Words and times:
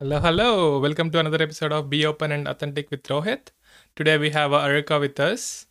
Hello, 0.00 0.20
hello. 0.20 0.78
Welcome 0.78 1.10
to 1.10 1.18
another 1.18 1.42
episode 1.42 1.72
of 1.72 1.90
Be 1.90 2.06
Open 2.06 2.30
and 2.30 2.46
Authentic 2.46 2.88
with 2.88 3.02
Rohith. 3.02 3.48
Today 3.96 4.16
we 4.16 4.30
have 4.30 4.52
uh, 4.52 4.60
Aireka 4.60 5.00
with 5.00 5.18
us. 5.18 5.66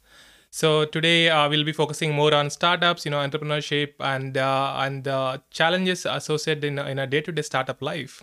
So 0.50 0.84
today 0.84 1.30
uh, 1.30 1.47
we'll 1.47 1.63
be 1.63 1.71
focusing 1.71 2.13
more 2.13 2.34
on 2.34 2.50
startups, 2.50 3.05
you 3.05 3.12
know, 3.12 3.20
entrepreneurship 3.20 3.94
and 4.02 4.38
uh, 4.38 4.76
and 4.79 5.05
the 5.05 5.42
challenges 5.50 6.05
associated 6.05 6.66
in, 6.66 6.78
in 6.78 7.00
a 7.00 7.08
day-to-day 7.08 7.42
startup 7.42 7.82
life. 7.82 8.21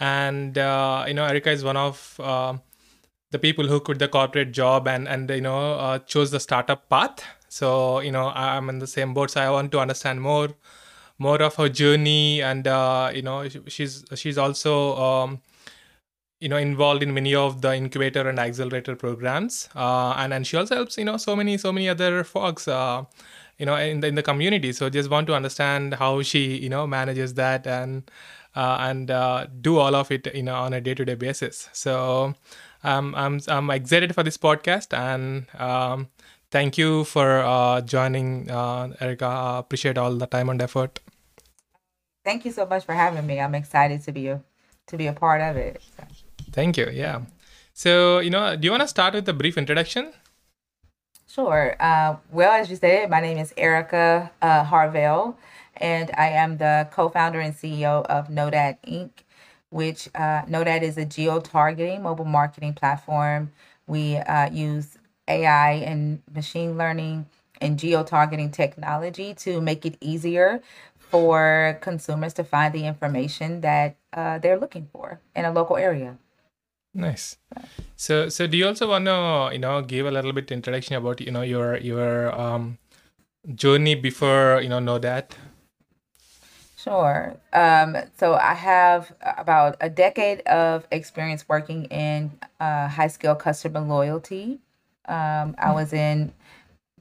And 0.00 0.58
uh, 0.58 1.04
you 1.06 1.14
know, 1.14 1.24
Aireka 1.24 1.52
is 1.52 1.62
one 1.62 1.76
of 1.76 2.18
uh, 2.18 2.54
the 3.30 3.38
people 3.38 3.68
who 3.68 3.78
quit 3.78 4.00
the 4.00 4.08
corporate 4.08 4.50
job 4.50 4.88
and 4.88 5.06
and 5.06 5.30
you 5.30 5.42
know 5.42 5.74
uh, 5.74 6.00
chose 6.00 6.32
the 6.32 6.40
startup 6.40 6.88
path. 6.88 7.24
So 7.48 8.00
you 8.00 8.10
know, 8.10 8.32
I'm 8.34 8.68
in 8.68 8.80
the 8.80 8.88
same 8.88 9.14
boat. 9.14 9.30
So 9.30 9.40
I 9.42 9.50
want 9.50 9.70
to 9.70 9.78
understand 9.78 10.22
more 10.22 10.48
more 11.18 11.40
of 11.42 11.54
her 11.56 11.68
journey 11.68 12.42
and 12.42 12.66
uh, 12.66 13.10
you 13.14 13.22
know 13.22 13.48
she's 13.66 14.04
she's 14.14 14.38
also 14.38 14.96
um, 14.96 15.40
you 16.40 16.48
know 16.48 16.56
involved 16.56 17.02
in 17.02 17.14
many 17.14 17.34
of 17.34 17.62
the 17.62 17.74
incubator 17.74 18.28
and 18.28 18.38
accelerator 18.38 18.94
programs 18.94 19.68
uh, 19.74 20.14
and 20.18 20.34
and 20.34 20.46
she 20.46 20.56
also 20.56 20.74
helps 20.74 20.98
you 20.98 21.04
know 21.04 21.16
so 21.16 21.34
many 21.34 21.56
so 21.56 21.72
many 21.72 21.88
other 21.88 22.22
folks 22.24 22.68
uh, 22.68 23.02
you 23.58 23.66
know 23.66 23.76
in 23.76 24.00
the 24.00 24.08
in 24.08 24.14
the 24.14 24.22
community. 24.22 24.72
So 24.72 24.90
just 24.90 25.10
want 25.10 25.26
to 25.28 25.34
understand 25.34 25.94
how 25.94 26.22
she 26.22 26.56
you 26.56 26.68
know 26.68 26.86
manages 26.86 27.34
that 27.34 27.66
and 27.66 28.10
uh, 28.54 28.78
and 28.80 29.10
uh, 29.10 29.46
do 29.60 29.78
all 29.78 29.94
of 29.94 30.10
it 30.10 30.34
you 30.34 30.42
know 30.42 30.54
on 30.54 30.72
a 30.74 30.80
day-to-day 30.80 31.14
basis. 31.14 31.68
So 31.72 32.34
um, 32.84 33.14
i'm 33.16 33.40
i'm 33.48 33.70
excited 33.70 34.14
for 34.14 34.22
this 34.22 34.36
podcast 34.36 34.96
and 34.96 35.46
um, 35.60 36.08
thank 36.50 36.78
you 36.78 37.04
for 37.04 37.40
uh, 37.40 37.80
joining 37.80 38.50
uh, 38.50 38.88
Aireka 39.00 39.22
I 39.22 39.58
appreciate 39.58 39.98
all 39.98 40.14
the 40.14 40.26
time 40.26 40.48
and 40.48 40.62
effort 40.62 41.00
Thank 42.26 42.44
you 42.44 42.50
so 42.50 42.66
much 42.66 42.84
for 42.84 42.92
having 42.92 43.24
me. 43.24 43.38
I'm 43.38 43.54
excited 43.54 44.02
to 44.02 44.10
be 44.10 44.26
a 44.26 44.42
to 44.88 44.96
be 44.96 45.06
a 45.06 45.12
part 45.12 45.40
of 45.40 45.56
it. 45.56 45.80
Thank 46.50 46.76
you. 46.76 46.88
Yeah. 46.92 47.20
So, 47.72 48.18
you 48.18 48.30
know, 48.30 48.56
do 48.56 48.66
you 48.66 48.72
want 48.72 48.80
to 48.80 48.88
start 48.88 49.14
with 49.14 49.28
a 49.28 49.32
brief 49.32 49.56
introduction? 49.56 50.12
sure. 51.28 51.76
Uh, 51.78 52.16
well, 52.32 52.50
as 52.50 52.68
you 52.68 52.74
said, 52.74 53.10
my 53.10 53.20
name 53.20 53.38
is 53.38 53.52
Aireka 53.56 54.30
uh, 54.42 54.64
Harvell, 54.64 55.36
and 55.76 56.10
I 56.16 56.30
am 56.30 56.56
the 56.56 56.88
co-founder 56.90 57.38
and 57.38 57.54
CEO 57.54 58.04
of 58.06 58.26
Nodat 58.26 58.78
Inc., 58.88 59.10
which 59.70 60.08
uh, 60.16 60.42
Nodat 60.46 60.82
is 60.82 60.98
a 60.98 61.04
geo-targeting 61.04 62.02
mobile 62.02 62.24
marketing 62.24 62.74
platform. 62.74 63.52
We 63.86 64.16
uh, 64.16 64.50
use 64.50 64.95
AI 65.28 65.72
and 65.72 66.22
machine 66.32 66.76
learning 66.76 67.26
and 67.60 67.78
geo-targeting 67.78 68.50
technology 68.50 69.34
to 69.34 69.60
make 69.60 69.86
it 69.86 69.96
easier 70.00 70.60
for 70.98 71.78
consumers 71.80 72.34
to 72.34 72.44
find 72.44 72.74
the 72.74 72.86
information 72.86 73.60
that 73.60 73.96
uh, 74.12 74.38
they're 74.38 74.58
looking 74.58 74.88
for 74.92 75.20
in 75.34 75.44
a 75.44 75.52
local 75.52 75.76
area. 75.76 76.18
Nice. 76.92 77.36
So, 77.96 78.28
so 78.28 78.46
do 78.46 78.56
you 78.56 78.66
also 78.66 78.88
want 78.88 79.04
to, 79.04 79.50
you 79.52 79.58
know, 79.58 79.82
give 79.82 80.06
a 80.06 80.10
little 80.10 80.32
bit 80.32 80.50
introduction 80.50 80.96
about, 80.96 81.20
you 81.20 81.30
know, 81.30 81.42
your 81.42 81.76
your 81.76 82.32
um, 82.38 82.78
journey 83.54 83.94
before, 83.94 84.60
you 84.62 84.68
know, 84.68 84.78
Nodat? 84.78 85.32
Sure. 86.76 87.36
Um, 87.52 87.96
so 88.16 88.34
I 88.34 88.54
have 88.54 89.12
about 89.20 89.76
a 89.80 89.90
decade 89.90 90.40
of 90.42 90.86
experience 90.90 91.48
working 91.48 91.84
in 91.86 92.30
uh, 92.60 92.88
high 92.88 93.08
scale 93.08 93.34
customer 93.34 93.80
loyalty. 93.80 94.60
Um, 95.06 95.54
I 95.58 95.72
was 95.72 95.92
in 95.92 96.32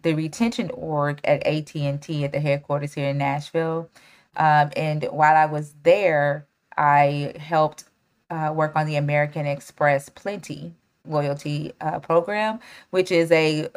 the 0.02 0.14
retention 0.14 0.70
org 0.72 1.20
at 1.24 1.46
AT&T 1.46 2.24
at 2.24 2.32
the 2.32 2.40
headquarters 2.40 2.94
here 2.94 3.10
in 3.10 3.18
Nashville. 3.18 3.90
Um, 4.38 4.72
and 4.76 5.04
while 5.06 5.36
I 5.36 5.46
was 5.46 5.74
there, 5.84 6.46
I 6.78 7.34
helped 7.40 7.86
uh, 8.30 8.54
work 8.56 8.76
on 8.76 8.86
the 8.86 8.98
American 8.98 9.46
Express 9.46 10.10
Plenti 10.10 10.74
loyalty 11.08 11.74
uh, 11.82 12.00
program, 12.00 12.60
which 12.90 13.12
is 13.12 13.32
a 13.32 13.70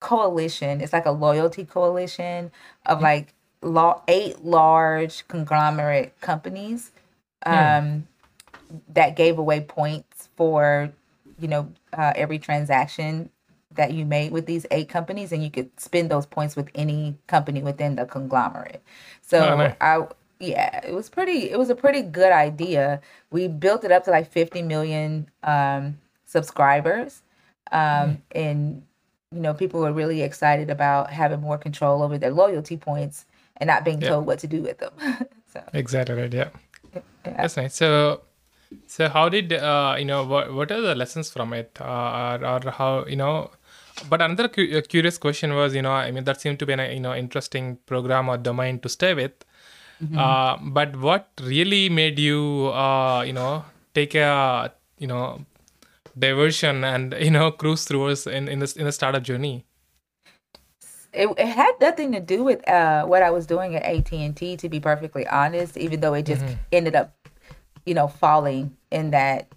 coalition. 0.00 0.80
It's 0.80 0.92
like 0.92 1.06
a 1.06 1.10
loyalty 1.10 1.64
coalition 1.64 2.50
of 2.86 3.00
like 3.00 3.34
law 3.62 4.02
eight 4.08 4.44
large 4.44 5.26
conglomerate 5.28 6.20
companies 6.20 6.90
um, 7.46 8.06
that 8.92 9.16
gave 9.16 9.38
away 9.38 9.60
points 9.60 10.28
for 10.36 10.92
you 11.38 11.48
know 11.48 11.72
uh, 11.96 12.12
every 12.14 12.38
transaction 12.38 13.30
that 13.74 13.92
you 13.92 14.04
made 14.06 14.32
with 14.32 14.46
these 14.46 14.66
eight 14.70 14.88
companies, 14.88 15.32
and 15.32 15.42
you 15.42 15.50
could 15.50 15.70
spend 15.80 16.10
those 16.10 16.26
points 16.26 16.56
with 16.56 16.70
any 16.74 17.16
company 17.26 17.62
within 17.62 17.96
the 17.96 18.06
conglomerate. 18.06 18.82
Oh, 19.36 19.54
So 19.54 19.54
nice. 19.56 19.76
I 19.80 20.06
yeah, 20.40 20.84
it 20.86 20.92
was 20.94 21.08
pretty. 21.08 21.50
It 21.50 21.58
was 21.58 21.70
a 21.70 21.74
pretty 21.76 22.02
good 22.02 22.32
idea. 22.32 23.00
We 23.30 23.48
built 23.48 23.84
it 23.84 23.92
up 23.92 24.04
to 24.04 24.10
like 24.10 24.30
fifty 24.30 24.62
million 24.62 25.30
um, 25.42 25.98
subscribers, 26.26 27.22
um, 27.72 28.22
and 28.32 28.82
you 29.32 29.40
know 29.40 29.54
people 29.54 29.80
were 29.80 29.92
really 29.92 30.22
excited 30.22 30.70
about 30.70 31.10
having 31.10 31.40
more 31.40 31.58
control 31.58 32.02
over 32.02 32.18
their 32.18 32.30
loyalty 32.32 32.76
points 32.76 33.26
and 33.58 33.68
not 33.68 33.84
being 33.84 34.00
Yeah, 34.00 34.08
told 34.08 34.26
what 34.26 34.38
to 34.40 34.46
do 34.46 34.62
with 34.62 34.78
them. 34.78 34.92
so 35.52 35.62
exactly 35.72 36.14
right. 36.14 36.32
Yeah, 36.32 36.50
yeah. 37.26 37.40
that's 37.40 37.56
nice. 37.56 37.74
So, 37.76 38.22
so 38.86 39.08
how 39.08 39.28
did 39.30 39.52
uh, 39.52 39.96
you 39.98 40.04
know 40.04 40.24
what 40.24 40.54
what 40.54 40.72
are 40.72 40.80
the 40.82 40.94
lessons 40.94 41.30
from 41.30 41.52
it, 41.54 41.78
uh, 41.80 42.38
or, 42.42 42.46
or 42.68 42.72
how 42.72 43.06
you 43.06 43.16
know? 43.16 43.52
But 44.02 44.20
another 44.20 44.48
cu- 44.48 44.76
uh, 44.76 44.82
curious 44.82 45.18
question 45.18 45.54
was, 45.54 45.74
you 45.74 45.82
know, 45.82 45.92
I 45.92 46.10
mean, 46.10 46.24
that 46.24 46.40
seemed 46.40 46.58
to 46.58 46.66
be 46.66 46.72
an 46.72 46.80
you 46.92 47.00
know 47.00 47.14
interesting 47.14 47.78
program 47.86 48.28
or 48.28 48.36
domain 48.36 48.78
to 48.80 48.88
stay 48.88 49.14
with. 49.14 49.32
Uh, 50.16 50.56
but 50.60 50.94
what 50.96 51.28
really 51.42 51.88
made 51.88 52.18
you, 52.18 52.70
uh, 52.74 53.22
you 53.26 53.32
know, 53.32 53.64
take 53.94 54.14
a, 54.14 54.72
you 54.98 55.06
know, 55.06 55.44
diversion 56.18 56.84
and 56.84 57.14
you 57.20 57.30
know 57.30 57.50
cruise 57.50 57.84
through 57.84 58.10
us 58.10 58.26
in 58.26 58.48
in 58.48 58.58
this 58.58 58.76
in 58.76 58.84
the 58.84 58.92
startup 58.92 59.22
journey? 59.22 59.64
it, 61.12 61.28
it 61.38 61.46
had 61.46 61.72
nothing 61.80 62.12
to 62.12 62.20
do 62.20 62.42
with 62.44 62.66
uh, 62.68 63.04
what 63.06 63.22
I 63.22 63.30
was 63.30 63.46
doing 63.46 63.74
at 63.76 63.82
AT 63.84 64.12
and 64.12 64.36
T, 64.36 64.56
to 64.56 64.68
be 64.68 64.80
perfectly 64.80 65.26
honest. 65.28 65.76
Even 65.76 66.00
though 66.00 66.14
it 66.14 66.26
just 66.26 66.44
ended 66.72 66.94
up, 66.96 67.14
you 67.86 67.94
know, 67.94 68.08
falling 68.08 68.76
in 68.90 69.10
that 69.12 69.48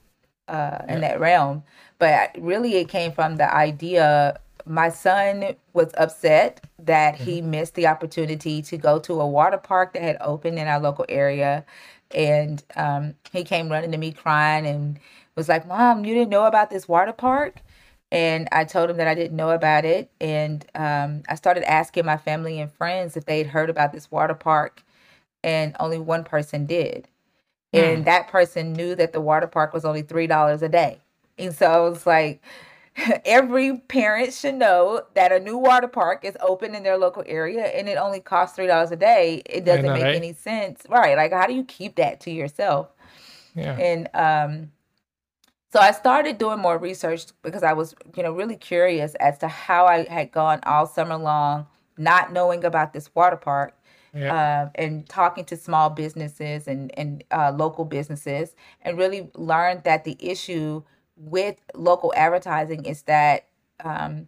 uh, 0.47 0.79
in 0.87 1.01
Yeah. 1.01 1.09
that 1.09 1.19
realm, 1.19 1.63
but 1.99 2.35
really 2.39 2.75
it 2.75 2.89
came 2.89 3.11
from 3.11 3.37
the 3.37 3.53
idea. 3.53 4.39
My 4.65 4.89
son 4.89 5.55
was 5.73 5.91
upset 5.97 6.65
that 6.79 7.15
he 7.15 7.41
missed 7.41 7.75
the 7.75 7.87
opportunity 7.87 8.61
to 8.63 8.77
go 8.77 8.99
to 8.99 9.21
a 9.21 9.27
water 9.27 9.57
park 9.57 9.93
that 9.93 10.01
had 10.01 10.17
opened 10.21 10.59
in 10.59 10.67
our 10.67 10.79
local 10.79 11.05
area, 11.09 11.65
and 12.11 12.63
um, 12.75 13.15
he 13.31 13.43
came 13.43 13.69
running 13.69 13.91
to 13.91 13.97
me 13.97 14.11
crying 14.11 14.65
and 14.65 14.99
was 15.35 15.49
like, 15.49 15.67
"Mom, 15.67 16.05
you 16.05 16.13
didn't 16.13 16.29
know 16.29 16.45
about 16.45 16.69
this 16.69 16.87
water 16.87 17.13
park?" 17.13 17.61
And 18.11 18.47
I 18.51 18.63
told 18.63 18.89
him 18.89 18.97
that 18.97 19.07
I 19.07 19.15
didn't 19.15 19.35
know 19.35 19.49
about 19.49 19.83
it. 19.85 20.09
And 20.21 20.65
um, 20.75 21.23
I 21.27 21.35
started 21.35 21.69
asking 21.69 22.05
my 22.05 22.17
family 22.17 22.59
and 22.59 22.71
friends 22.71 23.17
if 23.17 23.25
they'd 23.25 23.47
heard 23.47 23.69
about 23.69 23.91
this 23.91 24.09
water 24.09 24.33
park, 24.33 24.83
and 25.43 25.75
only 25.79 25.99
one 25.99 26.23
person 26.23 26.65
did. 26.65 27.07
Hmm. 27.73 27.79
And 27.79 28.05
that 28.05 28.29
person 28.29 28.73
knew 28.73 28.95
that 28.95 29.13
the 29.13 29.21
water 29.21 29.47
park 29.47 29.73
was 29.73 29.85
only 29.85 30.03
$3 30.03 30.61
a 30.61 30.69
day. 30.69 31.01
And 31.37 31.53
so 31.55 31.65
I 31.67 31.89
was 31.89 32.05
like, 32.05 32.41
every 33.25 33.77
parent 33.77 34.33
should 34.33 34.55
know 34.55 35.03
that 35.13 35.31
a 35.31 35.39
new 35.39 35.57
water 35.57 35.87
park 35.87 36.25
is 36.25 36.35
open 36.41 36.73
in 36.73 36.83
their 36.83 36.97
local 36.97 37.23
area 37.27 37.65
and 37.65 37.87
it 37.87 37.97
only 37.97 38.19
costs 38.19 38.57
$3 38.57 38.91
a 38.91 38.95
day. 38.95 39.41
It 39.45 39.65
doesn't 39.65 39.85
know, 39.85 39.93
make 39.93 40.03
right? 40.03 40.15
any 40.15 40.33
sense. 40.33 40.83
Right. 40.89 41.15
Like, 41.15 41.31
how 41.31 41.45
do 41.45 41.53
you 41.53 41.63
keep 41.63 41.95
that 41.97 42.19
to 42.21 42.31
yourself? 42.31 42.87
Yeah. 43.53 43.77
And 43.77 44.09
um, 44.13 44.71
so 45.71 45.79
I 45.79 45.91
started 45.91 46.37
doing 46.37 46.59
more 46.59 46.77
research 46.77 47.25
because 47.43 47.63
I 47.63 47.73
was, 47.73 47.93
you 48.15 48.23
know, 48.23 48.31
really 48.31 48.55
curious 48.55 49.15
as 49.15 49.37
to 49.39 49.47
how 49.47 49.85
I 49.85 50.05
had 50.09 50.31
gone 50.31 50.59
all 50.63 50.87
summer 50.87 51.17
long, 51.17 51.67
not 51.97 52.31
knowing 52.31 52.63
about 52.63 52.93
this 52.93 53.13
water 53.13 53.35
park, 53.37 53.73
Yeah. 54.13 54.63
um, 54.63 54.71
and 54.75 55.07
talking 55.09 55.43
to 55.45 55.57
small 55.57 55.89
businesses 55.89 56.67
and 56.67 56.91
and 56.97 57.23
uh, 57.31 57.51
local 57.55 57.83
businesses, 57.85 58.55
and 58.81 58.97
really 58.97 59.29
learned 59.35 59.83
that 59.83 60.03
the 60.03 60.15
issue 60.19 60.83
with 61.17 61.57
local 61.73 62.13
advertising 62.15 62.85
is 62.85 63.03
that 63.03 63.47
um, 63.83 64.27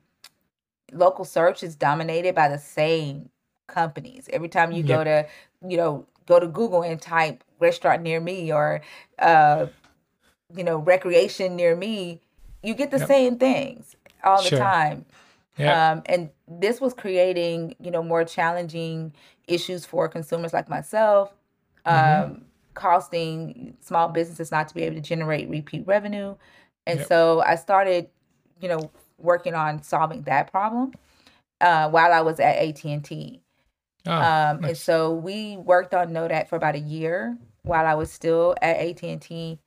local 0.91 1.25
search 1.25 1.63
is 1.63 1.75
dominated 1.75 2.36
by 2.36 2.47
the 2.47 2.57
same 2.59 3.30
companies. 3.68 4.27
Every 4.33 4.50
time 4.50 4.71
you 4.71 4.83
go 4.83 5.03
to, 5.03 5.27
you 5.68 5.77
know, 5.77 6.06
go 6.27 6.39
to 6.39 6.47
Google 6.47 6.81
and 6.83 7.01
type 7.01 7.44
restaurant 7.59 8.01
near 8.01 8.19
me 8.19 8.51
or 8.51 8.81
uh, 9.19 9.68
you 10.56 10.63
know, 10.63 10.77
recreation 10.77 11.56
near 11.56 11.75
me, 11.75 12.21
you 12.63 12.74
get 12.74 12.91
the 12.91 12.97
Yep. 13.00 13.07
same 13.07 13.38
things 13.38 13.95
all 14.24 14.41
the 14.41 14.50
time. 14.51 15.06
Yeah. 15.57 15.91
Um, 15.91 16.01
and 16.06 16.30
this 16.47 16.81
was 16.81 16.94
creating, 16.94 17.75
you 17.80 17.91
know, 17.91 18.01
more 18.01 18.24
challenging 18.24 19.13
issues 19.47 19.86
for 19.86 20.07
consumers 20.07 20.53
like 20.53 20.69
myself, 20.69 21.33
Mm-hmm. 21.86 22.31
um, 22.33 22.45
costing 22.74 23.75
small 23.81 24.07
businesses 24.09 24.51
not 24.51 24.68
to 24.69 24.75
be 24.75 24.83
able 24.83 24.95
to 24.95 25.01
generate 25.01 25.50
repeat 25.50 25.86
revenue. 25.88 26.36
And 26.89 27.00
Yep. 27.00 27.07
so 27.07 27.41
I 27.41 27.56
started, 27.56 28.09
you 28.59 28.68
know, 28.68 28.89
working 29.18 29.53
on 29.53 29.83
solving 29.83 30.24
that 30.24 30.51
problem 30.51 30.94
uh, 31.62 31.89
while 31.89 32.12
I 32.12 32.21
was 32.21 32.39
at 32.39 32.56
AT&T. 32.57 33.41
Ah, 34.07 34.50
Um, 34.51 34.63
and 34.65 34.77
so 34.77 35.13
we 35.13 35.57
worked 35.57 35.94
on 35.94 36.09
Nodat 36.12 36.47
for 36.47 36.56
about 36.56 36.75
a 36.75 36.80
year 36.80 37.38
while 37.63 37.86
I 37.86 37.94
was 37.94 38.12
still 38.12 38.56
at 38.62 38.77
AT&T. 38.77 39.59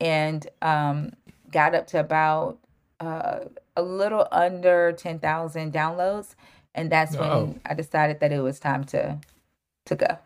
and 0.00 0.46
um, 0.62 1.12
got 1.52 1.74
up 1.74 1.86
to 1.88 2.00
about 2.00 2.58
uh, 3.00 3.40
a 3.76 3.82
little 3.82 4.26
under 4.32 4.92
10,000 4.92 5.72
downloads. 5.72 6.34
And 6.74 6.90
that's 6.90 7.16
when 7.18 7.28
Wow. 7.28 7.54
I 7.66 7.74
decided 7.74 8.20
that 8.20 8.32
it 8.32 8.40
was 8.40 8.58
time 8.60 8.84
to 8.84 9.18
to 9.86 9.96
go. 9.96 10.18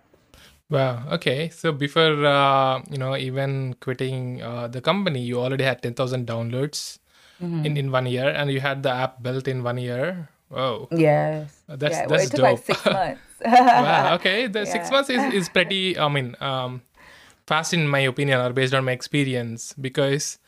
Wow. 0.71 1.05
Okay. 1.13 1.51
So 1.51 1.73
before 1.73 2.25
uh, 2.25 2.83
you 2.91 2.99
know 2.99 3.17
even 3.17 3.75
quitting 3.81 4.43
uh, 4.43 4.67
the 4.69 4.81
company, 4.81 5.21
you 5.23 5.39
already 5.41 5.65
had 5.65 5.83
ten 5.83 5.95
thousand 5.95 6.27
downloads 6.27 6.99
Mm-hmm. 7.43 7.67
in 7.67 7.77
in 7.77 7.91
one 7.91 8.07
year, 8.07 8.29
and 8.31 8.47
you 8.51 8.61
had 8.61 8.85
the 8.85 8.91
app 8.95 9.21
built 9.21 9.49
in 9.49 9.65
one 9.65 9.77
year. 9.77 10.29
Whoa. 10.49 10.87
Yes. 10.93 11.51
Uh, 11.69 11.75
That's 11.75 11.99
yeah, 11.99 12.07
well, 12.07 12.11
that's 12.11 12.31
it 12.31 12.31
took 12.31 12.41
like 12.47 12.57
dope. 12.57 12.65
six 12.65 12.85
months. 12.99 13.21
wow. 13.43 14.15
Okay. 14.15 14.47
The 14.47 14.65
six 14.75 14.87
Yeah. 14.87 14.95
months 14.95 15.11
is 15.11 15.23
is 15.35 15.49
pretty. 15.51 15.99
I 15.99 16.07
mean, 16.09 16.37
um, 16.41 16.83
fast 17.47 17.75
in 17.75 17.89
my 17.89 18.01
opinion, 18.07 18.39
or 18.41 18.53
based 18.53 18.73
on 18.75 18.85
my 18.85 18.93
experience, 18.93 19.75
because. 19.75 20.39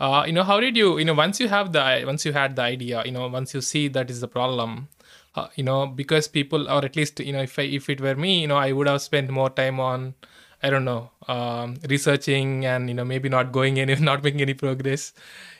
Uh, 0.00 0.24
you 0.26 0.32
know, 0.32 0.42
how 0.42 0.58
did 0.58 0.76
you, 0.76 0.98
you 0.98 1.04
know, 1.04 1.14
once 1.14 1.38
you 1.38 1.46
have 1.48 1.70
the, 1.72 2.02
once 2.04 2.26
you 2.26 2.32
had 2.32 2.56
the 2.56 2.62
idea, 2.62 3.00
you 3.06 3.12
know, 3.12 3.28
once 3.28 3.54
you 3.54 3.60
see 3.60 3.86
that 3.86 4.10
is 4.10 4.20
the 4.20 4.26
problem, 4.26 4.88
uh, 5.36 5.48
you 5.56 5.64
know, 5.64 5.86
because 5.86 6.28
people, 6.28 6.68
or 6.70 6.84
at 6.84 6.96
least, 6.96 7.20
you 7.20 7.32
know, 7.32 7.42
if 7.42 7.58
I, 7.58 7.62
if 7.62 7.90
it 7.90 8.00
were 8.00 8.14
me, 8.14 8.40
you 8.42 8.46
know, 8.46 8.56
I 8.56 8.72
would 8.72 8.86
have 8.86 9.02
spent 9.02 9.30
more 9.30 9.50
time 9.50 9.80
on, 9.80 10.14
I 10.62 10.70
don't 10.70 10.84
know, 10.84 11.10
um, 11.28 11.76
researching 11.88 12.64
and 12.64 12.88
you 12.88 12.94
know 12.94 13.04
maybe 13.04 13.28
not 13.28 13.52
going 13.52 13.78
any, 13.80 13.94
not 13.96 14.22
making 14.22 14.40
any 14.40 14.54
progress, 14.54 15.12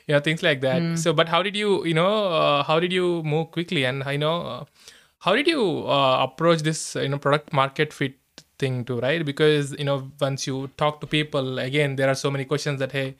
you 0.07 0.13
know, 0.13 0.19
things 0.19 0.41
like 0.43 0.61
that. 0.61 0.81
So, 0.95 1.13
but 1.13 1.29
how 1.29 1.43
did 1.43 1.55
you, 1.55 1.85
you 1.85 1.93
know, 1.93 2.27
uh, 2.27 2.63
how 2.63 2.79
did 2.79 2.93
you 2.93 3.21
move 3.23 3.51
quickly, 3.51 3.85
and 3.85 4.03
I 4.03 4.15
know, 4.15 4.41
uh, 4.41 4.65
how 5.19 5.35
did 5.35 5.47
you 5.47 5.87
uh, 5.87 6.23
approach 6.23 6.61
this, 6.61 6.95
you 6.95 7.09
know, 7.09 7.17
product 7.17 7.51
market 7.53 7.91
fit 7.93 8.15
thing 8.57 8.85
too, 8.85 8.99
right? 8.99 9.25
Because 9.25 9.73
you 9.73 9.83
know, 9.83 10.11
once 10.21 10.47
you 10.47 10.69
talk 10.77 11.01
to 11.01 11.07
people, 11.07 11.59
again, 11.59 11.97
there 11.97 12.09
are 12.09 12.15
so 12.15 12.31
many 12.31 12.45
questions 12.45 12.79
that 12.79 12.91
hey, 12.93 13.15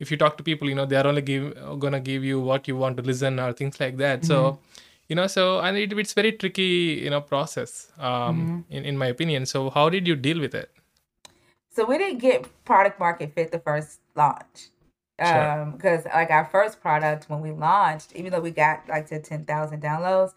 if 0.00 0.10
you 0.10 0.16
talk 0.16 0.36
to 0.38 0.42
people, 0.42 0.68
you 0.68 0.74
know, 0.74 0.86
they 0.86 0.96
are 0.96 1.06
only 1.06 1.22
give 1.22 1.54
gonna 1.78 2.00
give 2.00 2.24
you 2.24 2.40
what 2.40 2.66
you 2.66 2.76
want 2.76 2.96
to 2.96 3.02
listen 3.02 3.38
or 3.38 3.52
things 3.52 3.78
like 3.78 3.96
that. 3.98 4.24
So, 4.24 4.58
you 5.08 5.16
know, 5.16 5.26
so 5.26 5.60
and 5.60 5.76
it, 5.76 5.92
it's 5.92 6.12
very 6.12 6.32
tricky, 6.32 7.00
you 7.02 7.10
know, 7.10 7.20
process, 7.20 7.92
um, 7.98 8.64
in 8.70 8.84
in 8.84 8.96
my 8.98 9.06
opinion. 9.06 9.46
So, 9.46 9.70
how 9.70 9.88
did 9.88 10.06
you 10.06 10.16
deal 10.16 10.40
with 10.40 10.54
it? 10.54 10.70
So 11.70 11.84
we 11.84 11.98
didn't 11.98 12.18
get 12.18 12.46
product 12.64 13.00
market 13.00 13.34
fit 13.34 13.50
the 13.50 13.58
first 13.58 14.00
launch. 14.14 14.70
Sure. 15.20 15.60
Um, 15.60 15.72
because 15.72 16.04
like 16.06 16.30
our 16.30 16.44
first 16.44 16.80
product 16.80 17.28
when 17.28 17.40
we 17.40 17.50
launched, 17.52 18.14
even 18.14 18.32
though 18.32 18.40
we 18.40 18.50
got 18.50 18.88
like 18.88 19.08
to 19.08 19.20
10,000 19.20 19.82
downloads, 19.82 20.32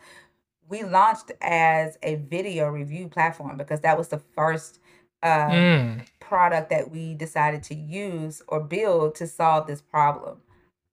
we 0.69 0.83
launched 0.83 1.31
as 1.41 1.97
a 2.03 2.15
video 2.15 2.69
review 2.69 3.07
platform 3.07 3.57
because 3.57 3.81
that 3.81 3.97
was 3.97 4.07
the 4.09 4.19
first 4.35 4.79
um, 5.23 5.51
Mm, 5.51 6.05
product 6.19 6.69
that 6.69 6.91
we 6.91 7.15
decided 7.15 7.63
to 7.63 7.75
use 7.75 8.41
or 8.47 8.59
build 8.59 9.15
to 9.15 9.27
solve 9.27 9.65
this 9.65 9.81
problem. 9.81 10.41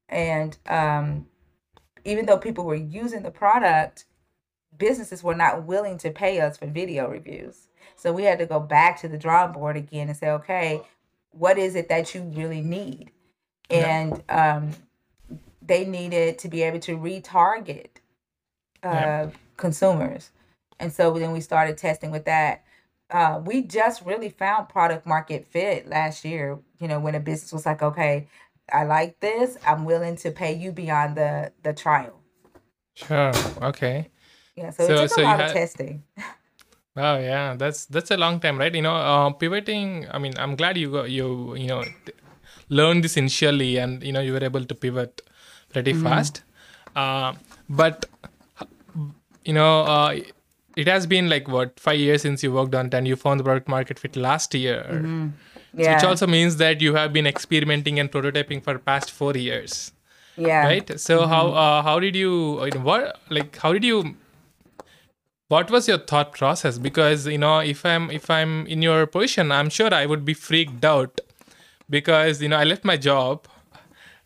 And 0.08 0.56
um, 0.66 1.26
even 2.04 2.26
though 2.26 2.38
people 2.38 2.64
were 2.64 2.74
using 2.74 3.22
the 3.22 3.30
product, 3.30 4.04
businesses 4.76 5.22
were 5.22 5.34
not 5.34 5.64
willing 5.64 5.98
to 5.98 6.10
pay 6.10 6.40
us 6.40 6.56
for 6.58 6.66
video 6.66 7.08
reviews. 7.08 7.68
So 7.96 8.12
we 8.12 8.24
had 8.24 8.38
to 8.38 8.46
go 8.46 8.60
back 8.60 9.00
to 9.00 9.08
the 9.08 9.18
drawing 9.18 9.52
board 9.52 9.76
again 9.76 10.08
and 10.08 10.16
say, 10.16 10.30
okay, 10.30 10.82
what 11.30 11.58
is 11.58 11.74
it 11.74 11.88
that 11.88 12.14
you 12.14 12.22
really 12.22 12.60
need? 12.60 13.10
Yeah. 13.70 13.98
And 13.98 14.22
um, 14.28 14.70
they 15.62 15.84
needed 15.84 16.38
to 16.40 16.48
be 16.48 16.62
able 16.62 16.80
to 16.80 16.96
retarget 16.98 17.88
uh, 18.82 18.90
Yeah. 18.90 19.30
consumers. 19.56 20.30
And 20.78 20.92
so 20.92 21.12
then 21.18 21.32
we 21.32 21.40
started 21.40 21.78
testing 21.78 22.10
with 22.10 22.24
that. 22.24 22.64
Uh, 23.10 23.40
we 23.44 23.62
just 23.62 24.04
really 24.04 24.28
found 24.28 24.68
product 24.68 25.06
market 25.06 25.46
fit 25.46 25.86
last 25.88 26.24
year, 26.24 26.58
you 26.80 26.88
know, 26.88 26.98
when 26.98 27.14
a 27.14 27.20
business 27.20 27.52
was 27.52 27.64
like, 27.64 27.82
okay, 27.82 28.26
I 28.72 28.84
like 28.84 29.20
this, 29.20 29.56
I'm 29.66 29.84
willing 29.84 30.16
to 30.16 30.30
pay 30.30 30.52
you 30.54 30.72
beyond 30.72 31.16
the 31.16 31.52
the 31.62 31.72
trial. 31.72 32.20
sure. 32.94 33.32
Okay. 33.62 34.10
Yeah, 34.56 34.70
so, 34.70 34.86
So- 34.86 34.94
it 34.94 34.98
took 35.08 35.10
so 35.10 35.22
a 35.22 35.24
lot 35.24 35.40
of 35.40 35.52
testing. 35.52 36.02
Wow, 36.96 37.18
yeah, 37.30 37.54
that's 37.56 37.86
that's 37.86 38.10
a 38.10 38.16
long 38.16 38.38
time, 38.40 38.58
right? 38.58 38.74
You 38.74 38.82
know, 38.82 38.94
uh, 38.94 39.30
pivoting. 39.30 40.06
I 40.10 40.18
mean, 40.18 40.34
I'm 40.38 40.54
glad 40.56 40.76
you 40.78 40.90
got 40.92 41.10
you 41.10 41.56
you 41.56 41.66
know 41.66 41.82
learned 42.68 43.04
this 43.04 43.16
initially, 43.16 43.76
and 43.78 44.02
you 44.02 44.12
know 44.12 44.20
you 44.20 44.32
were 44.32 44.44
able 44.44 44.64
to 44.64 44.74
pivot 44.74 45.22
pretty 45.72 45.92
fast. 45.92 46.42
Uh, 46.94 47.34
but 47.68 48.06
you 49.44 49.52
know, 49.52 49.80
uh, 49.82 50.14
it 50.76 50.86
has 50.88 51.06
been 51.06 51.28
like 51.28 51.48
what 51.48 51.78
five 51.80 51.98
years 51.98 52.22
since 52.22 52.42
you 52.42 52.52
worked 52.52 52.74
on 52.74 52.86
it, 52.86 52.94
and 52.94 53.08
you 53.08 53.16
found 53.16 53.40
the 53.40 53.44
product 53.44 53.68
market 53.68 53.98
fit 53.98 54.16
last 54.16 54.54
year, 54.54 54.82
Yeah. 55.76 55.92
which 55.94 56.04
also 56.04 56.26
means 56.26 56.56
that 56.58 56.80
you 56.80 56.94
have 56.94 57.12
been 57.12 57.26
experimenting 57.26 57.98
and 57.98 58.10
prototyping 58.10 58.62
for 58.62 58.78
past 58.78 59.10
four 59.10 59.34
years, 59.34 59.92
yeah. 60.36 60.66
right? 60.66 60.98
So 61.00 61.26
how 61.26 61.48
uh, 61.52 61.82
how 61.82 61.98
did 62.00 62.16
you 62.16 62.64
you 62.64 62.70
know, 62.72 62.80
what 62.80 63.20
like 63.30 63.56
how 63.56 63.72
did 63.72 63.84
you 63.84 64.16
what 65.48 65.70
was 65.70 65.88
your 65.88 65.98
thought 65.98 66.32
process? 66.32 66.78
Because 66.78 67.26
you 67.26 67.38
know 67.38 67.58
if 67.60 67.84
i'm 67.84 68.10
if 68.10 68.30
i'm 68.30 68.66
in 68.66 68.82
your 68.82 69.06
position 69.06 69.52
i'm 69.52 69.68
sure 69.70 69.92
i 69.94 70.06
would 70.06 70.24
be 70.24 70.34
freaked 70.34 70.84
out 70.84 71.20
because 71.90 72.42
you 72.42 72.48
know 72.48 72.56
i 72.56 72.64
left 72.64 72.84
my 72.84 72.96
job 72.96 73.46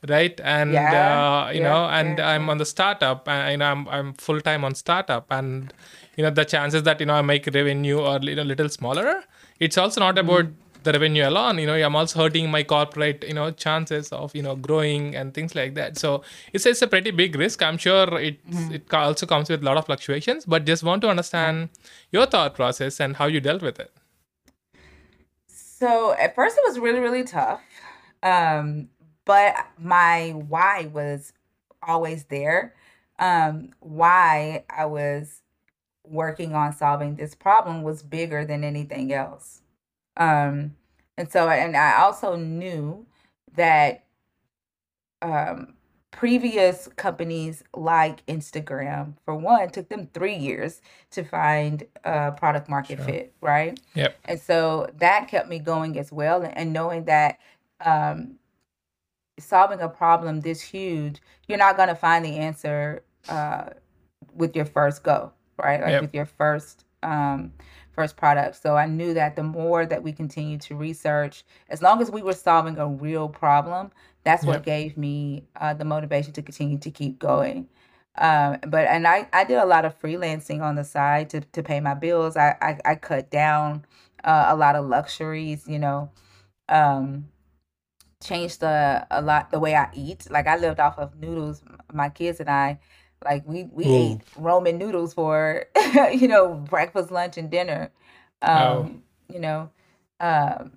right? 0.09 0.41
And 0.45 0.73
Yeah, 0.73 0.91
uh, 0.91 1.51
you 1.51 1.61
yeah, 1.61 1.69
know 1.69 1.87
and 1.89 2.19
yeah, 2.19 2.29
i'm 2.31 2.49
on 2.49 2.59
the 2.59 2.65
startup 2.67 3.29
and 3.29 3.51
you 3.53 3.57
know 3.59 3.67
i'm, 3.67 3.89
I'm 3.89 4.15
full-time 4.15 4.65
on 4.65 4.75
startup. 4.75 5.27
And 5.31 5.73
you 6.17 6.25
know 6.25 6.31
the 6.31 6.45
chances 6.45 6.83
that 6.85 7.01
you 7.01 7.07
know 7.07 7.15
i 7.15 7.23
make 7.23 7.47
revenue 7.47 8.01
are 8.01 8.21
you 8.21 8.35
know 8.37 8.43
little 8.43 8.69
smaller. 8.69 9.25
It's 9.61 9.77
also 9.79 10.01
not 10.01 10.19
about 10.19 10.47
the 10.89 10.93
revenue 10.99 11.29
alone 11.29 11.59
you 11.59 11.67
know 11.67 11.75
i'm 11.89 11.97
also 11.97 12.21
hurting 12.23 12.51
my 12.51 12.63
corporate 12.63 13.25
you 13.29 13.35
know 13.35 13.51
chances 13.51 14.13
of 14.13 14.35
you 14.35 14.43
know 14.43 14.57
growing 14.57 15.15
and 15.15 15.35
things 15.35 15.55
like 15.55 15.75
that 15.75 15.99
so 15.99 16.23
it's, 16.53 16.67
it's 16.67 16.83
a 16.83 16.87
pretty 16.87 17.11
big 17.11 17.37
risk 17.37 17.63
i'm 17.63 17.79
sure 17.79 18.19
it 18.19 18.39
it 18.77 18.95
also 18.95 19.27
comes 19.27 19.51
with 19.51 19.63
a 19.63 19.65
lot 19.65 19.77
of 19.77 19.87
fluctuations 19.87 20.47
but 20.47 20.65
just 20.65 20.83
want 20.83 21.03
to 21.03 21.09
understand 21.09 21.69
your 22.11 22.27
thought 22.27 22.55
process 22.55 23.01
and 23.01 23.17
how 23.17 23.27
you 23.27 23.41
dealt 23.41 23.63
with 23.63 23.79
it 23.79 23.93
So 25.79 26.13
at 26.15 26.35
first 26.35 26.57
it 26.57 26.65
was 26.67 26.79
really, 26.79 27.01
really 27.01 27.25
tough. 27.25 27.61
Um, 28.23 28.89
but 29.25 29.55
my 29.79 30.31
why 30.31 30.91
was 30.93 31.33
always 31.83 32.25
there. 32.25 32.75
Um, 33.19 33.71
why 33.81 34.65
I 34.71 34.87
was 34.87 35.43
working 36.05 36.55
on 36.55 36.73
solving 36.73 37.17
this 37.17 37.35
problem 37.35 37.83
was 37.83 38.03
bigger 38.03 38.45
than 38.45 38.65
anything 38.65 39.13
else. 39.13 39.63
Um, 40.17 40.75
and 41.19 41.31
so, 41.31 41.49
and 41.49 41.77
I 41.77 42.01
also 42.01 42.37
knew 42.37 43.05
that 43.57 44.05
um, 45.21 45.75
previous 46.13 46.89
companies 46.97 47.63
like 47.75 48.25
Instagram, 48.27 49.15
for 49.25 49.35
one, 49.35 49.69
took 49.71 49.89
them 49.89 50.09
three 50.15 50.37
years 50.37 50.81
to 51.11 51.25
find 51.25 51.85
a 52.05 52.33
product 52.33 52.69
market 52.69 52.99
Sure. 52.99 53.07
fit, 53.07 53.35
right? 53.41 53.79
yep 53.95 54.17
And 54.25 54.41
so 54.41 54.89
that 54.99 55.29
kept 55.29 55.49
me 55.49 55.59
going 55.59 55.99
as 55.99 56.13
well. 56.13 56.43
And 56.55 56.73
knowing 56.73 57.05
that 57.07 57.39
um, 57.85 58.37
solving 59.39 59.81
a 59.81 59.89
problem 59.89 60.41
this 60.41 60.61
huge, 60.61 61.21
you're 61.49 61.59
not 61.59 61.77
going 61.77 61.89
to 61.89 61.95
find 61.95 62.25
the 62.25 62.37
answer 62.37 63.03
uh, 63.29 63.71
with 64.35 64.55
your 64.57 64.65
first 64.65 65.03
go, 65.03 65.33
right? 65.63 65.81
Like 65.81 65.91
Yep. 65.91 66.01
with 66.03 66.15
your 66.15 66.27
first 66.27 66.85
um, 67.03 67.53
first 67.99 68.17
product. 68.17 68.57
So 68.63 68.77
I 68.77 68.87
knew 68.87 69.15
that 69.15 69.37
the 69.37 69.43
more 69.45 69.87
that 69.87 70.03
we 70.03 70.13
continued 70.13 70.63
to 70.63 70.77
research, 70.77 71.45
as 71.71 71.83
long 71.83 72.01
as 72.03 72.11
we 72.11 72.23
were 72.23 72.35
solving 72.35 72.79
a 72.79 72.89
real 72.89 73.29
problem, 73.29 73.93
that's 74.25 74.47
what 74.47 74.63
Yep. 74.63 74.65
gave 74.65 74.97
me 74.97 75.45
uh, 75.61 75.75
the 75.75 75.85
motivation 75.85 76.33
to 76.35 76.43
continue 76.43 76.79
to 76.79 76.91
keep 76.91 77.19
going. 77.19 77.69
Um, 78.17 78.59
but 78.69 78.87
and 78.89 79.07
I, 79.09 79.29
I 79.33 79.45
did 79.45 79.59
a 79.59 79.67
lot 79.67 79.85
of 79.87 79.99
freelancing 80.01 80.63
on 80.63 80.77
the 80.77 80.85
side 80.85 81.31
to, 81.31 81.41
to 81.41 81.63
pay 81.63 81.81
my 81.81 81.95
bills. 81.95 82.37
I, 82.37 82.57
I, 82.63 82.79
I 82.93 82.97
cut 82.97 83.31
down 83.31 83.85
uh, 84.25 84.47
a 84.49 84.57
lot 84.57 84.77
of 84.77 84.87
luxuries, 84.87 85.69
you 85.69 85.79
know, 85.79 86.11
um, 86.69 87.29
changed 88.23 88.61
the, 88.61 89.07
a 89.11 89.23
lot 89.23 89.51
the 89.51 89.61
way 89.61 89.75
I 89.77 89.89
eat. 89.95 90.31
Like 90.31 90.47
I 90.49 90.57
lived 90.57 90.81
off 90.81 90.99
of 90.99 91.17
noodles. 91.21 91.63
My 91.93 92.09
kids 92.11 92.41
and 92.41 92.51
I, 92.51 92.81
like 93.25 93.47
we, 93.47 93.65
we 93.65 93.87
Ooh. 93.87 93.95
ate 93.95 94.21
Roman 94.37 94.79
noodles 94.79 95.15
for, 95.15 95.67
you 96.13 96.29
know, 96.29 96.55
breakfast, 96.55 97.11
lunch, 97.11 97.37
and 97.39 97.51
dinner. 97.51 97.91
Um, 98.43 98.49
Oh. 98.51 98.91
You 99.31 99.41
know, 99.41 99.71
um, 100.21 100.73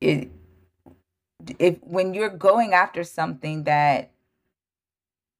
it, 0.00 0.30
if 1.58 1.78
when 1.82 2.14
you're 2.14 2.28
going 2.28 2.72
after 2.72 3.04
something 3.04 3.64
that 3.64 4.10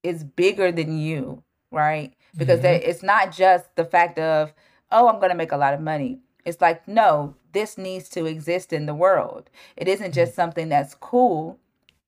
is 0.02 0.24
bigger 0.24 0.72
than 0.72 0.98
you, 0.98 1.42
right? 1.70 2.14
Because 2.36 2.60
Mhm. 2.60 2.62
that 2.62 2.88
it's 2.88 3.02
not 3.02 3.32
just 3.32 3.74
the 3.76 3.84
fact 3.84 4.18
of, 4.18 4.52
oh, 4.90 5.08
I'm 5.08 5.16
going 5.18 5.30
to 5.30 5.36
make 5.36 5.52
a 5.52 5.56
lot 5.56 5.74
of 5.74 5.80
money. 5.80 6.20
It's 6.44 6.60
like, 6.60 6.86
no, 6.88 7.34
this 7.52 7.78
needs 7.78 8.08
to 8.10 8.26
exist 8.26 8.72
in 8.72 8.86
the 8.86 8.94
world. 8.94 9.48
It 9.76 9.88
isn't 9.88 10.12
just 10.12 10.34
something 10.34 10.68
that's 10.68 10.94
cool 10.94 11.58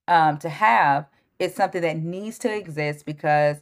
um, 0.09 0.39
to 0.39 0.49
have. 0.49 1.07
It's 1.39 1.57
something 1.57 1.83
that 1.83 1.97
needs 1.99 2.39
to 2.41 2.55
exist 2.55 3.07
because 3.07 3.59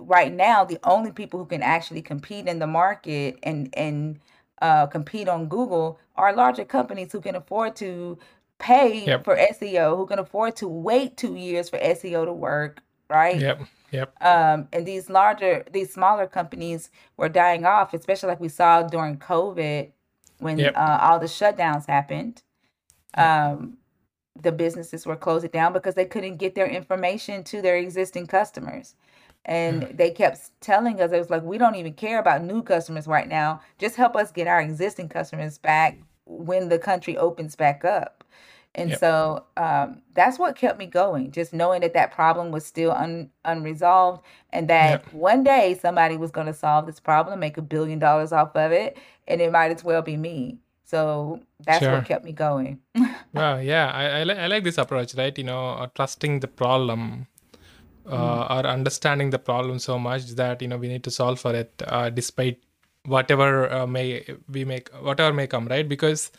right 0.00 0.32
now 0.32 0.64
the 0.64 0.78
only 0.84 1.12
people 1.12 1.38
who 1.40 1.46
can 1.46 1.62
actually 1.62 2.02
compete 2.02 2.46
in 2.46 2.58
the 2.58 2.66
market 2.66 3.38
and 3.42 3.70
and 3.76 4.18
uh, 4.62 4.86
compete 4.86 5.28
on 5.28 5.46
Google 5.48 5.98
are 6.16 6.34
larger 6.34 6.64
companies 6.64 7.12
who 7.12 7.20
can 7.20 7.34
afford 7.36 7.76
to 7.76 8.18
pay 8.58 9.04
Yep. 9.06 9.24
for 9.24 9.36
SEO, 9.36 9.96
who 9.96 10.06
can 10.06 10.18
afford 10.18 10.56
to 10.56 10.68
wait 10.68 11.16
two 11.16 11.36
years 11.36 11.68
for 11.68 11.78
SEO 11.78 12.24
to 12.24 12.32
work, 12.32 12.82
right? 13.10 13.38
Yep. 13.40 13.62
Yep. 13.92 14.22
Um, 14.24 14.68
and 14.72 14.86
these 14.86 15.10
larger, 15.10 15.64
these 15.72 15.92
smaller 15.92 16.26
companies 16.26 16.90
were 17.16 17.28
dying 17.28 17.64
off, 17.66 17.94
especially 17.94 18.28
like 18.30 18.40
we 18.40 18.48
saw 18.48 18.82
during 18.82 19.18
COVID 19.18 19.90
when 20.38 20.58
Yep. 20.58 20.74
uh, 20.76 20.98
all 21.02 21.18
the 21.18 21.26
shutdowns 21.26 21.86
happened. 21.86 22.42
Um, 23.14 23.78
the 24.40 24.52
businesses 24.52 25.06
were 25.06 25.16
closing 25.16 25.50
down 25.50 25.72
because 25.72 25.94
they 25.94 26.04
couldn't 26.04 26.36
get 26.36 26.54
their 26.54 26.66
information 26.66 27.44
to 27.44 27.62
their 27.62 27.76
existing 27.76 28.26
customers. 28.26 28.94
And 29.46 29.88
they 29.94 30.10
kept 30.10 30.50
telling 30.60 31.00
us, 31.00 31.12
it 31.12 31.18
was 31.18 31.30
like, 31.30 31.42
we 31.44 31.56
don't 31.56 31.76
even 31.76 31.92
care 31.94 32.18
about 32.18 32.42
new 32.42 32.62
customers 32.62 33.06
right 33.06 33.28
now. 33.28 33.60
Just 33.78 33.94
help 33.96 34.16
us 34.16 34.32
get 34.32 34.48
our 34.48 34.60
existing 34.60 35.08
customers 35.08 35.56
back 35.56 35.96
when 36.26 36.68
the 36.68 36.78
country 36.80 37.16
opens 37.16 37.54
back 37.54 37.84
up. 37.84 38.24
And 38.74 38.90
Yep. 38.90 38.98
so 38.98 39.44
um, 39.56 40.02
that's 40.14 40.38
what 40.38 40.56
kept 40.56 40.78
me 40.78 40.86
going, 40.86 41.30
just 41.30 41.54
knowing 41.54 41.80
that 41.80 41.94
that 41.94 42.12
problem 42.12 42.50
was 42.50 42.66
still 42.66 42.90
un- 42.92 43.30
unresolved 43.44 44.22
and 44.50 44.68
that 44.68 44.90
Yep. 44.90 45.14
one 45.14 45.44
day 45.44 45.78
somebody 45.80 46.16
was 46.18 46.30
going 46.30 46.46
to 46.48 46.52
solve 46.52 46.84
this 46.84 47.00
problem, 47.00 47.40
make 47.40 47.56
a 47.56 47.62
billion 47.62 47.98
dollars 47.98 48.32
off 48.32 48.54
of 48.54 48.72
it, 48.72 48.98
and 49.28 49.40
it 49.40 49.50
might 49.52 49.70
as 49.70 49.82
well 49.82 50.02
be 50.02 50.16
me. 50.18 50.58
So 50.84 51.40
that's 51.64 51.80
Sure. 51.80 51.92
what 51.92 52.04
kept 52.04 52.24
me 52.24 52.32
going. 52.32 52.80
Wow, 53.32 53.58
yeah, 53.58 53.90
I, 53.92 54.20
I, 54.20 54.24
li- 54.24 54.34
I 54.38 54.46
like 54.46 54.64
this 54.64 54.78
approach, 54.78 55.14
right? 55.14 55.36
You 55.36 55.44
know, 55.44 55.70
uh, 55.70 55.88
trusting 55.94 56.40
the 56.40 56.48
problem 56.48 57.26
uh, 58.08 58.46
or 58.50 58.66
understanding 58.66 59.30
the 59.30 59.38
problem 59.38 59.78
so 59.78 59.98
much 59.98 60.26
that 60.32 60.62
you 60.62 60.68
know 60.68 60.76
we 60.76 60.88
need 60.88 61.04
to 61.04 61.10
solve 61.10 61.40
for 61.40 61.54
it, 61.54 61.82
uh, 61.86 62.10
despite 62.10 62.58
whatever 63.04 63.72
uh, 63.72 63.86
may 63.86 64.24
we 64.48 64.64
make 64.64 64.88
whatever 65.00 65.32
may 65.32 65.46
come, 65.46 65.66
right? 65.66 65.88
Because 65.88 66.30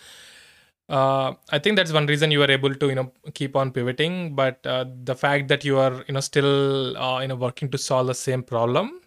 uh, 0.89 1.33
I 1.49 1.59
think 1.59 1.75
that's 1.75 1.91
one 1.91 2.05
reason 2.07 2.31
you 2.31 2.41
are 2.41 2.51
able 2.51 2.73
to 2.73 2.87
you 2.89 2.95
know 2.95 3.11
keep 3.33 3.55
on 3.55 3.71
pivoting. 3.71 4.35
But 4.35 4.65
uh, 4.65 4.85
the 5.03 5.15
fact 5.15 5.47
that 5.49 5.65
you 5.65 5.77
are 5.77 6.03
you 6.07 6.13
know 6.13 6.19
still 6.21 6.97
uh, 6.97 7.19
you 7.21 7.27
know 7.27 7.35
working 7.35 7.69
to 7.71 7.77
solve 7.77 8.07
the 8.07 8.15
same 8.15 8.43
problem 8.43 9.01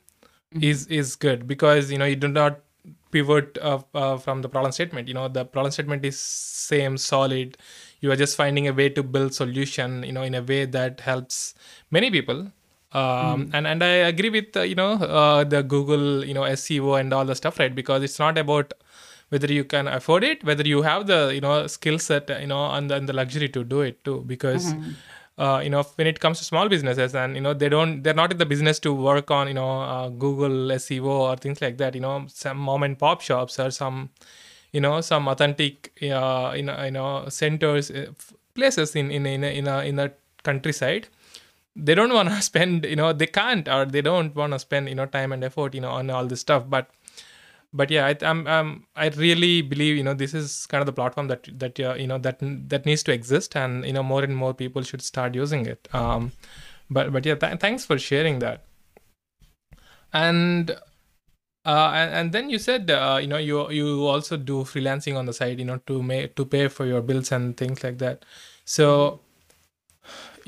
is 0.60 0.86
is 0.88 1.16
good 1.16 1.46
because 1.46 1.90
you 1.90 1.98
know 1.98 2.04
you 2.04 2.16
do 2.16 2.28
not 2.28 2.60
pivot 3.10 3.58
uh, 3.60 3.80
uh, 3.94 4.16
from 4.16 4.42
the 4.42 4.48
problem 4.48 4.72
statement. 4.72 5.08
You 5.08 5.14
know 5.14 5.28
the 5.28 5.44
problem 5.44 5.72
statement 5.72 6.04
is 6.04 6.18
same 6.20 6.96
solid. 6.96 7.58
You 8.00 8.10
are 8.12 8.16
just 8.16 8.36
finding 8.36 8.68
a 8.68 8.72
way 8.72 8.88
to 8.88 9.02
build 9.02 9.34
solution 9.34 10.02
you 10.02 10.12
know 10.12 10.22
in 10.22 10.34
a 10.34 10.42
way 10.42 10.64
that 10.66 11.00
helps 11.00 11.54
many 11.90 12.10
people. 12.10 12.52
Um, 12.92 13.50
and 13.54 13.68
and 13.68 13.84
i 13.84 13.90
agree 14.12 14.30
with 14.30 14.56
uh, 14.56 14.62
you 14.62 14.74
know 14.74 14.94
uh, 14.94 15.44
the 15.44 15.62
google 15.62 16.24
you 16.24 16.34
know 16.34 16.40
seo 16.42 16.98
and 16.98 17.12
all 17.12 17.24
the 17.24 17.36
stuff 17.36 17.60
right? 17.60 17.72
Because 17.72 18.02
it's 18.02 18.18
not 18.18 18.36
about 18.36 18.72
whether 19.28 19.46
you 19.46 19.62
can 19.62 19.86
afford 19.86 20.24
it 20.24 20.42
whether 20.42 20.64
you 20.66 20.82
have 20.82 21.06
the 21.06 21.30
you 21.32 21.40
know 21.40 21.68
skill 21.68 22.00
set 22.00 22.28
you 22.40 22.48
know 22.48 22.68
and 22.72 22.90
and 22.90 23.08
the 23.08 23.12
luxury 23.12 23.48
to 23.48 23.62
do 23.62 23.82
it 23.82 24.02
too. 24.04 24.24
Because 24.26 24.74
uh, 25.40 25.60
you 25.64 25.70
know 25.70 25.82
when 25.96 26.06
it 26.06 26.20
comes 26.20 26.38
to 26.38 26.44
small 26.44 26.68
businesses 26.68 27.14
and 27.14 27.34
you 27.34 27.40
know 27.40 27.54
they 27.54 27.68
don't 27.68 28.02
they're 28.02 28.20
not 28.22 28.30
in 28.30 28.38
the 28.38 28.46
business 28.46 28.78
to 28.78 28.92
work 28.92 29.30
on 29.30 29.48
you 29.48 29.54
know 29.54 29.80
uh, 29.80 30.08
google 30.10 30.58
seo 30.76 31.06
or 31.28 31.36
things 31.36 31.62
like 31.62 31.78
that. 31.78 31.94
You 31.94 32.02
know 32.02 32.26
some 32.28 32.58
mom 32.58 32.82
and 32.82 32.98
pop 32.98 33.22
shops 33.22 33.58
or 33.58 33.70
some 33.70 34.10
you 34.72 34.80
know 34.80 35.00
some 35.00 35.28
authentic 35.28 35.92
uh, 36.02 36.52
you 36.56 36.62
know 36.62 36.84
you 36.84 36.90
know 36.90 37.28
centers 37.28 37.90
uh, 37.90 38.06
places 38.54 38.94
in 38.94 39.10
in 39.10 39.24
in 39.26 39.44
a, 39.44 39.48
in 39.60 39.66
a, 39.66 39.78
in 39.80 39.98
a 39.98 40.12
countryside. 40.42 41.08
They 41.74 41.94
don't 41.94 42.12
want 42.12 42.28
to 42.28 42.42
spend 42.50 42.84
you 42.84 42.96
know 42.96 43.12
they 43.12 43.26
can't 43.26 43.66
or 43.66 43.86
they 43.86 44.02
don't 44.02 44.34
want 44.34 44.52
to 44.52 44.58
spend 44.58 44.88
you 44.90 44.94
know 44.94 45.06
time 45.06 45.32
and 45.32 45.42
effort 45.42 45.74
you 45.74 45.80
know 45.80 45.90
on 45.90 46.10
all 46.10 46.26
this 46.26 46.40
stuff. 46.40 46.64
But 46.68 46.90
but 47.72 47.90
yeah 47.90 48.06
I, 48.06 48.12
um, 48.24 48.86
i 48.96 49.08
really 49.08 49.62
believe 49.62 49.96
you 49.96 50.02
know 50.02 50.14
this 50.14 50.34
is 50.34 50.66
kind 50.66 50.82
of 50.82 50.86
the 50.86 50.92
platform 50.92 51.28
that 51.28 51.48
that 51.58 51.78
uh, 51.78 51.94
you 51.94 52.06
know 52.06 52.18
that 52.18 52.38
that 52.40 52.86
needs 52.86 53.02
to 53.04 53.12
exist 53.12 53.56
and 53.56 53.84
you 53.84 53.92
know 53.92 54.02
more 54.02 54.22
and 54.22 54.36
more 54.36 54.54
people 54.54 54.82
should 54.82 55.02
start 55.02 55.34
using 55.34 55.66
it. 55.66 55.88
Um 55.92 56.32
but 56.90 57.12
but 57.12 57.24
yeah 57.24 57.36
th- 57.36 57.60
thanks 57.60 57.84
for 57.84 57.98
sharing 57.98 58.40
that. 58.40 58.64
And 60.12 60.72
uh, 61.64 61.92
and, 61.94 62.14
and 62.14 62.32
then 62.32 62.50
you 62.50 62.58
said 62.58 62.90
uh, 62.90 63.18
you 63.20 63.28
know 63.28 63.36
you 63.36 63.70
you 63.70 64.06
also 64.06 64.36
do 64.36 64.64
freelancing 64.64 65.16
on 65.16 65.26
the 65.26 65.32
side 65.32 65.58
you 65.58 65.64
know 65.64 65.78
to 65.86 66.02
make 66.02 66.34
to 66.36 66.44
pay 66.44 66.68
for 66.68 66.86
your 66.86 67.02
bills 67.02 67.30
and 67.30 67.56
things 67.56 67.84
like 67.84 67.98
that. 67.98 68.24
So 68.64 69.20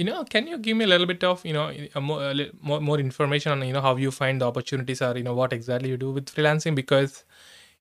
you 0.03 0.07
know 0.11 0.25
can 0.25 0.47
you 0.53 0.59
give 0.59 0.77
me 0.77 0.85
a 0.85 0.89
little 0.93 1.07
bit 1.07 1.25
of 1.33 1.45
you 1.51 1.53
know 1.53 1.67
a 1.95 2.01
more, 2.01 2.23
a 2.31 2.51
more 2.61 2.81
more 2.81 2.99
information 3.09 3.53
on 3.53 3.67
you 3.67 3.73
know 3.73 3.85
how 3.89 3.95
you 3.97 4.11
find 4.11 4.41
the 4.45 4.47
opportunities 4.53 5.03
or 5.09 5.17
you 5.17 5.25
know 5.29 5.35
what 5.35 5.53
exactly 5.53 5.91
you 5.95 5.97
do 5.97 6.11
with 6.19 6.27
freelancing? 6.37 6.75
Because 6.75 7.25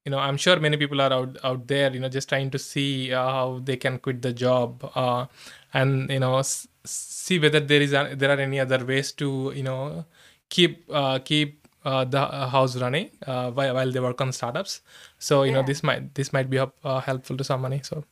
you 0.06 0.12
know 0.12 0.20
i'm 0.20 0.38
sure 0.44 0.60
many 0.60 0.78
people 0.78 1.02
are 1.06 1.14
out 1.14 1.38
out 1.44 1.68
there 1.68 1.92
you 1.94 2.00
know 2.00 2.10
just 2.10 2.30
trying 2.30 2.50
to 2.50 2.60
see 2.60 3.14
uh, 3.14 3.24
how 3.38 3.60
they 3.64 3.78
can 3.78 4.00
quit 4.00 4.22
the 4.22 4.34
job 4.34 4.90
uh, 4.96 5.26
and 5.74 6.10
you 6.10 6.20
know 6.20 6.38
s- 6.40 6.68
see 6.84 7.38
whether 7.40 7.60
there 7.60 7.82
is 7.82 7.94
a, 7.94 8.16
there 8.16 8.32
are 8.36 8.40
any 8.40 8.60
other 8.60 8.84
ways 8.86 9.12
to 9.12 9.54
you 9.56 9.64
know 9.64 10.06
keep 10.50 10.84
uh, 10.92 11.20
keep 11.20 11.68
uh, 11.86 12.04
the 12.06 12.20
uh, 12.20 12.48
house 12.48 12.76
running 12.78 13.10
uh, 13.26 13.50
while, 13.52 13.74
while 13.74 13.92
they 13.92 14.00
work 14.00 14.22
on 14.22 14.32
startups. 14.32 14.82
So 15.18 15.44
you 15.44 15.52
know 15.52 15.64
this 15.64 15.82
might 15.82 16.14
this 16.14 16.32
might 16.32 16.50
be 16.50 16.58
help, 16.58 16.76
helpful 16.84 17.38
to 17.38 17.44
somebody 17.44 17.82
so. 17.84 18.04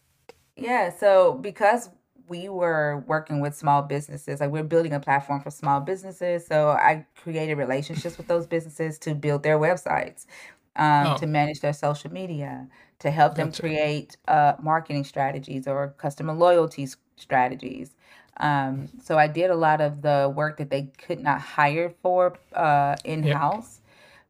Yeah, 0.56 0.90
so 0.90 1.34
because 1.34 1.90
we 2.30 2.50
were 2.50 3.04
working 3.08 3.42
with 3.42 3.56
small 3.56 3.82
businesses, 3.82 4.40
like 4.40 4.52
we're 4.52 4.64
building 4.64 4.94
a 4.94 5.00
platform 5.00 5.42
for 5.42 5.52
small 5.52 5.82
businesses, 5.82 6.46
so 6.48 6.70
I 6.70 7.06
created 7.16 7.56
relationships 7.58 8.18
with 8.18 8.28
those 8.28 8.48
businesses 8.48 9.00
to 9.00 9.16
build 9.16 9.44
their 9.44 9.60
websites, 9.60 10.26
um, 10.76 11.14
Oh. 11.14 11.16
to 11.16 11.28
manage 11.28 11.62
their 11.62 11.74
social 11.74 12.12
media, 12.12 12.68
to 13.00 13.12
help 13.12 13.36
them 13.36 13.52
create 13.52 14.18
uh, 14.28 14.54
marketing 14.62 15.04
strategies 15.04 15.68
or 15.68 15.90
customer 15.98 16.34
loyalty 16.34 16.88
strategies. 17.18 17.96
Um, 18.38 18.90
so 19.02 19.18
I 19.18 19.28
did 19.28 19.50
a 19.52 19.56
lot 19.56 19.82
of 19.82 20.02
the 20.02 20.32
work 20.34 20.58
that 20.58 20.70
they 20.70 20.84
could 20.98 21.20
not 21.20 21.42
hire 21.42 21.90
for 22.02 22.38
uh, 22.54 22.98
in 23.04 23.24
house 23.24 23.82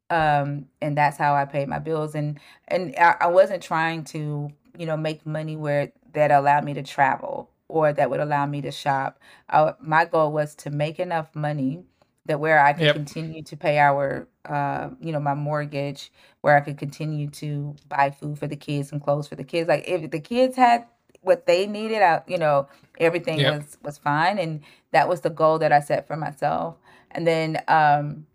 um 0.10 0.68
and 0.82 0.98
that's 0.98 1.18
how 1.18 1.36
i 1.36 1.46
paid 1.46 1.68
my 1.68 1.80
bills 1.80 2.16
and 2.16 2.40
and 2.68 2.96
I, 2.98 3.16
I 3.22 3.28
wasn't 3.28 3.62
trying 3.64 4.04
to 4.06 4.50
you 4.78 4.86
know 4.86 4.98
make 4.98 5.26
money 5.26 5.56
where 5.56 5.92
that 6.14 6.32
allowed 6.32 6.64
me 6.64 6.74
to 6.76 6.84
travel 6.84 7.50
or 7.70 7.94
that 7.94 8.10
would 8.12 8.20
allow 8.22 8.46
me 8.46 8.62
to 8.62 8.72
shop 8.72 9.20
I, 9.50 9.74
my 9.82 10.06
goal 10.06 10.32
was 10.34 10.56
to 10.58 10.72
make 10.72 11.00
enough 11.00 11.36
money 11.36 11.84
that 12.26 12.40
where 12.40 12.60
i 12.64 12.74
could 12.74 12.88
Yep. 12.88 12.94
continue 12.94 13.44
to 13.44 13.58
pay 13.58 13.80
our 13.80 14.28
uh 14.46 14.90
you 15.02 15.12
know 15.14 15.20
my 15.22 15.36
mortgage 15.36 16.12
where 16.42 16.58
i 16.58 16.62
could 16.62 16.78
continue 16.78 17.30
to 17.32 17.76
buy 17.88 18.12
food 18.12 18.40
for 18.40 18.48
the 18.48 18.58
kids 18.58 18.92
and 18.92 19.04
clothes 19.04 19.28
for 19.28 19.36
the 19.36 19.44
kids 19.46 19.70
like 19.70 19.88
if 19.88 20.12
the 20.12 20.20
kids 20.20 20.58
had 20.58 20.86
what 21.22 21.46
they 21.48 21.68
needed 21.68 22.02
I, 22.02 22.24
you 22.28 22.38
know 22.38 22.68
everything 23.00 23.44
Yep. 23.44 23.48
was 23.48 23.78
was 23.84 23.98
fine 23.98 24.40
and 24.40 24.62
that 24.92 25.10
was 25.10 25.22
the 25.22 25.30
goal 25.30 25.60
that 25.60 25.72
i 25.72 25.80
set 25.80 26.08
for 26.08 26.16
myself 26.18 26.78
and 27.12 27.28
then 27.28 27.62
um 27.68 28.26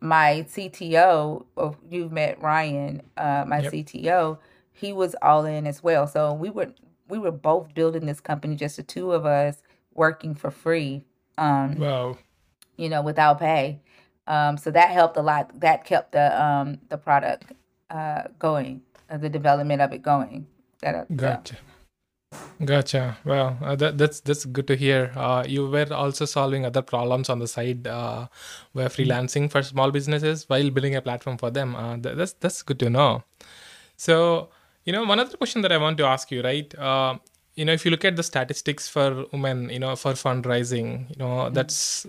my 0.00 0.44
CTO, 0.48 1.46
oh, 1.56 1.76
you've 1.90 2.12
met 2.12 2.40
Ryan, 2.42 3.02
uh, 3.16 3.44
my 3.46 3.62
Yep. 3.62 3.62
CTO, 3.62 4.38
he 4.72 4.92
was 4.92 5.14
all 5.22 5.44
in 5.44 5.66
as 5.66 5.82
well. 5.82 6.06
So 6.06 6.32
we 6.34 6.50
were 6.50 6.72
we 7.14 7.20
were 7.20 7.30
both 7.30 7.74
building 7.74 8.06
this 8.06 8.20
company, 8.20 8.56
just 8.56 8.76
the 8.76 8.82
two 8.82 9.12
of 9.12 9.24
us 9.24 9.62
working 9.94 10.34
for 10.34 10.50
free, 10.50 11.04
um, 11.38 11.78
wow 11.78 12.16
you 12.76 12.88
know, 12.88 13.02
without 13.02 13.38
pay. 13.38 13.80
Um, 14.26 14.56
so 14.56 14.70
that 14.70 14.90
helped 14.90 15.16
a 15.16 15.22
lot. 15.22 15.60
That 15.60 15.84
kept 15.84 16.12
the 16.12 16.42
um, 16.42 16.78
the 16.88 16.96
product 16.96 17.52
uh, 17.90 18.24
going, 18.38 18.82
uh, 19.10 19.18
the 19.18 19.28
development 19.28 19.82
of 19.82 19.92
it 19.92 20.02
going. 20.02 20.46
That 20.80 20.94
uh. 20.94 21.04
Gotcha. 21.14 21.56
Gotcha. 22.64 23.16
Well, 23.24 23.58
uh, 23.62 23.76
that, 23.76 23.98
that's 23.98 24.20
that's 24.20 24.44
good 24.44 24.66
to 24.66 24.76
hear. 24.76 25.12
Uh, 25.14 25.44
you 25.46 25.68
were 25.68 25.92
also 25.92 26.24
solving 26.24 26.64
other 26.64 26.82
problems 26.82 27.28
on 27.28 27.38
the 27.38 27.46
side, 27.46 27.86
uh, 27.86 28.26
were 28.72 28.86
freelancing 28.86 29.50
for 29.50 29.62
small 29.62 29.90
businesses 29.90 30.48
while 30.48 30.70
building 30.70 30.96
a 30.96 31.02
platform 31.02 31.36
for 31.36 31.50
them. 31.50 31.76
Uh, 31.76 31.96
that, 31.98 32.16
that's 32.16 32.32
that's 32.32 32.62
good 32.62 32.80
to 32.80 32.90
know. 32.90 33.22
So, 33.96 34.48
you 34.84 34.92
know, 34.92 35.04
one 35.04 35.18
other 35.20 35.36
question 35.36 35.62
that 35.62 35.72
I 35.72 35.78
want 35.78 35.98
to 35.98 36.04
ask 36.04 36.30
you, 36.30 36.42
right? 36.42 36.74
Uh, 36.78 37.18
you 37.54 37.64
know, 37.64 37.72
if 37.72 37.84
you 37.84 37.90
look 37.90 38.04
at 38.04 38.16
the 38.16 38.22
statistics 38.22 38.88
for 38.88 39.26
women, 39.32 39.70
you 39.70 39.78
know, 39.78 39.94
for 39.96 40.12
fundraising, 40.12 41.08
you 41.10 41.16
know, 41.16 41.50
that's 41.50 42.06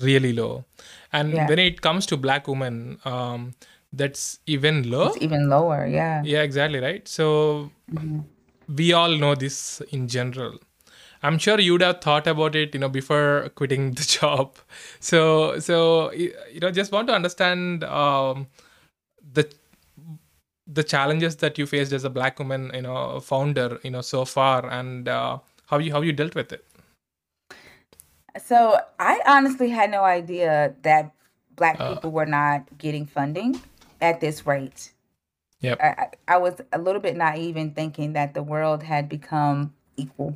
really 0.00 0.32
low. 0.32 0.64
And 1.12 1.32
Yeah. 1.32 1.48
when 1.48 1.58
it 1.58 1.80
comes 1.80 2.06
to 2.06 2.16
black 2.16 2.46
women, 2.48 2.98
um, 3.04 3.54
that's 3.92 4.38
even 4.46 4.88
low. 4.90 5.08
It's 5.08 5.22
even 5.22 5.48
lower. 5.48 5.86
Yeah. 5.86 6.22
Yeah, 6.24 6.42
exactly, 6.42 6.78
right? 6.78 7.06
So 7.08 7.70
we 8.68 8.92
all 8.92 9.16
know 9.16 9.34
this 9.34 9.80
in 9.90 10.06
general. 10.08 10.58
I'm 11.22 11.38
sure 11.38 11.60
you'd 11.60 11.82
have 11.82 12.00
thought 12.00 12.26
about 12.26 12.54
it, 12.54 12.72
you 12.72 12.80
know, 12.80 12.88
before 12.88 13.50
quitting 13.54 13.92
the 13.92 14.02
job. 14.20 14.56
So, 15.00 15.58
so 15.58 16.12
you 16.12 16.60
know, 16.60 16.70
just 16.70 16.92
want 16.92 17.08
to 17.08 17.14
understand 17.14 17.84
um, 17.84 18.46
the 19.32 19.50
the 20.72 20.84
challenges 20.84 21.36
that 21.36 21.58
you 21.58 21.66
faced 21.66 21.92
as 21.92 22.04
a 22.04 22.10
black 22.10 22.38
woman, 22.38 22.70
you 22.74 22.82
know, 22.82 23.20
founder, 23.20 23.78
you 23.82 23.90
know, 23.90 24.00
so 24.02 24.24
far, 24.24 24.68
and 24.70 25.08
uh, 25.08 25.38
how 25.66 25.78
you 25.78 25.92
how 25.92 26.00
you 26.00 26.12
dealt 26.12 26.34
with 26.34 26.52
it. 26.52 26.64
So 28.44 28.78
I 28.98 29.20
honestly 29.26 29.68
had 29.70 29.90
no 29.90 30.04
idea 30.04 30.74
that 30.82 31.12
black 31.56 31.80
Uh. 31.80 31.94
people 31.94 32.10
were 32.12 32.26
not 32.26 32.64
getting 32.78 33.04
funding 33.06 33.60
at 34.00 34.20
this 34.20 34.46
rate. 34.46 34.92
Yep. 35.60 35.78
I, 35.80 36.08
I 36.28 36.38
was 36.38 36.54
a 36.72 36.78
little 36.78 37.02
bit 37.02 37.16
naive 37.16 37.56
in 37.58 37.74
thinking 37.74 38.14
that 38.14 38.32
the 38.32 38.42
world 38.42 38.82
had 38.82 39.10
become 39.10 39.74
equal, 39.96 40.32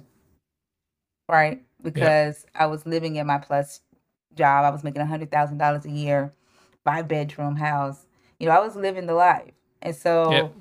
right? 1.31 1.63
Because 1.81 2.45
I 2.55 2.67
was 2.67 2.85
living 2.85 3.17
in 3.17 3.27
my 3.27 3.39
plus 3.39 3.81
job. 4.35 4.65
I 4.67 4.71
was 4.71 4.85
making 4.85 5.01
a 5.01 5.07
hundred 5.07 5.31
thousand 5.31 5.59
dollars 5.59 5.87
a 5.87 5.91
year, 5.91 6.35
five 6.85 7.09
bedroom 7.09 7.57
house. 7.57 8.05
You 8.39 8.49
know, 8.49 8.53
I 8.55 8.61
was 8.61 8.77
living 8.77 9.07
the 9.07 9.15
life, 9.15 9.54
and 9.85 9.95
so 9.95 10.31
Yep. 10.33 10.55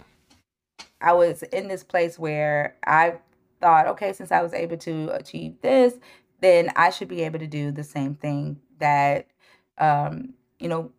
I 1.02 1.14
was 1.14 1.44
in 1.44 1.68
this 1.68 1.84
place 1.84 2.18
where 2.20 2.76
I 2.86 3.16
thought, 3.60 3.88
okay, 3.88 4.14
since 4.14 4.32
I 4.32 4.42
was 4.42 4.54
able 4.54 4.78
to 4.78 5.10
achieve 5.10 5.56
this, 5.62 5.96
then 6.42 6.72
I 6.76 6.90
should 6.90 7.08
be 7.08 7.22
able 7.22 7.40
to 7.40 7.48
do 7.48 7.72
the 7.72 7.84
same 7.84 8.16
thing 8.16 8.60
that, 8.80 9.28
um, 9.78 10.34
you 10.60 10.68
know, 10.68 10.92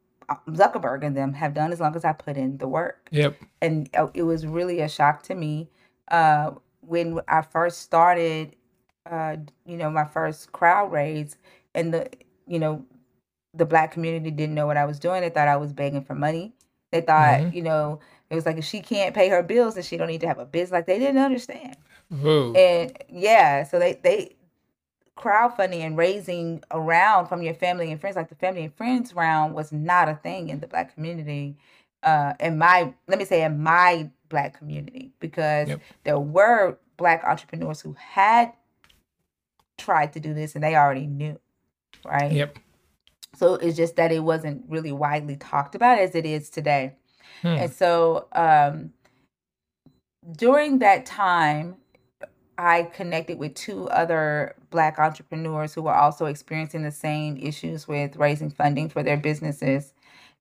Zuckerberg 0.49 1.05
and 1.05 1.17
them 1.17 1.35
have 1.35 1.53
done 1.53 1.73
as 1.73 1.81
long 1.81 1.95
as 1.95 2.05
I 2.05 2.13
put 2.13 2.37
in 2.37 2.57
the 2.59 2.67
work. 2.67 3.09
Yep. 3.13 3.37
And 3.61 3.91
uh, 3.95 4.09
it 4.15 4.23
was 4.23 4.47
really 4.47 4.81
a 4.81 4.89
shock 4.89 5.23
to 5.25 5.35
me 5.35 5.69
uh, 6.09 6.53
when 6.81 7.21
I 7.29 7.43
first 7.43 7.83
started, 7.83 8.57
uh, 9.11 9.37
you 9.67 9.77
know, 9.77 9.91
my 9.91 10.07
first 10.07 10.53
crowd 10.53 10.91
raise, 10.93 11.37
and 11.75 11.93
the, 11.93 12.09
you 12.47 12.59
know, 12.59 12.85
the 13.53 13.67
black 13.67 13.93
community 13.93 14.31
didn't 14.31 14.55
know 14.55 14.67
what 14.67 14.77
I 14.79 14.87
was 14.87 14.99
doing. 14.99 15.21
They 15.21 15.31
thought 15.31 15.49
I 15.49 15.57
was 15.57 15.73
begging 15.73 16.03
for 16.03 16.15
money. 16.15 16.54
They 16.95 17.01
thought, 17.01 17.41
Mhm. 17.41 17.53
you 17.53 17.63
know, 17.63 17.99
it 18.31 18.37
was 18.37 18.47
like 18.47 18.57
if 18.57 18.65
she 18.65 18.81
can't 18.81 19.17
pay 19.17 19.29
her 19.29 19.43
bills, 19.43 19.75
then 19.75 19.83
she 19.83 19.97
don't 19.97 20.07
need 20.07 20.21
to 20.21 20.29
have 20.29 20.39
a 20.39 20.45
business. 20.47 20.71
Like 20.71 20.87
they 20.87 21.01
didn't 21.01 21.19
understand. 21.19 21.77
Whoa. 22.09 22.53
And 22.55 22.97
yeah, 23.09 23.65
so 23.65 23.81
they 23.81 23.95
they 23.95 24.37
crowdfunding 25.19 25.81
and 25.81 25.97
raising 25.97 26.63
around 26.71 27.27
from 27.27 27.43
your 27.43 27.55
family 27.55 27.91
and 27.91 28.01
friends, 28.01 28.15
like 28.15 28.29
the 28.29 28.37
family 28.37 28.63
and 28.63 28.73
friends 28.75 29.13
round, 29.13 29.55
was 29.55 29.73
not 29.73 30.09
a 30.09 30.15
thing 30.15 30.51
in 30.51 30.61
the 30.61 30.69
black 30.69 30.95
community. 30.95 31.57
Uh, 32.05 32.35
in 32.39 32.59
my 32.59 32.95
let 33.09 33.19
me 33.19 33.25
say 33.25 33.43
in 33.43 33.61
my 33.61 34.09
black 34.29 34.57
community 34.57 35.11
because 35.19 35.69
Yep. 35.69 35.81
there 36.05 36.19
were 36.21 36.79
black 36.97 37.25
entrepreneurs 37.25 37.81
who 37.81 37.95
had 37.99 38.53
tried 39.79 40.13
to 40.13 40.21
do 40.21 40.33
this 40.33 40.55
and 40.55 40.63
they 40.63 40.77
already 40.77 41.07
knew, 41.09 41.41
right? 42.05 42.31
Yep. 42.31 42.59
So 43.37 43.55
it's 43.55 43.77
just 43.77 43.97
that 43.97 44.13
it 44.13 44.21
wasn't 44.21 44.65
really 44.69 44.93
widely 44.93 45.37
talked 45.37 45.75
about 45.75 45.99
as 45.99 46.15
it 46.15 46.27
is 46.27 46.51
today. 46.51 46.95
Hmm. 47.43 47.49
And 47.49 47.73
so 47.73 48.29
um, 48.33 48.93
during 50.37 50.79
that 50.81 51.07
time, 51.07 51.77
I 52.57 52.85
connected 52.85 53.39
with 53.39 53.55
two 53.55 53.89
other 53.89 54.55
Black 54.71 54.99
entrepreneurs 54.99 55.75
who 55.75 55.83
were 55.83 55.95
also 55.95 56.27
experiencing 56.27 56.83
the 56.83 56.93
same 56.93 57.37
issues 57.37 57.89
with 57.89 58.17
raising 58.17 58.51
funding 58.51 58.89
for 58.89 59.03
their 59.03 59.17
businesses. 59.17 59.93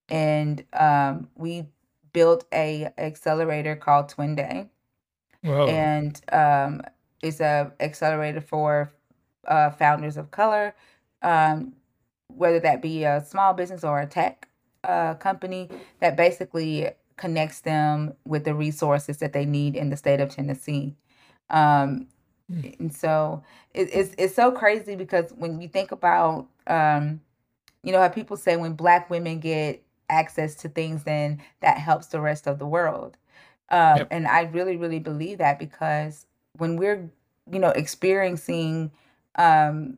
And 0.10 0.64
um, 0.74 1.30
we 1.36 1.66
built 2.14 2.46
a 2.54 2.90
accelerator 2.98 3.76
called 3.76 4.10
Twin 4.10 4.36
Day 4.36 4.70
Whoa. 5.44 5.68
and 5.68 6.22
um, 6.32 6.82
it's 7.22 7.40
a 7.42 7.74
accelerator 7.80 8.42
for 8.42 8.94
uh, 9.48 9.72
founders 9.72 10.16
of 10.16 10.32
color, 10.32 10.74
um, 11.22 11.74
whether 12.28 12.60
that 12.60 12.82
be 12.82 13.04
a 13.04 13.24
small 13.26 13.54
business 13.54 13.84
or 13.84 14.00
a 14.02 14.08
tech 14.08 14.48
uh, 14.84 15.16
company 15.16 15.70
that 16.00 16.16
basically 16.18 16.90
connects 17.18 17.62
them 17.62 18.14
with 18.26 18.44
the 18.44 18.56
resources 18.56 19.18
that 19.18 19.34
they 19.34 19.46
need 19.46 19.76
in 19.76 19.90
the 19.90 19.98
state 19.98 20.20
of 20.20 20.30
Tennessee. 20.30 20.96
Um, 21.50 22.08
Mm. 22.52 22.80
and 22.80 22.94
so 22.96 23.44
it, 23.74 23.90
it's 23.94 24.16
it's 24.18 24.36
so 24.36 24.52
crazy 24.52 24.96
because 24.96 25.32
when 25.38 25.62
you 25.62 25.68
think 25.70 25.92
about 25.92 26.48
um, 26.68 27.22
you 27.84 27.92
know 27.92 28.00
how 28.00 28.10
people 28.10 28.38
say 28.38 28.56
when 28.58 28.74
black 28.74 29.10
women 29.10 29.40
get 29.40 29.84
access 30.10 30.56
to 30.56 30.70
things 30.70 31.04
then 31.04 31.42
that 31.62 31.78
helps 31.78 32.08
the 32.08 32.20
rest 32.22 32.48
of 32.48 32.60
the 32.60 32.68
world 32.68 33.18
um, 33.70 34.00
Yep. 34.00 34.08
and 34.12 34.28
i 34.28 34.42
really 34.44 34.78
really 34.78 35.00
believe 35.00 35.38
that 35.40 35.58
because 35.60 36.26
when 36.58 36.76
we're 36.78 37.10
you 37.52 37.60
know 37.60 37.70
experiencing 37.70 38.92
um, 39.36 39.98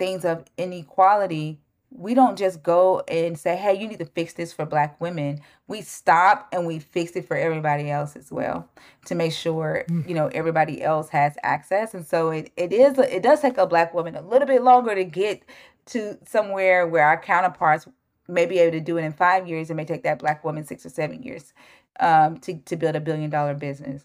things 0.00 0.24
of 0.24 0.44
inequality 0.58 1.60
we 1.92 2.14
don't 2.14 2.38
just 2.38 2.62
go 2.62 3.02
and 3.08 3.36
say 3.38 3.56
hey 3.56 3.74
you 3.80 3.88
need 3.88 3.98
to 3.98 4.04
fix 4.04 4.32
this 4.34 4.52
for 4.52 4.64
black 4.64 5.00
women. 5.00 5.40
We 5.66 5.82
stop 5.82 6.48
and 6.52 6.64
we 6.66 6.78
fix 6.78 7.16
it 7.16 7.26
for 7.26 7.36
everybody 7.36 7.90
else 7.90 8.14
as 8.14 8.30
well 8.30 8.68
to 9.06 9.16
make 9.16 9.32
sure 9.32 9.84
Mm. 9.88 10.08
you 10.08 10.14
know 10.14 10.28
everybody 10.28 10.82
else 10.82 11.08
has 11.08 11.34
access. 11.42 11.92
And 11.94 12.06
so 12.06 12.30
it, 12.30 12.52
it 12.56 12.72
is 12.72 12.96
it 12.98 13.24
does 13.24 13.40
take 13.40 13.58
a 13.58 13.66
black 13.66 13.92
woman 13.92 14.14
a 14.14 14.22
little 14.22 14.46
bit 14.46 14.62
longer 14.62 14.94
to 14.94 15.04
get 15.04 15.42
to 15.86 16.16
somewhere 16.24 16.86
where 16.86 17.04
our 17.04 17.20
counterparts 17.20 17.88
may 18.28 18.46
be 18.46 18.60
able 18.60 18.78
to 18.78 18.80
do 18.80 18.96
it 18.96 19.02
in 19.02 19.12
five 19.12 19.48
years. 19.48 19.68
It 19.68 19.74
may 19.74 19.84
take 19.84 20.04
that 20.04 20.20
black 20.20 20.44
woman 20.44 20.64
six 20.64 20.86
or 20.86 20.90
seven 20.90 21.24
years 21.24 21.52
um, 21.98 22.38
to, 22.38 22.54
to 22.54 22.76
build 22.76 22.94
a 22.94 23.00
billion 23.00 23.30
dollar 23.30 23.54
business. 23.54 24.04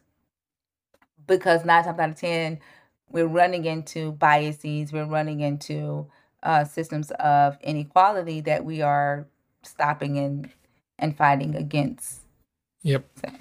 Because 1.27 1.65
nine 1.65 1.83
times 1.83 1.99
out 1.99 2.09
of 2.09 2.15
ten 2.15 2.59
we're 3.11 3.27
running 3.27 3.65
into 3.65 4.11
biases 4.13 4.91
we're 4.93 5.05
running 5.05 5.39
into 5.41 6.05
uh, 6.43 6.63
systems 6.63 7.11
of 7.19 7.57
inequality 7.61 8.41
that 8.41 8.63
we 8.65 8.81
are 8.81 9.25
stopping 9.63 10.17
and 10.19 10.49
and 10.99 11.15
fighting 11.17 11.55
against 11.55 12.21
Yep. 12.83 13.03
So- 13.21 13.31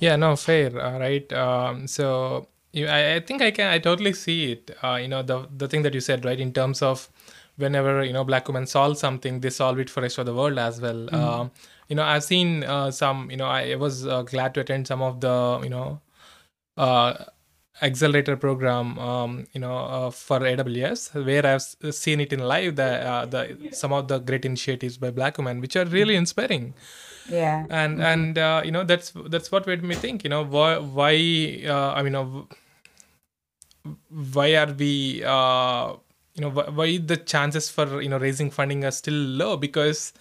Yeah, 0.00 0.16
no, 0.16 0.34
fair. 0.36 0.76
Uh, 0.78 0.98
right. 0.98 1.32
Um, 1.32 1.86
so 1.86 2.48
you, 2.72 2.88
I, 2.88 3.14
I 3.14 3.20
think 3.20 3.40
I 3.42 3.52
can, 3.52 3.68
I 3.72 3.78
totally 3.78 4.12
see 4.12 4.50
it. 4.52 4.70
Uh, 4.82 4.96
you 5.00 5.06
know, 5.06 5.22
the 5.22 5.48
the 5.56 5.68
thing 5.68 5.82
that 5.82 5.94
you 5.94 6.00
said, 6.00 6.24
right, 6.24 6.38
in 6.40 6.52
terms 6.52 6.82
of 6.82 7.08
whenever 7.56 8.02
you 8.04 8.12
know 8.12 8.24
black 8.24 8.48
women 8.48 8.66
solve 8.66 8.98
something, 8.98 9.38
they 9.40 9.50
solve 9.50 9.78
it 9.78 9.88
for 9.88 10.00
rest 10.02 10.18
of 10.18 10.26
the 10.26 10.34
world 10.34 10.58
as 10.58 10.80
well. 10.80 11.14
Um, 11.14 11.52
you 11.88 11.94
know, 11.94 12.02
I've 12.02 12.24
seen 12.24 12.64
uh, 12.64 12.90
some. 12.90 13.30
You 13.30 13.36
know, 13.36 13.46
I 13.46 13.76
was 13.76 14.04
uh, 14.04 14.22
glad 14.22 14.52
to 14.54 14.60
attend 14.60 14.88
some 14.88 15.00
of 15.00 15.20
the 15.20 15.60
you 15.62 15.70
know 15.70 16.00
uh, 16.76 17.14
accelerator 17.82 18.36
program. 18.36 18.98
Um, 18.98 19.46
you 19.52 19.60
know, 19.60 19.76
uh, 19.76 20.10
for 20.10 20.40
AWS, 20.40 21.24
where 21.24 21.46
I've 21.46 21.94
seen 21.94 22.20
it 22.20 22.32
in 22.32 22.40
live. 22.40 22.76
The 22.76 23.06
uh, 23.06 23.26
the 23.26 23.68
some 23.72 23.92
of 23.92 24.08
the 24.08 24.18
great 24.18 24.44
initiatives 24.44 24.98
by 24.98 25.10
black 25.10 25.38
women, 25.38 25.60
which 25.60 25.76
are 25.76 25.84
really 25.84 26.16
inspiring 26.16 26.74
yeah 27.28 27.64
and 27.70 28.02
and 28.02 28.38
uh, 28.38 28.62
you 28.64 28.70
know 28.70 28.84
that's 28.84 29.12
that's 29.28 29.50
what 29.50 29.66
made 29.66 29.82
me 29.82 29.94
think 29.94 30.24
you 30.24 30.30
know 30.30 30.44
why 30.44 30.78
why 30.78 31.62
uh, 31.66 31.92
i 31.92 32.02
mean 32.02 32.14
uh, 32.14 32.26
why 34.32 34.54
are 34.56 34.72
we 34.72 35.22
uh, 35.24 35.94
you 36.34 36.42
know 36.42 36.50
why, 36.50 36.68
why 36.68 36.98
the 36.98 37.16
chances 37.16 37.70
for 37.70 38.02
you 38.02 38.08
know 38.08 38.18
raising 38.18 38.50
funding 38.50 38.84
are 38.84 38.90
still 38.90 39.14
low 39.14 39.56
because 39.56 40.12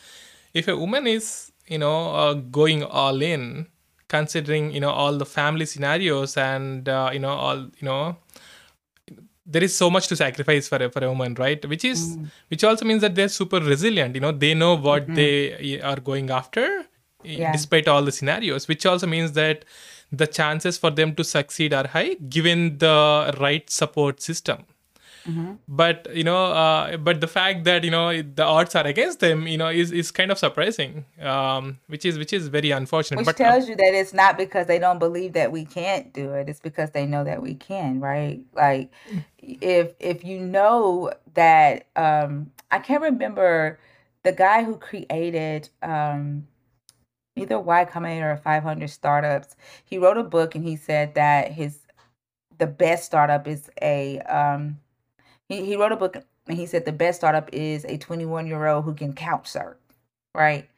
if 0.54 0.68
a 0.68 0.78
woman 0.78 1.08
is 1.08 1.52
you 1.68 1.78
know 1.78 2.14
uh, 2.16 2.34
going 2.34 2.84
all 2.84 3.22
in 3.22 3.68
considering 4.16 4.66
you 4.76 4.82
know 4.84 4.94
all 5.04 5.18
the 5.24 5.30
family 5.38 5.66
scenarios 5.74 6.32
and 6.50 6.90
uh, 6.98 7.10
you 7.16 7.22
know 7.26 7.36
all 7.46 7.60
you 7.80 7.86
know 7.90 8.02
there 9.46 9.64
is 9.68 9.76
so 9.76 9.88
much 9.96 10.08
to 10.12 10.16
sacrifice 10.16 10.68
for 10.72 10.78
a, 10.86 10.90
for 10.96 11.02
a 11.04 11.10
woman 11.14 11.34
right? 11.46 11.64
Which 11.74 11.86
is 11.92 12.02
which 12.52 12.64
also 12.64 12.86
means 12.90 13.02
that 13.06 13.14
they're 13.16 13.34
super 13.42 13.60
resilient. 13.74 14.16
You 14.16 14.22
know 14.26 14.32
they 14.44 14.54
know 14.54 14.74
what 14.90 15.08
they 15.20 15.80
are 15.92 16.00
going 16.12 16.30
after 16.42 16.66
Yeah. 17.32 17.52
despite 17.56 17.88
all 17.92 18.04
the 18.08 18.12
scenarios 18.16 18.64
which 18.70 18.86
also 18.92 19.08
means 19.12 19.30
that 19.36 19.60
the 20.22 20.26
chances 20.38 20.78
for 20.82 20.90
them 20.98 21.12
to 21.20 21.24
succeed 21.30 21.74
are 21.78 21.86
high 21.94 22.10
given 22.38 22.60
the 22.82 22.98
right 23.44 23.70
support 23.76 24.16
system 24.26 24.58
but 25.68 26.08
you 26.14 26.24
know 26.24 26.46
uh, 26.46 26.98
but 26.98 27.22
the 27.22 27.28
fact 27.28 27.64
that 27.64 27.84
you 27.84 27.92
know 27.92 28.22
the 28.22 28.44
odds 28.44 28.76
are 28.76 28.86
against 28.86 29.20
them 29.20 29.48
you 29.48 29.58
know 29.58 29.70
is, 29.70 29.92
is 29.92 30.12
kind 30.12 30.32
of 30.32 30.38
surprising 30.38 31.06
um, 31.22 31.80
which 31.88 32.06
is 32.06 32.18
which 32.18 32.34
is 32.34 32.48
very 32.48 32.72
unfortunate. 32.72 33.20
Which 33.20 33.26
but 33.28 33.36
uh, 33.36 33.52
tells 33.52 33.70
you 33.70 33.76
that 33.76 33.94
it's 33.94 34.14
not 34.14 34.38
because 34.38 34.68
they 34.68 34.80
don't 34.80 35.00
believe 35.00 35.34
that 35.34 35.52
we 35.52 35.66
can't 35.66 36.12
do 36.14 36.34
it. 36.34 36.50
It's 36.50 36.60
because 36.60 36.92
they 36.92 37.06
know 37.06 37.24
that 37.24 37.42
we 37.42 37.56
can 37.56 38.00
right? 38.00 38.42
Like 38.54 38.92
if 39.42 39.94
if 40.00 40.24
you 40.24 40.40
know 40.40 41.12
that 41.34 41.88
um 41.96 42.52
i 42.72 42.80
can't 42.80 43.02
remember 43.02 43.78
the 44.24 44.32
guy 44.32 44.64
who 44.64 44.78
created 44.78 45.70
um 45.82 46.48
either 47.36 47.60
y 47.60 47.86
combinator 47.86 48.34
or 48.34 48.38
500 48.38 48.90
startups. 48.90 49.56
He 49.84 49.98
wrote 49.98 50.18
a 50.18 50.24
book 50.24 50.56
and 50.56 50.64
he 50.64 50.76
said 50.76 51.16
that 51.16 51.52
his 51.52 51.80
the 52.58 52.68
best 52.68 53.06
startup 53.06 53.48
is 53.48 53.70
a 53.82 54.20
um 54.22 54.80
he, 55.54 55.66
he 55.66 55.76
wrote 55.76 55.92
a 55.92 55.96
book 55.98 56.18
and 56.48 56.58
he 56.58 56.66
said 56.66 56.86
the 56.86 56.92
best 56.92 57.20
startup 57.20 57.50
is 57.54 57.86
a 57.86 57.98
21 57.98 58.48
year 58.48 58.68
old 58.68 58.86
who 58.86 58.94
can 58.94 59.14
couch 59.14 59.48
surf 59.48 59.78
right 60.36 60.70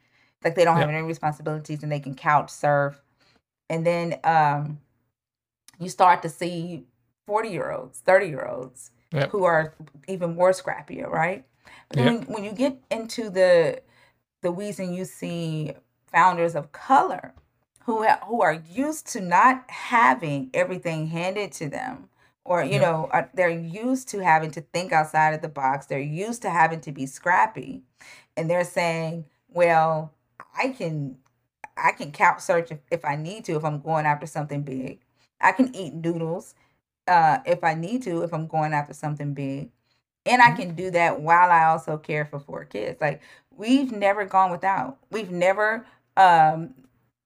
like 0.44 0.54
they 0.54 0.64
don't 0.64 0.76
have 0.76 0.88
any 0.88 1.02
responsibilities 1.02 1.82
and 1.82 1.90
they 1.90 2.00
can 2.00 2.14
couch 2.14 2.50
surf 2.50 3.00
and 3.70 3.86
then 3.86 4.18
um 4.24 4.78
you 5.78 5.88
start 5.88 6.22
to 6.22 6.28
see 6.28 6.84
40 7.26 7.48
year 7.48 7.70
olds 7.72 8.00
30 8.00 8.26
year 8.28 8.46
olds 8.46 8.90
Yep. 9.12 9.30
who 9.30 9.44
are 9.44 9.72
even 10.08 10.34
more 10.34 10.50
scrappier 10.50 11.08
right 11.08 11.44
but 11.88 11.96
then 11.96 12.06
Yeah. 12.06 12.12
when, 12.18 12.22
when 12.24 12.44
you 12.44 12.52
get 12.52 12.76
into 12.90 13.30
the 13.30 13.80
the 14.42 14.52
weeds 14.52 14.78
and 14.80 14.94
you 14.94 15.04
see 15.04 15.72
founders 16.12 16.54
of 16.54 16.72
color 16.72 17.32
who 17.84 18.02
ha- 18.04 18.20
who 18.26 18.42
are 18.42 18.54
used 18.54 19.06
to 19.08 19.20
not 19.20 19.64
having 19.70 20.50
everything 20.54 21.06
handed 21.08 21.52
to 21.52 21.68
them 21.68 22.08
or 22.46 22.64
you 22.64 22.72
Yeah. 22.72 22.80
know 22.80 23.08
are, 23.12 23.30
they're 23.34 23.50
used 23.50 24.08
to 24.10 24.24
having 24.24 24.50
to 24.52 24.62
think 24.72 24.92
outside 24.92 25.34
of 25.34 25.42
the 25.42 25.48
box 25.48 25.86
they're 25.86 26.00
used 26.00 26.42
to 26.42 26.50
having 26.50 26.80
to 26.80 26.92
be 26.92 27.06
scrappy 27.06 27.82
and 28.36 28.50
they're 28.50 28.64
saying 28.64 29.24
well 29.48 30.12
i 30.58 30.68
can 30.68 31.18
i 31.76 31.92
can 31.92 32.12
couch 32.12 32.40
search 32.40 32.72
if, 32.72 32.78
if 32.90 33.04
i 33.04 33.16
need 33.16 33.44
to 33.44 33.56
if 33.56 33.64
i'm 33.64 33.80
going 33.80 34.06
after 34.06 34.26
something 34.26 34.62
big 34.62 35.00
i 35.40 35.52
can 35.52 35.74
eat 35.76 35.94
noodles 35.94 36.54
uh, 37.08 37.38
if 37.46 37.62
I 37.64 37.74
need 37.74 38.02
to, 38.04 38.22
if 38.22 38.32
I'm 38.32 38.46
going 38.46 38.72
after 38.72 38.92
something 38.94 39.34
big. 39.34 39.70
And 40.26 40.42
I 40.42 40.52
can 40.52 40.74
do 40.74 40.90
that 40.90 41.20
while 41.20 41.50
I 41.50 41.66
also 41.66 41.98
care 41.98 42.24
for 42.24 42.40
four 42.40 42.64
kids. 42.64 43.00
Like 43.00 43.22
we've 43.56 43.92
never 43.92 44.24
gone 44.24 44.50
without. 44.50 44.98
We've 45.10 45.30
never 45.30 45.86
um 46.16 46.74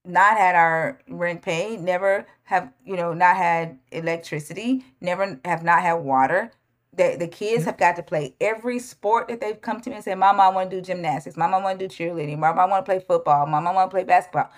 not 0.05 0.37
had 0.37 0.55
our 0.55 0.99
rent 1.09 1.43
paid, 1.43 1.81
never 1.81 2.27
have, 2.45 2.73
you 2.85 2.97
know, 2.97 3.13
not 3.13 3.37
had 3.37 3.79
electricity, 3.93 4.85
never 5.01 5.39
have 5.45 5.63
not 5.63 5.83
had 5.83 5.95
water. 5.95 6.53
The, 6.95 7.17
the 7.19 7.29
kids 7.29 7.65
have 7.65 7.79
got 7.79 7.97
to 7.97 8.03
play 8.03 8.35
every 8.41 8.79
sport 8.81 9.29
that 9.29 9.41
they've 9.41 9.61
come 9.61 9.81
to 9.83 9.91
me 9.91 9.97
and 9.97 10.05
say, 10.05 10.15
Mama, 10.15 10.45
I 10.45 10.49
want 10.49 10.71
to 10.71 10.77
do 10.77 10.83
gymnastics. 10.83 11.37
Mama, 11.37 11.59
I 11.59 11.63
want 11.63 11.79
to 11.79 11.89
do 11.89 11.95
cheerleading. 11.95 12.39
Mama, 12.39 12.63
I 12.63 12.65
want 12.67 12.85
to 12.85 12.91
play 12.91 12.99
football. 13.01 13.47
Mama, 13.47 13.71
I 13.71 13.75
want 13.75 13.91
to 13.91 13.95
play 13.95 14.05
basketball. 14.05 14.51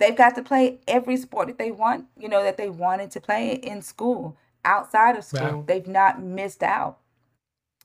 They've 0.00 0.16
got 0.16 0.34
to 0.36 0.42
play 0.42 0.80
every 0.88 1.16
sport 1.16 1.48
that 1.48 1.58
they 1.58 1.70
want, 1.70 2.06
you 2.18 2.28
know, 2.28 2.42
that 2.42 2.56
they 2.56 2.70
wanted 2.70 3.10
to 3.12 3.20
play 3.20 3.52
in 3.54 3.82
school, 3.82 4.36
outside 4.64 5.16
of 5.16 5.24
school. 5.24 5.58
Wow. 5.58 5.64
They've 5.66 5.86
not 5.86 6.22
missed 6.22 6.62
out 6.62 6.98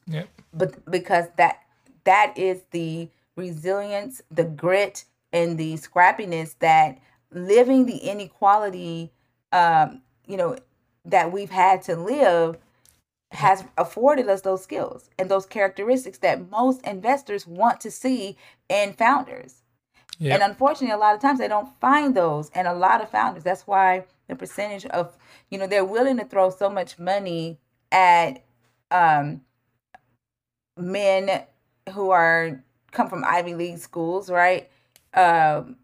Yeah. 0.07 0.23
but 0.53 0.89
because 0.89 1.25
that 1.37 1.61
that 2.05 2.33
is 2.37 2.61
the 2.71 3.09
resilience 3.35 4.21
the 4.31 4.45
grit 4.45 5.05
and 5.35 5.57
the 5.57 5.73
scrappiness 5.75 6.55
that 6.59 6.97
living 7.31 7.85
the 7.85 7.97
inequality 7.97 9.11
um 9.51 10.01
you 10.27 10.37
know 10.37 10.55
that 11.05 11.31
we've 11.31 11.51
had 11.51 11.81
to 11.83 11.95
live 11.95 12.57
has 13.31 13.65
afforded 13.77 14.27
us 14.29 14.41
those 14.41 14.63
skills 14.63 15.09
and 15.19 15.29
those 15.29 15.45
characteristics 15.45 16.19
that 16.19 16.49
most 16.49 16.81
investors 16.87 17.45
want 17.45 17.81
to 17.81 17.91
see 17.91 18.37
in 18.69 18.93
founders 18.93 19.61
Yeah. 20.19 20.35
and 20.35 20.43
unfortunately, 20.43 20.93
a 20.95 20.97
lot 20.97 21.15
of 21.15 21.21
times 21.21 21.39
they 21.39 21.49
don't 21.49 21.69
find 21.81 22.15
those. 22.15 22.49
And 22.55 22.67
a 22.67 22.73
lot 22.73 23.01
of 23.01 23.09
founders, 23.09 23.43
that's 23.43 23.67
why 23.67 24.05
the 24.29 24.35
percentage 24.35 24.85
of, 24.99 25.13
you 25.51 25.57
know, 25.59 25.67
they're 25.67 25.83
willing 25.97 26.17
to 26.17 26.25
throw 26.25 26.49
so 26.49 26.69
much 26.69 26.97
money 26.97 27.59
at 27.91 28.41
um, 28.91 29.41
men 30.77 31.43
who 31.93 32.11
are 32.11 32.63
come 32.91 33.09
from 33.09 33.23
Ivy 33.25 33.55
League 33.55 33.79
schools, 33.79 34.29
right? 34.29 34.69
Um, 35.15 35.77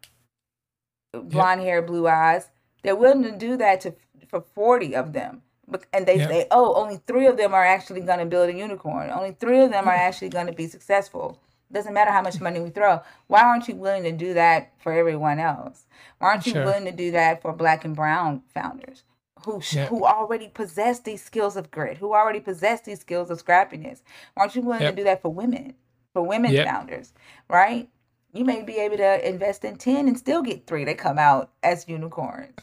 blonde 1.13 1.61
hair, 1.61 1.81
blue 1.81 2.07
eyes. 2.07 2.49
They're 2.83 2.95
willing 2.95 3.23
to 3.23 3.31
do 3.31 3.57
that 3.57 3.81
to 3.81 3.95
for 4.27 4.41
40 4.41 4.95
of 4.95 5.13
them. 5.13 5.41
But- 5.67 5.85
And 5.93 6.05
they 6.05 6.17
Yeah. 6.17 6.27
say, 6.27 6.47
oh, 6.51 6.73
only 6.75 6.97
three 6.97 7.27
of 7.27 7.37
them 7.37 7.53
are 7.53 7.65
actually 7.65 8.01
going 8.01 8.19
to 8.19 8.25
build 8.25 8.49
a 8.49 8.53
unicorn. 8.53 9.09
Only 9.09 9.31
three 9.33 9.61
of 9.61 9.71
them 9.71 9.87
are 9.87 9.93
actually 9.93 10.29
going 10.29 10.47
to 10.47 10.53
be 10.53 10.67
successful. 10.67 11.37
Doesn't 11.71 11.93
matter 11.93 12.11
how 12.11 12.21
much 12.21 12.39
money 12.41 12.59
we 12.59 12.69
throw. 12.69 13.01
Why 13.27 13.41
aren't 13.43 13.67
you 13.67 13.75
willing 13.75 14.03
to 14.03 14.11
do 14.11 14.33
that 14.33 14.73
for 14.79 14.91
everyone 14.93 15.39
else? 15.39 15.85
Why 16.19 16.29
aren't 16.29 16.45
you 16.45 16.53
Sure. 16.53 16.65
willing 16.65 16.85
to 16.85 16.91
do 16.91 17.11
that 17.11 17.41
for 17.41 17.53
black 17.53 17.85
and 17.85 17.95
brown 17.95 18.41
founders 18.53 19.03
who 19.45 19.59
sh- 19.61 19.75
Yeah. 19.75 19.85
who 19.87 20.05
already 20.05 20.47
possess 20.49 20.99
these 20.99 21.23
skills 21.23 21.55
of 21.55 21.71
grit, 21.71 21.97
who 21.97 22.13
already 22.13 22.39
possess 22.41 22.81
these 22.81 22.99
skills 22.99 23.29
of 23.29 23.43
scrappiness? 23.43 24.01
Why 24.33 24.41
aren't 24.43 24.55
you 24.55 24.61
willing 24.61 24.81
Yep. 24.81 24.91
to 24.91 24.95
do 24.97 25.03
that 25.05 25.21
for 25.21 25.29
women, 25.29 25.75
for 26.13 26.21
women 26.21 26.51
Yep. 26.51 26.67
founders, 26.67 27.13
right? 27.49 27.89
You 28.33 28.45
may 28.45 28.63
be 28.63 28.77
able 28.77 28.97
to 28.97 29.27
invest 29.27 29.65
in 29.65 29.75
10 29.75 30.07
and 30.07 30.17
still 30.17 30.41
get 30.41 30.65
three 30.65 30.85
that 30.85 30.97
come 30.97 31.19
out 31.19 31.51
as 31.63 31.87
unicorns. 31.87 32.53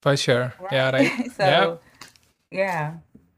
For 0.00 0.16
sure. 0.16 0.54
Yeah. 0.70 0.90
Right. 0.90 1.32
so, 1.36 1.44
yeah. 1.44 1.76
yeah. 2.50 2.94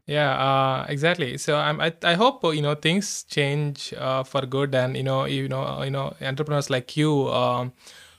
Yeah, 0.07 0.31
uh, 0.37 0.85
exactly. 0.87 1.37
So 1.37 1.57
I'm, 1.57 1.81
I, 1.81 1.91
I 2.03 2.13
hope 2.13 2.43
you 2.43 2.61
know 2.61 2.75
things 2.75 3.23
change 3.23 3.91
uh, 3.97 4.23
for 4.23 4.45
good, 4.45 4.75
and 4.75 4.95
you 4.95 5.01
know, 5.01 5.25
you 5.25 5.47
know, 5.47 5.81
you 5.83 5.89
know, 5.89 6.13
entrepreneurs 6.21 6.69
like 6.69 6.95
you, 6.95 7.27
um, 7.29 7.73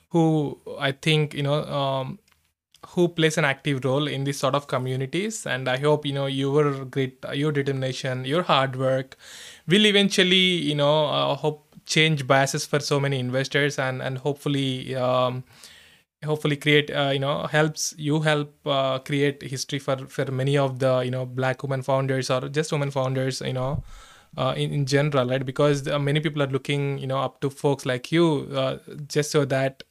who 0.09 0.59
I 0.81 0.91
think 0.91 1.33
you 1.35 1.45
know, 1.45 1.63
um, 1.65 2.19
who 2.89 3.07
plays 3.09 3.39
an 3.39 3.45
active 3.45 3.85
role 3.85 4.09
in 4.09 4.25
these 4.25 4.39
sort 4.39 4.57
of 4.57 4.67
communities, 4.67 5.47
and 5.47 5.69
I 5.69 5.77
hope 5.79 6.05
you 6.05 6.13
know 6.13 6.27
your 6.27 6.85
great, 6.87 7.25
your 7.33 7.53
determination, 7.53 8.25
your 8.25 8.43
hard 8.43 8.75
work, 8.75 9.17
will 9.69 9.87
eventually 9.87 10.57
you 10.71 10.75
know, 10.75 11.07
uh, 11.07 11.37
hope 11.37 11.66
change 11.87 12.27
biases 12.27 12.67
for 12.67 12.81
so 12.81 13.01
many 13.01 13.19
investors, 13.19 13.79
and 13.79 14.03
and 14.03 14.19
hopefully. 14.19 14.95
Um, 14.95 15.45
hopefully 16.25 16.57
create 16.57 16.91
uh, 16.91 17.11
you 17.13 17.19
know 17.19 17.47
helps 17.47 17.95
you 17.99 18.21
help 18.21 18.53
uh, 18.67 18.99
create 19.01 19.43
history 19.43 19.79
for 19.79 19.97
for 20.09 20.25
many 20.33 20.57
of 20.57 20.79
the 20.79 21.01
you 21.01 21.11
know 21.11 21.27
black 21.27 21.63
women 21.63 21.83
founders 21.83 22.31
or 22.31 22.49
just 22.49 22.73
women 22.73 22.91
founders 22.91 23.43
you 23.43 23.53
know 23.53 23.85
uh, 24.37 24.55
in, 24.57 24.73
in 24.73 24.87
general 24.87 25.29
right 25.29 25.45
because 25.45 25.87
uh, 25.89 25.99
many 25.99 26.21
people 26.21 26.43
are 26.43 26.49
looking 26.49 26.99
you 26.99 27.07
know 27.07 27.19
up 27.19 27.41
to 27.41 27.51
folks 27.51 27.87
like 27.87 28.11
you 28.11 28.49
uh, 28.55 28.79
just 29.07 29.31
so 29.31 29.45
that 29.45 29.83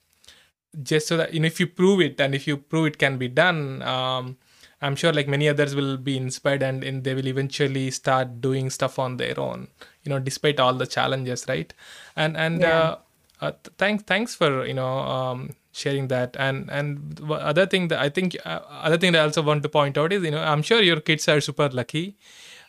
just 0.84 1.08
so 1.08 1.18
that 1.18 1.34
you 1.34 1.40
know 1.40 1.48
if 1.48 1.60
you 1.60 1.68
prove 1.68 2.02
it 2.02 2.20
and 2.20 2.36
if 2.36 2.48
you 2.48 2.58
prove 2.58 2.88
it 2.88 2.98
can 2.98 3.18
be 3.18 3.28
done 3.28 3.82
um, 3.84 4.38
i'm 4.86 4.96
sure 5.02 5.12
like 5.18 5.28
many 5.36 5.48
others 5.54 5.76
will 5.80 5.98
be 5.98 6.16
inspired 6.18 6.64
and, 6.70 6.84
and 6.84 7.04
they 7.04 7.14
will 7.20 7.28
eventually 7.28 7.86
start 7.92 8.40
doing 8.42 8.70
stuff 8.70 8.98
on 9.06 9.18
their 9.18 9.40
own 9.40 9.68
you 10.04 10.10
know 10.14 10.20
despite 10.20 10.60
all 10.60 10.74
the 10.74 10.88
challenges 10.88 11.46
right? 11.54 11.74
And 12.16 12.38
and 12.38 12.64
Yeah. 12.64 12.80
uh, 12.80 12.96
uh, 13.42 13.52
th- 13.52 13.74
thanks 13.78 14.04
thanks 14.12 14.36
for 14.36 14.66
you 14.66 14.74
know 14.74 14.94
um, 15.16 15.40
sharing 15.72 16.08
that. 16.14 16.36
And 16.48 16.70
and 16.70 17.20
other 17.32 17.66
thing 17.66 17.88
that 17.90 18.00
i 18.00 18.10
think 18.10 18.38
uh, 18.46 18.60
other 18.90 18.98
thing 18.98 19.12
that 19.14 19.22
i 19.22 19.26
also 19.32 19.42
want 19.50 19.64
to 19.64 19.70
point 19.70 19.98
out 19.98 20.14
is 20.18 20.24
you 20.24 20.32
know 20.36 20.44
i'm 20.52 20.62
sure 20.62 20.82
your 20.82 21.00
kids 21.10 21.28
are 21.28 21.42
super 21.42 21.70
lucky 21.70 22.06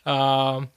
um, 0.05 0.69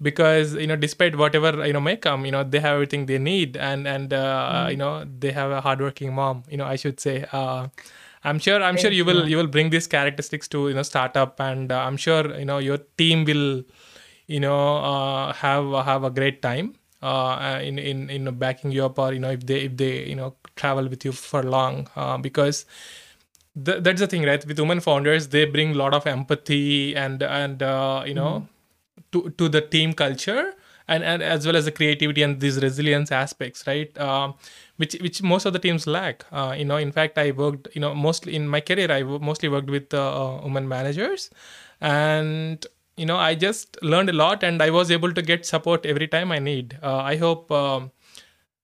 because 0.00 0.54
you 0.54 0.66
know 0.66 0.76
despite 0.76 1.16
whatever 1.16 1.66
you 1.66 1.72
know 1.72 1.80
may 1.80 1.96
come 1.96 2.24
you 2.24 2.32
know 2.32 2.42
they 2.44 2.60
have 2.60 2.74
everything 2.74 3.06
they 3.06 3.18
need. 3.18 3.56
And 3.56 3.86
and 3.86 4.12
uh, 4.12 4.68
you 4.70 4.76
know 4.76 5.04
they 5.24 5.32
have 5.32 5.50
a 5.50 5.60
hardworking 5.60 6.14
mom 6.14 6.44
you 6.50 6.56
know 6.56 6.64
i 6.66 6.76
should 6.76 7.00
say. 7.00 7.26
Uh, 7.32 7.68
i'm 8.24 8.38
sure 8.38 8.62
i'm 8.62 8.76
sure 8.76 8.90
Thank 8.90 8.96
you 8.96 9.04
will 9.04 9.22
you. 9.22 9.30
you 9.32 9.36
will 9.36 9.46
bring 9.56 9.70
these 9.70 9.86
characteristics 9.86 10.48
to 10.48 10.68
you 10.68 10.74
know 10.74 10.82
startup 10.82 11.40
and 11.40 11.72
uh, 11.72 11.78
i'm 11.80 11.96
sure 11.96 12.36
you 12.38 12.44
know 12.44 12.58
your 12.58 12.78
team 13.02 13.24
will 13.24 13.62
you 14.26 14.40
know 14.40 14.76
uh, 14.78 15.32
have 15.32 15.70
have 15.84 16.04
a 16.04 16.10
great 16.10 16.40
time 16.42 16.74
uh, 17.02 17.60
in 17.62 17.78
in 17.78 18.08
in 18.10 18.34
backing 18.38 18.70
you 18.70 18.84
up 18.84 18.98
or 18.98 19.12
you 19.12 19.18
know 19.18 19.30
if 19.30 19.46
they 19.46 19.60
if 19.62 19.76
they 19.76 20.04
you 20.06 20.14
know 20.14 20.34
travel 20.56 20.88
with 20.88 21.04
you 21.04 21.12
for 21.12 21.42
long 21.42 21.88
uh, 21.96 22.16
because 22.16 22.64
th- 23.62 23.82
that's 23.82 24.00
the 24.00 24.06
thing 24.06 24.24
right? 24.24 24.44
With 24.46 24.58
women 24.58 24.80
founders 24.80 25.28
they 25.28 25.44
bring 25.44 25.72
a 25.72 25.74
lot 25.74 25.94
of 25.94 26.06
empathy 26.06 26.96
and 26.96 27.22
and 27.22 27.62
uh, 27.62 28.02
you 28.06 28.14
know 28.14 28.46
to 29.12 29.30
to 29.38 29.48
the 29.48 29.60
team 29.60 29.92
culture 29.92 30.54
and, 30.86 31.02
and 31.02 31.22
as 31.22 31.46
well 31.46 31.56
as 31.56 31.64
the 31.64 31.72
creativity 31.72 32.22
and 32.22 32.40
these 32.40 32.60
resilience 32.62 33.10
aspects 33.12 33.66
right? 33.66 33.96
Um, 33.98 34.34
which 34.76 34.94
which 35.00 35.22
most 35.22 35.46
of 35.46 35.52
the 35.52 35.58
teams 35.58 35.86
lack 35.86 36.24
uh, 36.32 36.54
you 36.56 36.64
know 36.64 36.76
in 36.76 36.90
fact 36.92 37.18
i 37.18 37.30
worked 37.30 37.68
you 37.74 37.80
know 37.80 37.94
mostly 37.94 38.34
in 38.34 38.48
my 38.48 38.60
career 38.60 38.90
i 38.90 39.02
mostly 39.02 39.48
worked 39.48 39.70
with 39.70 39.92
uh, 39.94 40.40
women 40.42 40.68
managers 40.68 41.30
and 41.80 42.66
you 42.96 43.06
know 43.06 43.16
i 43.16 43.34
just 43.34 43.78
learned 43.82 44.08
a 44.10 44.12
lot 44.12 44.42
and 44.42 44.62
i 44.62 44.70
was 44.70 44.90
able 44.90 45.12
to 45.12 45.22
get 45.22 45.46
support 45.46 45.84
every 45.86 46.08
time 46.08 46.32
i 46.32 46.38
need 46.38 46.78
uh, 46.82 46.98
i 46.98 47.16
hope 47.16 47.50
um, 47.52 47.90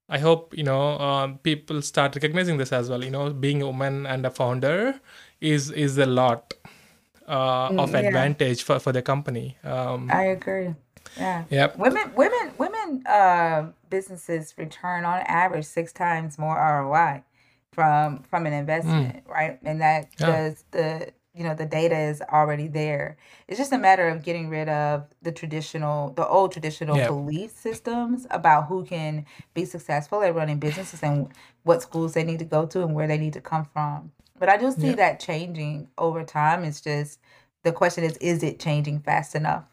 I 0.09 0.19
hope 0.19 0.57
you 0.57 0.65
know 0.65 0.99
um, 0.99 1.39
people 1.39 1.83
start 1.83 2.17
recognizing 2.17 2.57
this 2.59 2.73
as 2.73 2.91
well. 2.91 3.05
You 3.05 3.11
know, 3.11 3.31
being 3.31 3.63
a 3.63 3.67
woman 3.67 4.07
and 4.07 4.27
a 4.27 4.31
founder 4.31 5.01
is 5.41 5.71
is 5.71 5.99
a 5.99 6.07
lot 6.07 6.55
uh, 7.29 7.71
of 7.79 7.95
Mm, 7.95 8.03
yeah. 8.03 8.07
advantage 8.07 8.63
for 8.63 8.79
for 8.81 8.93
the 8.93 9.03
company. 9.03 9.57
Um, 9.65 10.09
I 10.11 10.23
agree. 10.25 10.75
Yeah. 11.17 11.45
Yep. 11.51 11.77
Women, 11.79 12.13
women, 12.15 12.53
women. 12.59 13.07
Uh, 13.07 13.73
businesses 13.91 14.55
return 14.57 15.05
on 15.05 15.21
average 15.23 15.65
six 15.65 15.93
times 15.93 16.39
more 16.39 16.57
ROI 16.57 17.23
from 17.73 18.23
from 18.23 18.47
an 18.47 18.53
investment, 18.53 19.25
right? 19.29 19.59
And 19.65 19.81
that 19.81 20.09
Yeah. 20.19 20.27
does 20.27 20.65
the 20.71 21.13
you 21.35 21.45
know 21.45 21.55
the 21.55 21.67
data 21.67 21.97
is 21.97 22.21
already 22.23 22.69
there. 22.69 23.17
It's 23.49 23.59
just 23.59 23.73
a 23.73 23.79
matter 23.79 24.09
of 24.09 24.23
getting 24.23 24.49
rid 24.49 24.69
of 24.69 25.07
the 25.23 25.31
traditional, 25.33 26.11
the 26.11 26.27
old 26.27 26.53
traditional 26.53 26.97
Yeah. 26.99 27.07
belief 27.09 27.53
systems 27.53 28.27
about 28.31 28.67
who 28.67 28.85
can 28.85 29.27
be 29.55 29.65
successful 29.65 30.23
at 30.23 30.35
running 30.35 30.59
businesses 30.59 31.03
and 31.03 31.29
what 31.63 31.83
schools 31.83 32.15
they 32.15 32.25
need 32.25 32.39
to 32.41 32.45
go 32.45 32.67
to 32.67 32.83
and 32.83 32.95
where 32.95 33.07
they 33.07 33.19
need 33.19 33.33
to 33.35 33.41
come 33.41 33.65
from. 33.65 34.13
But 34.39 34.49
I 34.49 34.57
do 34.57 34.73
see 34.73 34.91
Yeah. 34.91 34.97
that 34.97 35.21
changing 35.21 35.89
over 35.99 36.25
time. 36.25 36.65
It's 36.65 36.81
just 36.81 37.21
the 37.63 37.73
question 37.73 38.03
is, 38.05 38.17
is 38.19 38.43
it 38.43 38.59
changing 38.59 39.01
fast 39.01 39.35
enough? 39.35 39.65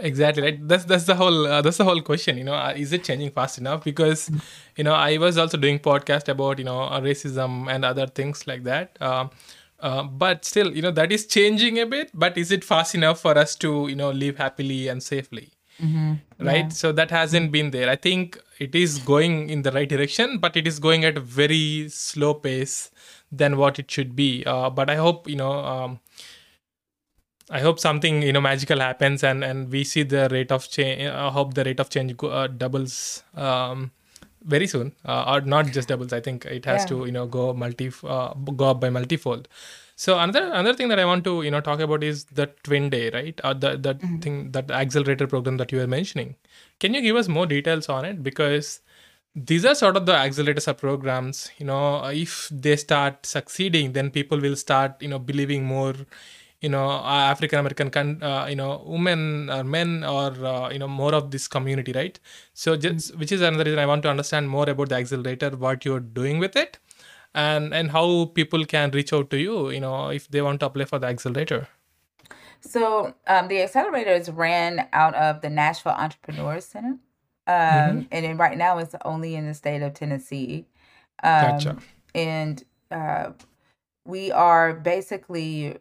Exactly 0.00 0.42
right 0.42 0.68
that's 0.68 0.84
that's 0.84 1.04
the 1.04 1.14
whole 1.14 1.46
uh, 1.46 1.62
that's 1.62 1.76
the 1.76 1.84
whole 1.84 2.00
question 2.02 2.36
you 2.36 2.44
know 2.44 2.54
uh, 2.54 2.72
is 2.76 2.92
it 2.92 3.04
changing 3.04 3.30
fast 3.30 3.58
enough? 3.58 3.84
Because 3.84 4.30
you 4.76 4.84
know 4.84 4.94
i 4.94 5.16
was 5.16 5.38
also 5.38 5.56
doing 5.56 5.78
podcast 5.78 6.28
about 6.28 6.58
you 6.58 6.64
know 6.64 6.80
uh, 6.82 7.00
racism 7.00 7.72
and 7.72 7.84
other 7.84 8.06
things 8.06 8.46
like 8.46 8.64
that 8.64 8.96
um, 9.00 9.30
uh, 9.80 10.02
but 10.02 10.44
still 10.44 10.74
you 10.74 10.82
know 10.82 10.90
that 10.90 11.12
is 11.12 11.26
changing 11.26 11.78
a 11.78 11.86
bit 11.86 12.10
but 12.14 12.36
is 12.38 12.50
it 12.50 12.64
fast 12.64 12.94
enough 12.94 13.20
for 13.20 13.36
us 13.36 13.54
to 13.54 13.86
you 13.88 13.96
know 13.96 14.10
live 14.10 14.36
happily 14.36 14.88
and 14.88 15.02
safely? 15.02 15.50
Right? 16.38 16.72
So 16.72 16.92
that 16.92 17.10
hasn't 17.10 17.50
been 17.50 17.72
there. 17.72 17.90
I 17.90 17.96
think 17.96 18.38
it 18.60 18.76
is 18.76 18.98
going 18.98 19.50
in 19.50 19.62
the 19.62 19.72
right 19.72 19.88
direction 19.88 20.38
but 20.38 20.56
it 20.56 20.66
is 20.66 20.78
going 20.78 21.04
at 21.04 21.16
a 21.16 21.20
very 21.20 21.88
slow 21.88 22.34
pace 22.34 22.90
than 23.32 23.56
what 23.56 23.78
it 23.80 23.90
should 23.90 24.14
be 24.14 24.44
uh, 24.46 24.70
but 24.70 24.88
i 24.88 24.94
hope 24.94 25.28
you 25.28 25.34
know 25.34 25.52
um, 25.52 25.98
I 27.50 27.60
hope 27.60 27.78
something 27.78 28.22
you 28.22 28.32
know 28.32 28.40
magical 28.40 28.80
happens 28.80 29.22
and 29.22 29.44
and 29.44 29.70
we 29.70 29.84
see 29.84 30.02
the 30.02 30.28
rate 30.30 30.50
of 30.50 30.68
change. 30.68 31.02
I 31.02 31.30
hope 31.30 31.54
the 31.54 31.64
rate 31.64 31.78
of 31.80 31.90
change 31.90 32.16
go, 32.16 32.28
uh, 32.28 32.46
doubles 32.46 33.22
um, 33.34 33.90
very 34.42 34.66
soon, 34.66 34.94
uh, 35.04 35.24
or 35.34 35.40
not 35.42 35.66
just 35.72 35.88
doubles. 35.88 36.12
I 36.12 36.20
think 36.20 36.46
it 36.46 36.64
has 36.64 36.82
Yeah. 36.82 36.88
to 36.88 37.06
you 37.06 37.12
know 37.12 37.26
go 37.26 37.52
multi 37.52 37.90
uh, 38.02 38.32
go 38.34 38.70
up 38.70 38.80
by 38.80 38.90
multifold. 38.90 39.48
So 39.96 40.18
another 40.18 40.44
another 40.52 40.74
thing 40.74 40.88
that 40.88 40.98
I 40.98 41.04
want 41.04 41.24
to 41.24 41.42
you 41.42 41.50
know 41.50 41.60
talk 41.60 41.80
about 41.80 42.02
is 42.02 42.24
the 42.24 42.46
Twin 42.62 42.88
Day, 42.90 43.10
right? 43.10 43.38
Or 43.44 43.52
the 43.54 43.76
that 43.76 44.00
thing 44.22 44.50
that 44.52 44.70
accelerator 44.70 45.26
program 45.26 45.58
that 45.58 45.70
you 45.70 45.78
were 45.78 45.86
mentioning. 45.86 46.36
Can 46.80 46.94
you 46.94 47.02
give 47.02 47.16
us 47.16 47.28
more 47.28 47.46
details 47.46 47.88
on 47.90 48.04
it? 48.06 48.22
Because 48.22 48.80
these 49.36 49.64
are 49.66 49.74
sort 49.74 49.96
of 49.96 50.06
the 50.06 50.12
accelerators 50.14 50.66
of 50.68 50.78
programs. 50.78 51.50
You 51.58 51.66
know, 51.66 52.04
if 52.06 52.48
they 52.50 52.76
start 52.76 53.26
succeeding, 53.26 53.92
then 53.92 54.10
people 54.10 54.40
will 54.40 54.56
start 54.56 54.96
you 55.02 55.08
know 55.08 55.18
believing 55.18 55.64
more. 55.66 55.94
You 56.64 56.70
know, 56.74 56.84
African 57.04 57.58
American, 57.58 57.90
con- 57.96 58.22
uh, 58.22 58.46
you 58.52 58.56
know, 58.60 58.70
women 58.86 59.50
or 59.50 59.64
men 59.64 60.04
or 60.04 60.28
uh, 60.52 60.70
you 60.74 60.78
know 60.82 60.88
more 60.88 61.14
of 61.14 61.30
this 61.30 61.48
community, 61.56 61.92
right? 61.92 62.18
So, 62.54 62.76
just 62.76 63.16
which 63.22 63.32
is 63.38 63.42
another 63.42 63.64
reason 63.64 63.78
I 63.78 63.86
want 63.86 64.02
to 64.04 64.10
understand 64.10 64.48
more 64.48 64.68
about 64.74 64.88
the 64.90 64.96
accelerator, 64.96 65.50
what 65.66 65.84
you're 65.84 66.00
doing 66.20 66.38
with 66.46 66.56
it, 66.56 66.78
and 67.34 67.74
and 67.74 67.90
how 67.90 68.26
people 68.40 68.64
can 68.64 68.90
reach 68.90 69.12
out 69.12 69.30
to 69.30 69.38
you 69.46 69.70
you 69.70 69.80
know 69.80 70.08
if 70.20 70.28
they 70.28 70.42
want 70.42 70.60
to 70.60 70.66
apply 70.66 70.86
for 70.86 70.98
the 70.98 71.08
accelerator 71.08 71.62
So 72.60 73.14
um, 73.26 73.48
the 73.48 73.56
accelerators 73.56 74.34
ran 74.34 74.88
out 74.92 75.14
of 75.14 75.42
the 75.42 75.50
Nashville 75.50 75.92
Entrepreneurs 75.92 76.64
Center, 76.64 76.98
um, 77.46 78.06
and 78.10 78.24
then 78.24 78.36
right 78.38 78.56
now 78.56 78.78
it's 78.78 78.94
only 79.04 79.34
in 79.34 79.46
the 79.46 79.54
state 79.54 79.82
of 79.82 79.94
Tennessee. 79.94 80.66
Gotcha. 81.22 81.70
Um, 81.70 81.78
and 82.14 82.64
uh, 82.90 83.32
we 84.06 84.32
are 84.32 84.74
basically 84.74 85.76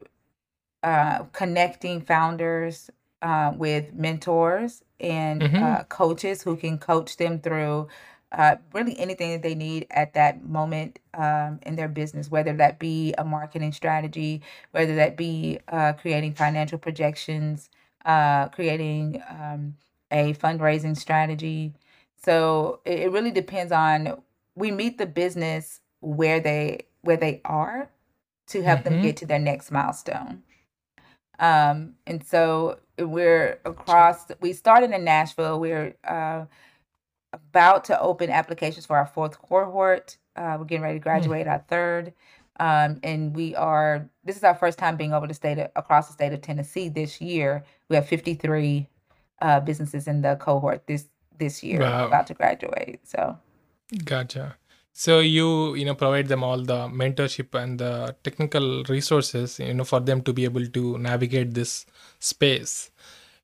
uh, 0.84 1.24
connecting 1.34 2.02
founders 2.02 2.90
uh, 3.22 3.54
with 3.56 3.94
mentors 3.94 4.84
and 5.00 5.48
Mm-hmm. 5.48 5.58
uh, 5.58 5.84
coaches 5.86 6.44
who 6.44 6.58
can 6.58 6.78
coach 6.78 7.18
them 7.18 7.40
through 7.40 7.88
uh, 8.32 8.56
really 8.74 8.98
anything 9.00 9.32
that 9.32 9.44
they 9.44 9.56
need 9.56 9.88
at 9.92 10.14
that 10.14 10.44
moment 10.44 11.00
um, 11.14 11.60
in 11.64 11.76
their 11.76 11.88
business, 11.88 12.32
whether 12.32 12.54
that 12.54 12.80
be 12.80 13.14
a 13.18 13.24
marketing 13.24 13.72
strategy, 13.72 14.42
whether 14.72 14.96
that 14.96 15.16
be 15.18 15.60
uh, 15.70 15.94
creating 15.94 16.34
financial 16.34 16.78
projections, 16.80 17.70
uh, 18.06 18.50
creating 18.50 19.22
um, 19.30 19.76
a 20.12 20.34
fundraising 20.36 20.98
strategy. 20.98 21.74
So 22.24 22.80
it, 22.86 23.02
it 23.02 23.12
really 23.12 23.32
depends 23.32 23.72
on 23.72 24.22
we 24.56 24.72
meet 24.72 24.98
the 24.98 25.06
business 25.08 25.82
where 26.02 26.40
they 26.40 26.86
where 27.02 27.18
they 27.18 27.42
are 27.46 27.90
to 28.48 28.64
help 28.64 28.84
them 28.84 28.98
Mm-hmm. 28.98 29.00
get 29.00 29.18
to 29.18 29.26
their 29.26 29.40
next 29.40 29.72
milestone. 29.72 30.44
Um, 31.44 31.96
and 32.08 32.26
so 32.26 32.80
we're 32.98 33.60
across. 33.66 34.28
We 34.40 34.54
started 34.54 34.92
in 34.92 35.04
Nashville. 35.04 35.60
We're 35.60 35.94
uh, 36.08 36.46
about 37.34 37.84
to 37.86 38.00
open 38.00 38.30
applications 38.30 38.86
for 38.86 38.96
our 38.96 39.06
fourth 39.06 39.38
cohort. 39.42 40.18
Uh, 40.38 40.56
we're 40.58 40.66
getting 40.66 40.84
ready 40.84 41.00
to 41.00 41.04
graduate 41.04 41.46
our 41.48 41.64
third. 41.68 42.14
Um, 42.62 43.00
and 43.04 43.36
we 43.36 43.56
are. 43.56 44.10
This 44.24 44.38
is 44.38 44.44
our 44.46 44.56
first 44.56 44.78
time 44.80 44.96
being 44.96 45.12
able 45.12 45.28
to 45.28 45.34
state 45.34 45.60
of, 45.60 45.70
across 45.76 46.08
the 46.08 46.14
state 46.14 46.32
of 46.32 46.42
Tennessee 46.42 46.88
this 46.88 47.20
year. 47.20 47.66
We 47.90 47.98
have 47.98 48.08
53 48.08 48.88
uh, 49.42 49.60
businesses 49.60 50.08
in 50.08 50.22
the 50.22 50.38
cohort 50.38 50.88
this 50.88 51.08
this 51.40 51.62
year 51.62 51.82
Wow. 51.82 52.08
about 52.08 52.28
to 52.28 52.36
graduate. 52.36 53.02
So 53.04 53.38
Gotcha. 54.06 54.56
So 54.94 55.20
you 55.20 55.74
you 55.74 55.86
know 55.86 55.96
provide 55.96 56.28
them 56.28 56.44
all 56.44 56.62
the 56.62 56.88
mentorship 56.88 57.56
and 57.56 57.80
the 57.80 58.16
technical 58.24 58.84
resources 58.84 59.60
you 59.60 59.74
know 59.74 59.84
for 59.84 60.00
them 60.00 60.22
to 60.22 60.34
be 60.34 60.44
able 60.46 60.68
to 60.68 60.98
navigate 61.00 61.56
this 61.56 61.88
space, 62.20 62.92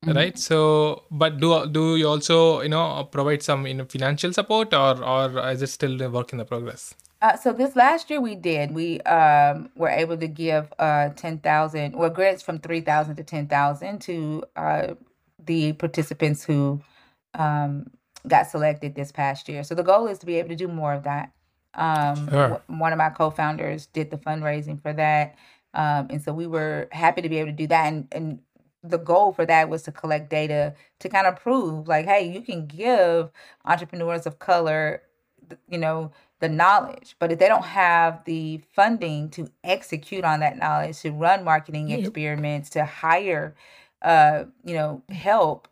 right? 0.06 0.38
So, 0.38 1.04
but 1.10 1.40
do 1.40 1.66
do 1.66 1.96
you 1.96 2.08
also 2.08 2.62
you 2.62 2.70
know 2.70 3.04
provide 3.12 3.42
some 3.42 3.66
you 3.66 3.74
know 3.74 3.86
financial 3.86 4.32
support 4.32 4.76
or 4.76 5.04
or 5.04 5.50
is 5.50 5.64
it 5.64 5.68
still 5.68 6.00
a 6.02 6.10
work 6.10 6.32
in 6.34 6.38
the 6.38 6.46
progress? 6.46 6.94
Uh, 7.22 7.36
so 7.36 7.52
this 7.52 7.76
last 7.76 8.10
year 8.10 8.22
we 8.22 8.36
did. 8.36 8.72
We 8.72 9.02
um, 9.02 9.70
were 9.76 9.90
able 9.90 10.18
to 10.18 10.28
give 10.28 10.72
uh, 10.80 11.10
ten 11.16 11.40
thousand, 11.40 11.96
well, 11.96 12.12
grants 12.12 12.44
from 12.44 12.60
three 12.60 12.82
thousand 12.82 13.16
to 13.18 13.24
ten 13.24 13.48
thousand 13.48 14.00
to 14.02 14.44
uh, 14.56 14.94
the 15.44 15.74
participants 15.74 16.44
who 16.44 16.82
um, 17.34 17.90
got 18.28 18.48
selected 18.48 18.96
this 18.96 19.12
past 19.12 19.50
year. 19.50 19.64
So 19.64 19.76
the 19.76 19.84
goal 19.84 20.08
is 20.08 20.20
to 20.20 20.26
be 20.26 20.36
able 20.36 20.50
to 20.50 20.56
do 20.56 20.68
more 20.68 20.94
of 20.94 21.04
that. 21.04 21.32
Um, 21.74 22.30
Sure. 22.30 22.50
w- 22.50 22.62
one 22.80 22.92
of 22.94 22.98
my 22.98 23.10
co-founders 23.10 23.86
did 23.88 24.12
the 24.12 24.18
fundraising 24.18 24.82
for 24.82 24.94
that, 24.94 25.36
um, 25.74 26.08
and 26.10 26.22
so 26.22 26.34
we 26.34 26.48
were 26.48 26.88
happy 26.92 27.22
to 27.22 27.30
be 27.30 27.38
able 27.38 27.50
to 27.52 27.56
do 27.56 27.68
that. 27.68 27.88
And, 27.94 28.08
and 28.12 28.40
the 28.84 28.98
goal 28.98 29.34
for 29.34 29.46
that 29.46 29.70
was 29.70 29.84
to 29.84 29.92
collect 29.92 30.30
data 30.30 30.74
to 31.00 31.10
kind 31.10 31.28
of 31.28 31.36
prove, 31.36 31.88
like, 31.88 32.06
hey, 32.06 32.32
you 32.32 32.42
can 32.42 32.66
give 32.66 33.30
entrepreneurs 33.66 34.26
of 34.26 34.40
color, 34.40 35.04
you 35.70 35.78
know, 35.78 36.12
the 36.40 36.50
knowledge, 36.50 37.16
but 37.20 37.32
if 37.34 37.40
they 37.40 37.50
don't 37.50 37.66
have 37.66 38.24
the 38.26 38.62
funding 38.74 39.30
to 39.32 39.50
execute 39.64 40.24
on 40.24 40.40
that 40.40 40.58
knowledge, 40.58 41.02
to 41.02 41.12
run 41.12 41.44
marketing 41.44 41.90
Yep. 41.90 42.00
experiments, 42.00 42.70
to 42.72 42.86
hire, 42.86 43.56
uh, 44.02 44.46
you 44.64 44.74
know, 44.74 45.04
help, 45.10 45.68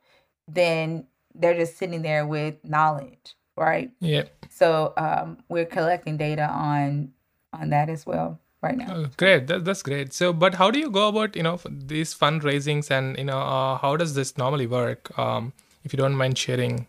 then 0.48 1.08
they're 1.34 1.56
just 1.56 1.78
sitting 1.78 2.02
there 2.02 2.28
with 2.28 2.56
knowledge, 2.66 3.37
right? 3.58 3.91
Yeah. 4.00 4.24
So 4.50 4.93
um, 4.98 5.38
we're 5.50 5.65
collecting 5.65 6.17
data 6.17 6.48
on 6.48 7.12
on 7.54 7.70
that 7.70 7.89
as 7.89 8.06
well 8.06 8.39
right 8.62 8.78
now. 8.78 8.93
Oh, 8.96 9.06
great. 9.17 9.48
That, 9.48 9.65
that's 9.65 9.82
great. 9.82 10.13
So, 10.13 10.34
but 10.34 10.56
how 10.56 10.70
do 10.72 10.80
you 10.80 10.89
go 10.89 11.08
about, 11.08 11.36
you 11.36 11.43
know, 11.43 11.60
these 11.70 12.13
fundraisings 12.13 12.91
and, 12.91 13.17
you 13.17 13.24
know, 13.24 13.38
uh, 13.39 13.78
how 13.78 13.96
does 13.98 14.15
this 14.15 14.38
normally 14.38 14.67
work? 14.67 15.17
Um, 15.17 15.54
if 15.84 15.93
you 15.93 15.98
don't 15.98 16.15
mind 16.15 16.38
sharing. 16.38 16.88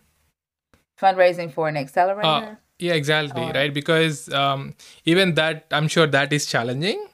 Fundraising 1.01 1.53
for 1.53 1.69
an 1.69 1.77
accelerator. 1.77 2.27
Uh, 2.27 2.55
yeah, 2.79 2.95
exactly. 2.95 3.43
Or- 3.43 3.53
Right. 3.53 3.73
Because 3.73 4.29
um, 4.33 4.75
even 5.05 5.35
that, 5.35 5.67
I'm 5.71 5.89
sure 5.89 6.07
that 6.07 6.33
is 6.33 6.47
challenging 6.47 7.07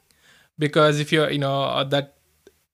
because 0.59 1.01
if 1.01 1.13
you're, 1.13 1.31
you 1.31 1.39
know, 1.39 1.63
uh, 1.63 1.85
that, 1.85 2.14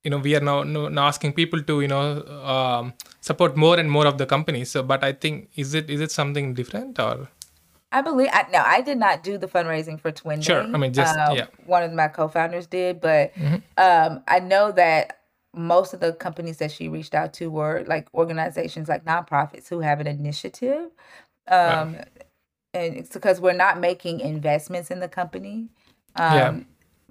you 0.04 0.10
know, 0.10 0.18
we 0.18 0.34
are 0.34 0.40
now, 0.40 0.62
now 0.62 1.06
asking 1.06 1.32
people 1.34 1.62
to, 1.62 1.80
you 1.80 1.88
know, 1.88 2.22
um, 2.44 2.94
support 3.20 3.56
more 3.56 3.78
and 3.78 3.90
more 3.90 4.06
of 4.06 4.18
the 4.18 4.26
companies. 4.26 4.70
So, 4.70 4.82
but 4.82 5.04
I 5.04 5.12
think, 5.12 5.50
is 5.56 5.74
it, 5.74 5.90
is 5.90 6.00
it 6.00 6.10
something 6.10 6.54
different 6.54 6.98
or? 6.98 7.28
I 7.92 8.02
believe 8.02 8.28
I 8.32 8.46
no, 8.52 8.62
I 8.64 8.82
did 8.82 8.98
not 8.98 9.24
do 9.24 9.36
the 9.36 9.48
fundraising 9.48 9.98
for 10.00 10.12
Twin 10.12 10.40
Sure, 10.40 10.62
Day. 10.62 10.70
I 10.72 10.76
mean, 10.78 10.92
just- 10.92 11.18
Um, 11.18 11.36
yeah. 11.36 11.46
One 11.66 11.82
of 11.82 11.92
my 11.92 12.06
co-founders 12.08 12.66
did, 12.66 13.00
but 13.00 13.34
Mhm. 13.34 13.62
um, 13.76 14.22
I 14.28 14.38
know 14.38 14.70
that 14.72 15.18
most 15.54 15.92
of 15.92 15.98
the 15.98 16.12
companies 16.12 16.58
that 16.58 16.70
she 16.70 16.88
reached 16.88 17.14
out 17.14 17.32
to 17.34 17.50
were 17.50 17.84
like 17.88 18.06
organizations 18.14 18.88
like 18.88 19.04
nonprofits 19.04 19.68
who 19.68 19.80
have 19.80 19.98
an 19.98 20.06
initiative. 20.06 20.90
Um, 21.48 21.96
and 22.72 22.94
it's 22.96 23.10
because 23.12 23.40
we're 23.40 23.52
not 23.54 23.80
making 23.80 24.20
investments 24.20 24.92
in 24.92 25.00
the 25.00 25.08
company. 25.08 25.68
Um, 26.14 26.34
Yeah. 26.36 26.60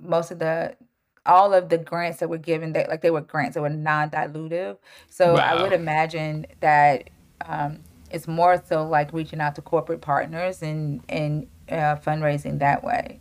Most 0.02 0.32
of 0.32 0.40
the 0.40 0.78
all 1.26 1.54
of 1.54 1.70
the 1.70 1.78
grants 1.78 2.20
that 2.20 2.30
were 2.30 2.38
given, 2.38 2.74
they 2.74 2.86
like 2.88 3.02
they 3.02 3.12
were 3.12 3.22
grants 3.22 3.56
that 3.56 3.62
were 3.62 3.70
non-dilutive. 3.70 4.78
So 5.10 5.36
I 5.36 5.62
would 5.62 5.74
imagine 5.74 6.46
that 6.60 7.10
um, 7.46 7.80
it's 8.12 8.28
more 8.28 8.62
so 8.68 8.88
like 8.88 9.14
reaching 9.14 9.42
out 9.42 9.56
to 9.56 9.62
corporate 9.62 10.02
partners 10.02 10.62
and 10.62 11.02
and 11.10 11.48
uh, 11.70 11.96
fundraising 11.98 12.60
that 12.60 12.84
way. 12.84 13.20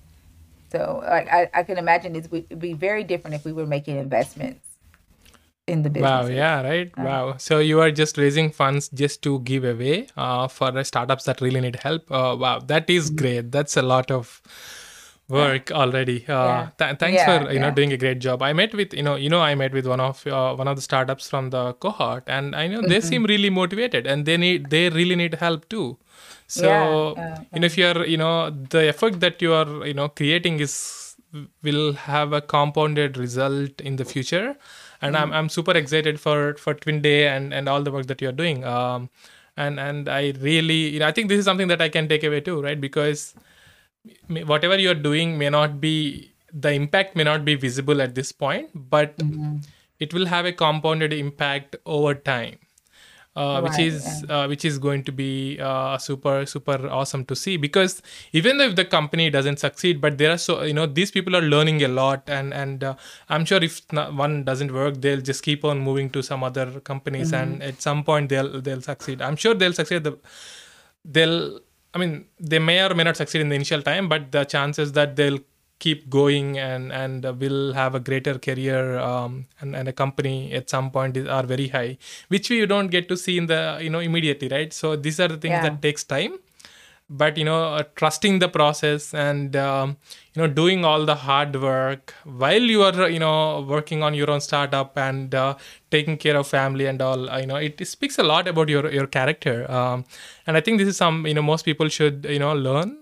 So 0.71 1.03
like 1.07 1.29
I, 1.29 1.51
I 1.55 1.63
can 1.63 1.79
imagine 1.79 2.15
it 2.17 2.31
would 2.31 2.59
be 2.59 2.75
very 2.75 3.05
different 3.05 3.35
if 3.35 3.45
we 3.45 3.53
were 3.53 3.67
making 3.67 3.97
investments 3.97 4.65
in 5.67 5.83
the 5.83 5.91
business. 5.91 6.11
Wow, 6.11 6.27
yeah, 6.27 6.63
right. 6.63 6.99
wow. 6.99 7.37
So 7.39 7.59
you 7.59 7.81
are 7.81 7.91
just 7.91 8.19
raising 8.19 8.51
funds 8.51 8.89
just 8.89 9.23
to 9.23 9.41
give 9.41 9.65
away 9.65 10.09
uh, 10.17 10.49
for 10.49 10.71
the 10.71 10.85
startups 10.85 11.25
that 11.25 11.41
really 11.41 11.61
need 11.61 11.77
help. 11.77 12.11
Uh, 12.11 12.37
wow, 12.39 12.59
that 12.61 12.89
is 12.91 13.11
great. 13.11 13.53
That's 13.53 13.77
a 13.77 13.83
lot 13.83 14.11
of 14.11 14.43
work 15.29 15.71
already. 15.71 16.25
Uh, 16.29 16.65
Yeah. 16.65 16.71
th- 16.79 16.99
thanks 16.99 17.23
Yeah, 17.23 17.25
for 17.25 17.51
you 17.53 17.59
know 17.59 17.71
doing 17.71 17.93
a 17.93 17.97
great 17.97 18.19
job. 18.19 18.43
I 18.43 18.53
met 18.53 18.75
with 18.75 18.95
you 18.95 19.03
know 19.03 19.17
you 19.17 19.29
know 19.29 19.41
I 19.41 19.55
met 19.55 19.73
with 19.73 19.87
one 19.87 20.01
of 20.01 20.27
uh, 20.27 20.55
one 20.55 20.69
of 20.69 20.77
the 20.77 20.83
startups 20.83 21.29
from 21.29 21.51
the 21.51 21.75
cohort, 21.75 22.25
and 22.27 22.55
I 22.57 22.67
know 22.69 22.83
Mm-hmm. 22.83 22.89
they 22.89 23.01
seem 23.01 23.25
really 23.25 23.51
motivated 23.51 24.07
and 24.07 24.25
they 24.27 24.37
need 24.37 24.71
they 24.71 24.89
really 24.91 25.17
need 25.17 25.35
help 25.35 25.69
too. 25.69 25.99
So 26.47 26.73
Yeah, 27.17 27.17
yeah, 27.17 27.45
you 27.55 27.61
know 27.61 27.67
if 27.67 27.77
you're 27.79 28.05
you 28.07 28.17
know 28.17 28.51
the 28.51 28.89
effort 28.89 29.21
that 29.21 29.41
you 29.43 29.53
are 29.53 29.87
you 29.87 29.95
know 29.95 30.09
creating 30.09 30.61
is 30.61 31.17
will 31.63 31.93
have 31.93 32.33
a 32.33 32.41
compounded 32.41 33.17
result 33.17 33.81
in 33.81 33.97
the 33.97 34.05
future 34.05 34.57
and 35.03 35.17
I'm, 35.17 35.33
I'm 35.33 35.49
super 35.49 35.73
excited 35.73 36.21
for 36.21 36.55
for 36.55 36.75
twin 36.75 37.03
day 37.03 37.29
and 37.29 37.53
and 37.53 37.69
all 37.69 37.83
the 37.83 37.93
work 37.93 38.07
that 38.07 38.21
you're 38.23 38.33
doing 38.33 38.65
um 38.65 39.11
and 39.57 39.79
and 39.79 40.09
i 40.09 40.33
really 40.41 40.89
you 40.95 41.01
know 41.01 41.07
i 41.07 41.13
think 41.13 41.29
this 41.29 41.39
is 41.39 41.45
something 41.45 41.69
that 41.69 41.83
i 41.83 41.89
can 41.89 42.09
take 42.09 42.25
away 42.25 42.41
too 42.41 42.61
right 42.63 42.81
because 42.81 43.35
whatever 44.29 44.79
you're 44.79 44.95
doing 44.95 45.39
may 45.39 45.51
not 45.51 45.81
be 45.81 46.33
the 46.53 46.73
impact 46.73 47.15
may 47.17 47.25
not 47.25 47.45
be 47.45 47.55
visible 47.55 48.01
at 48.01 48.15
this 48.15 48.33
point 48.33 48.71
but 48.75 49.15
it 49.99 50.15
will 50.15 50.27
have 50.27 50.47
a 50.47 50.53
compounded 50.53 51.13
impact 51.13 51.77
over 51.85 52.15
time 52.15 52.59
uh, 53.37 53.61
which 53.61 53.73
Right, 53.73 53.87
is 53.87 54.25
uh, 54.29 54.47
which 54.47 54.65
is 54.65 54.79
going 54.79 55.05
to 55.05 55.13
be 55.13 55.59
uh, 55.61 55.97
super 55.99 56.45
super 56.47 56.89
awesome 56.89 57.25
to 57.27 57.37
see. 57.37 57.57
Because 57.57 58.03
even 58.33 58.61
if 58.61 58.75
the 58.75 58.85
company 58.85 59.31
doesn't 59.31 59.59
succeed 59.59 60.01
but 60.01 60.19
there 60.19 60.33
are 60.33 60.39
so 60.39 60.63
you 60.63 60.73
know 60.73 60.87
these 60.87 61.11
people 61.13 61.37
are 61.37 61.43
learning 61.43 61.83
a 61.85 61.89
lot 61.89 62.29
and 62.29 62.53
and 62.53 62.83
uh, 62.83 62.95
i'm 63.29 63.45
sure 63.45 63.63
if 63.63 63.81
one 63.93 64.43
doesn't 64.45 64.73
work 64.73 65.01
they'll 65.01 65.21
just 65.21 65.43
keep 65.43 65.65
on 65.65 65.79
moving 65.79 66.11
to 66.11 66.23
some 66.23 66.43
other 66.43 66.81
companies 66.81 67.33
and 67.33 67.63
at 67.63 67.81
some 67.81 68.03
point 68.03 68.29
they'll 68.29 68.61
they'll 68.61 68.83
succeed. 68.83 69.23
I'm 69.23 69.37
sure 69.37 69.55
they'll 69.55 69.73
succeed. 69.73 70.03
The 70.05 70.19
they'll 71.05 71.61
i 71.95 71.99
mean 71.99 72.13
they 72.53 72.59
may 72.59 72.79
or 72.87 72.95
may 72.95 73.05
not 73.05 73.17
succeed 73.17 73.41
in 73.41 73.49
the 73.49 73.55
initial 73.63 73.83
time 73.83 74.09
but 74.09 74.31
the 74.33 74.45
chances 74.45 74.93
that 74.93 75.17
they'll 75.17 75.41
keep 75.81 76.11
going 76.11 76.59
and 76.59 76.93
and 76.93 77.25
uh, 77.25 77.33
will 77.43 77.73
have 77.73 77.95
a 77.95 78.01
greater 78.01 78.37
career 78.47 78.99
um, 78.99 79.47
and, 79.61 79.77
and 79.77 79.87
a 79.87 79.93
company 79.93 80.53
at 80.53 80.69
some 80.69 80.91
point 80.91 81.17
is, 81.17 81.27
are 81.29 81.45
very 81.45 81.69
high 81.69 81.97
which 82.29 82.51
we 82.51 82.67
don't 82.67 82.89
get 82.89 83.09
to 83.09 83.17
see 83.17 83.39
in 83.39 83.47
the 83.47 83.79
you 83.81 83.89
know 83.89 84.01
immediately 84.01 84.49
right 84.49 84.73
so 84.73 84.97
these 84.97 85.21
are 85.21 85.29
the 85.29 85.37
things 85.37 85.53
Yeah. 85.53 85.63
that 85.69 85.81
takes 85.81 86.03
time 86.03 86.35
but 87.11 87.37
you 87.39 87.45
know 87.45 87.75
uh, 87.75 87.83
trusting 87.97 88.39
the 88.39 88.49
process 88.49 89.15
and 89.15 89.57
um, 89.57 89.97
you 90.35 90.43
know 90.43 90.49
doing 90.49 90.85
all 90.85 91.05
the 91.07 91.15
hard 91.15 91.61
work 91.61 92.15
while 92.25 92.61
you 92.61 92.83
are 92.83 93.03
uh, 93.03 93.07
you 93.07 93.19
know 93.19 93.63
working 93.63 94.03
on 94.03 94.15
your 94.15 94.31
own 94.31 94.41
startup 94.41 94.97
and 94.97 95.35
uh, 95.35 95.55
taking 95.91 96.17
care 96.19 96.37
of 96.37 96.47
family 96.47 96.87
and 96.87 97.01
all 97.01 97.31
uh, 97.31 97.39
you 97.39 97.47
know 97.47 97.57
it, 97.57 97.81
it 97.81 97.87
speaks 97.87 98.19
a 98.19 98.23
lot 98.23 98.47
about 98.47 98.69
your 98.69 98.91
your 98.93 99.07
character 99.07 99.71
um, 99.71 100.05
and 100.47 100.57
i 100.57 100.61
think 100.61 100.79
this 100.79 100.89
is 100.89 100.97
some 100.97 101.27
you 101.27 101.35
know 101.35 101.43
most 101.43 101.65
people 101.65 101.89
should 101.89 102.27
you 102.29 102.39
know 102.39 102.53
learn 102.55 102.97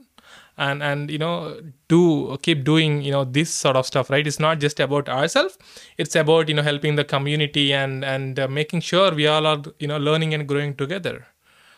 and 0.57 0.83
and 0.83 1.11
you 1.11 1.19
know 1.19 1.61
do 1.89 2.37
keep 2.43 2.65
doing 2.65 3.03
you 3.03 3.13
know 3.13 3.25
this 3.25 3.51
sort 3.51 3.77
of 3.77 3.87
stuff 3.87 4.09
right 4.09 4.27
it's 4.27 4.41
not 4.41 4.59
just 4.59 4.81
about 4.81 5.09
ourselves 5.09 5.59
it's 5.99 6.15
about 6.17 6.49
you 6.49 6.55
know 6.55 6.63
helping 6.63 6.97
the 6.97 7.05
community 7.05 7.73
and 7.73 8.05
and 8.05 8.39
uh, 8.39 8.49
making 8.49 8.81
sure 8.81 9.15
we 9.15 9.27
all 9.27 9.47
are 9.47 9.63
you 9.79 9.87
know 9.87 9.99
learning 9.99 10.33
and 10.33 10.49
growing 10.49 10.75
together 10.75 11.27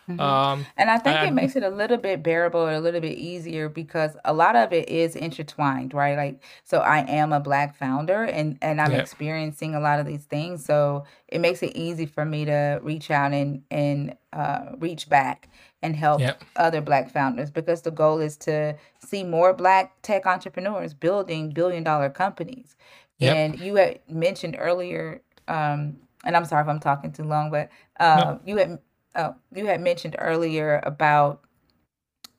um 0.09 0.67
And 0.77 0.91
I 0.91 0.99
think 0.99 1.21
it 1.23 1.33
makes 1.33 1.57
it 1.57 1.63
a 1.63 1.69
little 1.69 1.97
bit 1.97 2.23
bearable 2.23 2.61
or 2.61 2.73
a 2.73 2.81
little 2.81 3.01
bit 3.01 3.19
easier 3.19 3.69
because 3.69 4.17
a 4.25 4.33
lot 4.33 4.57
of 4.57 4.73
it 4.73 4.89
is 4.89 5.17
intertwined, 5.17 5.95
right? 5.95 6.17
Like, 6.17 6.43
so 6.65 6.79
I 6.79 7.01
am 7.01 7.33
a 7.33 7.41
black 7.41 7.77
founder 7.77 8.25
and 8.25 8.59
and 8.63 8.81
I'm 8.81 8.93
yeah. 8.93 8.99
experiencing 8.99 9.75
a 9.75 9.81
lot 9.81 10.01
of 10.01 10.07
these 10.07 10.25
things, 10.25 10.65
so 10.65 11.05
it 11.29 11.41
makes 11.41 11.63
it 11.63 11.77
easy 11.77 12.07
for 12.07 12.25
me 12.25 12.45
to 12.47 12.81
reach 12.83 13.11
out 13.11 13.33
and 13.33 13.63
and 13.71 14.17
uh, 14.33 14.73
reach 14.79 15.09
back 15.09 15.49
and 15.83 15.95
help 15.95 16.21
yeah. 16.21 16.35
other 16.57 16.81
black 16.81 17.11
founders 17.11 17.51
because 17.51 17.83
the 17.83 17.91
goal 17.91 18.19
is 18.19 18.37
to 18.37 18.77
see 18.99 19.23
more 19.23 19.53
black 19.55 20.01
tech 20.03 20.27
entrepreneurs 20.27 20.93
building 20.95 21.51
billion 21.51 21.85
dollar 21.85 22.11
companies. 22.11 22.77
yep. 23.19 23.37
And 23.37 23.61
you 23.61 23.77
had 23.77 24.01
mentioned 24.09 24.57
earlier, 24.59 25.23
um, 25.47 25.97
and 26.25 26.37
I'm 26.37 26.45
sorry 26.45 26.63
if 26.63 26.69
I'm 26.69 26.81
talking 26.81 27.13
too 27.13 27.25
long, 27.25 27.51
but 27.51 27.69
no. 28.01 28.07
uh, 28.07 28.39
you 28.45 28.57
had 28.57 28.79
uh, 29.15 29.33
you 29.55 29.67
had 29.67 29.81
mentioned 29.81 30.17
earlier 30.19 30.81
about 30.85 31.41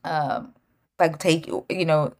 um, 0.04 0.54
like 1.00 1.20
take 1.20 1.48
you 1.48 1.86
know 1.86 2.14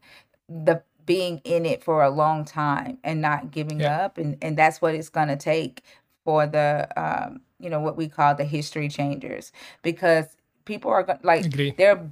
the 0.48 0.82
being 1.06 1.42
in 1.44 1.66
it 1.66 1.84
for 1.84 2.04
a 2.04 2.10
long 2.10 2.46
time 2.46 3.00
and 3.04 3.22
not 3.22 3.52
giving 3.52 3.80
yeah. 3.80 4.02
up, 4.02 4.18
and 4.18 4.38
and 4.42 4.58
that's 4.58 4.82
what 4.82 4.96
it's 4.96 5.10
gonna 5.10 5.38
take 5.38 5.84
for 6.24 6.46
the 6.46 6.88
um, 6.96 7.42
you 7.60 7.70
know 7.70 7.80
what 7.80 7.98
we 7.98 8.08
call 8.08 8.36
the 8.36 8.44
history 8.44 8.90
changers 8.90 9.52
because 9.82 10.26
people 10.66 10.92
are 10.92 11.20
like 11.24 11.52
they're 11.78 12.12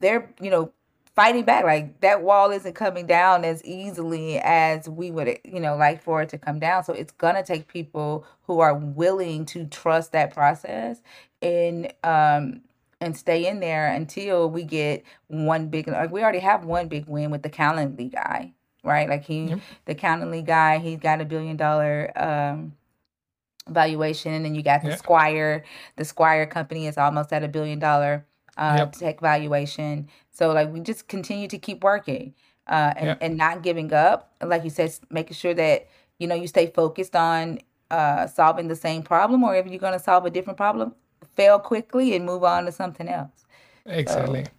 they're 0.00 0.30
you 0.40 0.50
know 0.50 0.72
fighting 1.16 1.44
back. 1.44 1.64
Like 1.64 2.00
that 2.00 2.22
wall 2.22 2.50
isn't 2.52 2.74
coming 2.74 3.06
down 3.06 3.44
as 3.44 3.64
easily 3.64 4.38
as 4.38 4.88
we 4.88 5.10
would 5.10 5.38
you 5.44 5.58
know 5.58 5.76
like 5.76 6.02
for 6.02 6.22
it 6.22 6.28
to 6.28 6.38
come 6.38 6.60
down. 6.60 6.84
So 6.84 6.92
it's 6.92 7.12
gonna 7.12 7.44
take 7.44 7.66
people 7.66 8.24
who 8.42 8.60
are 8.60 8.74
willing 8.74 9.46
to 9.46 9.66
trust 9.66 10.12
that 10.12 10.32
process 10.32 11.02
and 11.42 11.92
um 12.04 12.60
and 13.00 13.16
stay 13.16 13.46
in 13.46 13.60
there 13.60 13.88
until 13.88 14.48
we 14.48 14.62
get 14.62 15.04
one 15.26 15.68
big 15.68 15.88
like 15.88 16.12
we 16.12 16.22
already 16.22 16.38
have 16.38 16.64
one 16.64 16.88
big 16.88 17.06
win 17.08 17.30
with 17.30 17.42
the 17.42 17.50
Calendly 17.50 18.12
guy 18.12 18.52
right? 18.84 19.08
Like 19.08 19.24
he 19.24 19.46
yep. 19.46 19.60
the 19.86 19.94
Calendly 19.94 20.44
guy 20.44 20.78
he's 20.78 21.00
got 21.00 21.20
a 21.20 21.24
billion 21.24 21.56
dollar 21.56 22.12
um 22.14 22.74
valuation 23.68 24.32
and 24.32 24.44
then 24.44 24.54
you 24.54 24.62
got 24.62 24.82
the 24.82 24.90
yeah. 24.90 24.96
Squire. 24.96 25.64
The 25.96 26.04
Squire 26.04 26.46
company 26.46 26.86
is 26.86 26.96
almost 26.96 27.32
at 27.32 27.42
a 27.42 27.48
billion 27.48 27.78
dollar 27.78 28.25
uh 28.56 28.76
yep. 28.78 28.92
tech 28.92 29.20
valuation. 29.20 30.08
So 30.32 30.52
like 30.52 30.72
we 30.72 30.80
just 30.80 31.08
continue 31.08 31.48
to 31.48 31.58
keep 31.58 31.82
working 31.84 32.34
uh 32.66 32.92
and 32.96 33.06
yeah 33.06 33.16
and 33.20 33.36
not 33.36 33.62
giving 33.62 33.92
up. 33.92 34.32
Like 34.42 34.64
you 34.64 34.70
said 34.70 34.94
making 35.10 35.34
sure 35.34 35.54
that 35.54 35.88
you 36.18 36.26
know 36.26 36.34
you 36.34 36.46
stay 36.46 36.66
focused 36.66 37.16
on 37.16 37.60
uh 37.90 38.26
solving 38.26 38.68
the 38.68 38.76
same 38.76 39.02
problem 39.02 39.44
or 39.44 39.54
if 39.54 39.66
you're 39.66 39.78
going 39.78 39.92
to 39.92 39.98
solve 39.98 40.24
a 40.26 40.30
different 40.30 40.56
problem 40.56 40.94
fail 41.36 41.58
quickly 41.58 42.16
and 42.16 42.24
move 42.24 42.42
on 42.44 42.64
to 42.64 42.72
something 42.72 43.08
else. 43.08 43.44
Exactly. 43.84 44.44
so 44.44 44.50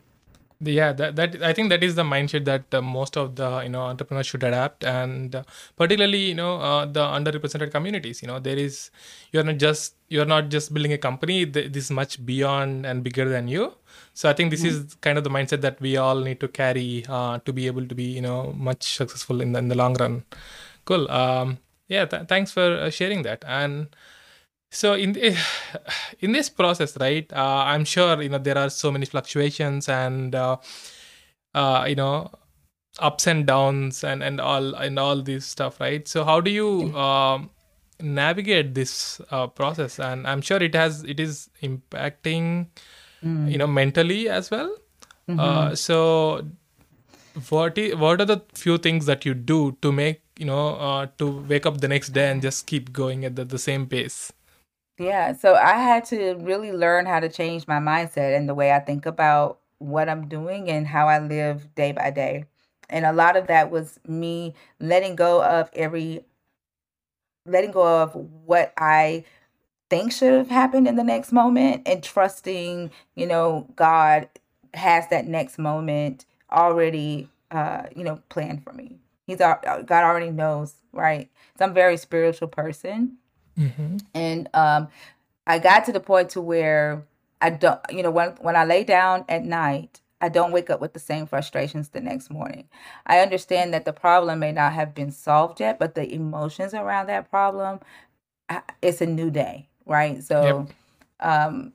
yeah 0.60 0.92
that, 0.92 1.16
that 1.16 1.42
i 1.44 1.54
think 1.54 1.70
that 1.70 1.84
is 1.84 1.96
the 1.96 2.04
mindset 2.04 2.46
that 2.46 2.74
uh, 2.74 2.82
most 2.82 3.16
of 3.16 3.36
the 3.36 3.62
you 3.62 3.70
know 3.70 3.82
entrepreneurs 3.82 4.26
should 4.26 4.44
adapt 4.44 4.84
and 4.84 5.36
uh, 5.36 5.44
particularly 5.76 6.26
you 6.30 6.34
know 6.34 6.60
uh, 6.60 6.86
the 6.86 7.00
underrepresented 7.00 7.72
communities 7.72 8.22
you 8.22 8.28
know 8.28 8.40
there 8.40 8.58
is 8.58 8.90
you're 9.32 9.44
not 9.44 9.58
just 9.58 9.94
you're 10.10 10.26
not 10.26 10.50
just 10.50 10.74
building 10.74 10.94
a 10.94 10.98
company 10.98 11.46
th- 11.46 11.72
this 11.72 11.86
is 11.86 11.92
much 11.92 12.26
beyond 12.26 12.86
and 12.86 13.04
bigger 13.04 13.28
than 13.28 13.48
you. 13.48 13.74
So 14.14 14.30
i 14.30 14.34
think 14.34 14.52
this 14.52 14.64
mhm. 14.64 14.68
is 14.68 14.96
kind 15.02 15.18
of 15.18 15.24
the 15.24 15.30
mindset 15.30 15.62
that 15.62 15.80
we 15.80 15.98
all 15.98 16.20
need 16.20 16.40
to 16.40 16.48
carry 16.48 17.06
uh, 17.08 17.40
to 17.40 17.54
be 17.54 17.68
able 17.68 17.86
to 17.88 17.96
be 17.96 18.04
you 18.04 18.22
know 18.22 18.54
much 18.58 18.96
successful 18.96 19.42
in 19.42 19.52
the, 19.52 19.60
in 19.60 19.68
the 19.68 19.76
long 19.76 19.94
run. 19.96 20.24
Cool. 20.86 21.10
Um 21.12 21.60
yeah 21.88 22.06
th- 22.06 22.28
thanks 22.28 22.52
for 22.52 22.68
uh, 22.78 22.90
sharing 22.90 23.22
that. 23.24 23.44
And 23.46 23.88
so 24.70 24.94
in 24.94 25.14
the, 25.14 25.38
in 26.20 26.32
this 26.32 26.50
process 26.50 26.98
right 26.98 27.32
uh, 27.34 27.64
i'm 27.68 27.86
sure 27.86 28.22
you 28.22 28.30
know 28.30 28.38
there 28.38 28.58
are 28.58 28.70
so 28.70 28.92
many 28.92 29.06
fluctuations 29.06 29.90
and 29.90 30.36
uh, 30.36 30.58
uh, 31.54 31.86
you 31.88 31.96
know 31.96 32.32
ups 33.00 33.28
and 33.28 33.46
downs 33.46 34.04
and 34.04 34.24
and 34.24 34.42
all 34.42 34.74
and 34.76 34.98
all 35.00 35.22
this 35.22 35.46
stuff 35.46 35.80
right? 35.80 36.08
So 36.08 36.24
how 36.24 36.42
do 36.42 36.50
you 36.52 36.94
um, 36.96 37.52
navigate 38.02 38.74
this 38.74 39.22
uh, 39.32 39.48
process? 39.48 40.00
And 40.00 40.28
i'm 40.28 40.42
sure 40.42 40.62
it 40.62 40.74
has 40.76 41.04
it 41.04 41.20
is 41.20 41.50
impacting 41.62 42.68
you 43.46 43.58
Mm, 43.58 43.60
know 43.60 43.68
mentally 43.68 44.30
as 44.30 44.50
well. 44.52 44.76
Uh, 45.38 45.76
so 45.76 46.48
what 47.50 47.78
is, 47.78 47.96
what 47.96 48.22
are 48.22 48.26
the 48.26 48.42
few 48.54 48.78
things 48.78 49.06
that 49.06 49.26
you 49.26 49.34
do 49.34 49.78
to 49.82 49.92
make 49.92 50.22
you 50.38 50.46
know 50.46 50.76
uh, 50.76 51.08
to 51.18 51.28
wake 51.44 51.66
up 51.66 51.80
the 51.82 51.88
next 51.88 52.10
day 52.10 52.30
and 52.32 52.42
just 52.42 52.66
keep 52.68 52.92
going 52.92 53.26
at 53.26 53.36
the, 53.36 53.46
the 53.46 53.60
same 53.60 53.86
pace 53.88 54.32
Yeah, 55.00 55.34
so 55.34 55.54
I 55.56 55.74
had 55.74 56.06
to 56.06 56.36
really 56.40 56.72
learn 56.72 57.06
how 57.06 57.20
to 57.20 57.30
change 57.30 57.68
my 57.68 57.80
mindset 57.80 58.36
and 58.36 58.50
the 58.50 58.56
way 58.56 58.72
I 58.72 58.80
think 58.80 59.06
about 59.06 59.60
what 59.78 60.10
I'm 60.10 60.28
doing 60.28 60.70
and 60.70 60.88
how 60.88 61.08
I 61.08 61.20
live 61.20 61.74
day 61.76 61.92
by 61.92 62.10
day. 62.10 62.46
And 62.90 63.06
a 63.06 63.14
lot 63.14 63.38
of 63.38 63.48
that 63.48 63.70
was 63.70 64.00
me 64.08 64.56
letting 64.80 65.16
go 65.16 65.44
of 65.44 65.70
every, 65.74 66.26
letting 67.46 67.72
go 67.72 68.02
of 68.04 68.16
what 68.16 68.74
I 68.78 69.26
think 69.90 70.12
should 70.12 70.34
have 70.34 70.50
happened 70.50 70.88
in 70.88 70.96
the 70.96 71.04
next 71.04 71.32
moment 71.32 71.84
and 71.88 72.04
trusting, 72.04 72.92
you 73.16 73.28
know, 73.28 73.68
God 73.76 74.30
has 74.74 75.08
that 75.10 75.28
next 75.28 75.58
moment 75.60 76.26
already, 76.52 77.30
uh, 77.52 77.84
you 77.96 78.04
know, 78.04 78.22
planned 78.30 78.64
for 78.64 78.74
me. 78.74 79.00
He's 79.28 79.42
uh, 79.42 79.56
God 79.86 80.04
already 80.04 80.32
knows, 80.32 80.76
right? 80.94 81.30
So 81.58 81.66
I'm 81.66 81.72
a 81.72 81.76
very 81.76 81.98
spiritual 81.98 82.48
person 82.48 83.18
mm-hmm. 83.58 83.98
and 84.14 84.50
um 84.54 84.88
i 85.46 85.60
got 85.60 85.86
to 85.86 85.92
the 85.92 86.00
point 86.00 86.30
to 86.30 86.42
where 86.42 87.04
i 87.42 87.50
don't 87.50 87.80
you 87.90 88.04
know 88.04 88.12
when 88.12 88.30
when 88.42 88.56
i 88.56 88.64
lay 88.64 88.84
down 88.84 89.26
at 89.30 89.44
night 89.44 90.02
i 90.22 90.30
don't 90.30 90.52
wake 90.52 90.70
up 90.70 90.82
with 90.82 90.94
the 90.94 91.00
same 91.00 91.26
frustrations 91.26 91.90
the 91.90 92.02
next 92.02 92.30
morning. 92.32 92.68
I 93.06 93.20
understand 93.20 93.74
that 93.74 93.86
the 93.86 93.94
problem 93.94 94.40
may 94.40 94.52
not 94.52 94.74
have 94.74 94.94
been 94.96 95.12
solved 95.12 95.60
yet 95.60 95.80
but 95.80 95.96
the 95.96 96.12
emotions 96.12 96.74
around 96.74 97.08
that 97.08 97.30
problem, 97.30 97.80
it's 98.82 99.02
a 99.02 99.06
new 99.06 99.30
day 99.30 99.68
right? 99.86 100.16
Yep. 100.16 100.24
so 100.24 100.68
um 101.20 101.74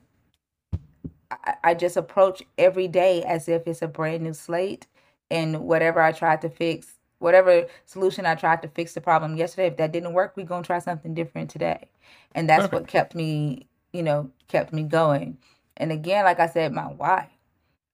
I, 1.31 1.55
I 1.63 1.73
just 1.73 1.97
approach 1.97 2.43
every 2.57 2.87
day 2.87 3.23
as 3.23 3.49
if 3.49 3.67
it's 3.67 3.81
a 3.81 3.87
brand 3.87 4.23
new 4.23 4.33
slate 4.33 4.87
and 5.31 5.61
whatever 5.61 6.01
i 6.01 6.11
try 6.11 6.35
to 6.35 6.49
fix 6.49 6.92
whatever 7.23 7.65
solution 7.85 8.25
i 8.25 8.35
tried 8.35 8.61
to 8.61 8.67
fix 8.67 8.93
the 8.93 9.01
problem 9.01 9.37
yesterday 9.37 9.67
if 9.67 9.77
that 9.77 9.91
didn't 9.93 10.13
work 10.13 10.33
we're 10.35 10.45
going 10.45 10.61
to 10.61 10.67
try 10.67 10.79
something 10.79 11.13
different 11.13 11.49
today. 11.49 11.89
And 12.35 12.49
that's 12.49 12.71
what 12.71 12.87
kept 12.87 13.15
me 13.15 13.67
you 13.93 14.03
know 14.03 14.29
kept 14.47 14.73
me 14.73 14.83
going. 14.83 15.37
And 15.77 15.91
again 15.91 16.25
like 16.25 16.39
i 16.39 16.47
said 16.47 16.73
my 16.73 16.83
why 16.83 17.29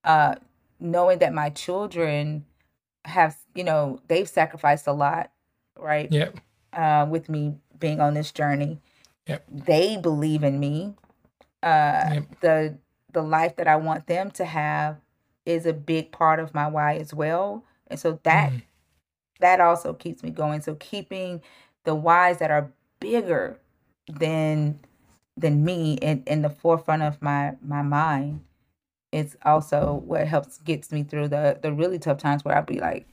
uh 0.03 0.35
knowing 0.79 1.19
that 1.19 1.33
my 1.33 1.49
children 1.49 2.45
have 3.05 3.37
you 3.53 3.63
know 3.63 4.01
they've 4.07 4.27
sacrificed 4.27 4.87
a 4.87 4.93
lot 4.93 5.31
right 5.77 6.11
yep. 6.11 6.39
uh 6.73 7.05
with 7.09 7.29
me 7.29 7.55
being 7.79 8.01
on 8.01 8.15
this 8.15 8.31
journey. 8.31 8.81
Yep. 9.27 9.45
They 9.51 9.95
believe 9.95 10.43
in 10.43 10.59
me. 10.59 10.95
Uh 11.61 12.09
yep. 12.13 12.39
the 12.41 12.77
the 13.11 13.21
life 13.21 13.55
that 13.57 13.67
i 13.67 13.75
want 13.75 14.07
them 14.07 14.31
to 14.31 14.45
have 14.45 14.97
is 15.45 15.65
a 15.65 15.73
big 15.73 16.11
part 16.11 16.39
of 16.39 16.53
my 16.53 16.67
why 16.67 16.95
as 16.95 17.13
well. 17.13 17.63
And 17.87 17.99
so 17.99 18.19
that 18.23 18.51
mm. 18.51 18.61
That 19.39 19.59
also 19.59 19.93
keeps 19.93 20.23
me 20.23 20.29
going. 20.31 20.61
So 20.61 20.75
keeping 20.75 21.41
the 21.85 21.95
whys 21.95 22.39
that 22.39 22.51
are 22.51 22.71
bigger 22.99 23.57
than 24.07 24.79
than 25.37 25.63
me 25.63 25.93
in, 26.01 26.23
in 26.27 26.41
the 26.41 26.49
forefront 26.49 27.01
of 27.01 27.21
my 27.21 27.53
my 27.61 27.81
mind 27.81 28.41
it's 29.11 29.35
also 29.43 30.03
what 30.05 30.27
helps 30.27 30.57
gets 30.59 30.91
me 30.91 31.03
through 31.03 31.27
the 31.27 31.57
the 31.61 31.71
really 31.71 31.99
tough 31.99 32.17
times 32.17 32.43
where 32.43 32.55
i'll 32.55 32.63
be 32.63 32.79
like 32.79 33.07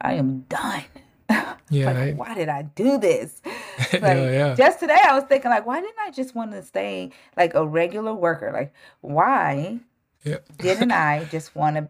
i 0.00 0.14
am 0.14 0.40
done. 0.48 0.84
Yeah 1.70 1.86
like 1.86 1.96
right 1.96 2.16
why 2.16 2.34
did 2.34 2.50
i 2.50 2.62
do 2.62 2.98
this? 2.98 3.40
Yeah 3.92 4.30
yeah. 4.30 4.54
just 4.54 4.80
today 4.80 4.98
i 5.06 5.14
was 5.14 5.24
thinking 5.24 5.50
like 5.50 5.64
why 5.64 5.80
didn't 5.80 5.98
i 6.04 6.10
just 6.10 6.34
want 6.34 6.52
to 6.52 6.62
stay 6.62 7.10
like 7.36 7.54
a 7.54 7.66
regular 7.66 8.12
worker? 8.12 8.50
Like 8.52 8.74
why 9.00 9.78
yeah 10.24 10.38
didn't 10.58 10.92
i 10.92 11.24
just 11.30 11.56
want 11.56 11.76
to 11.76 11.88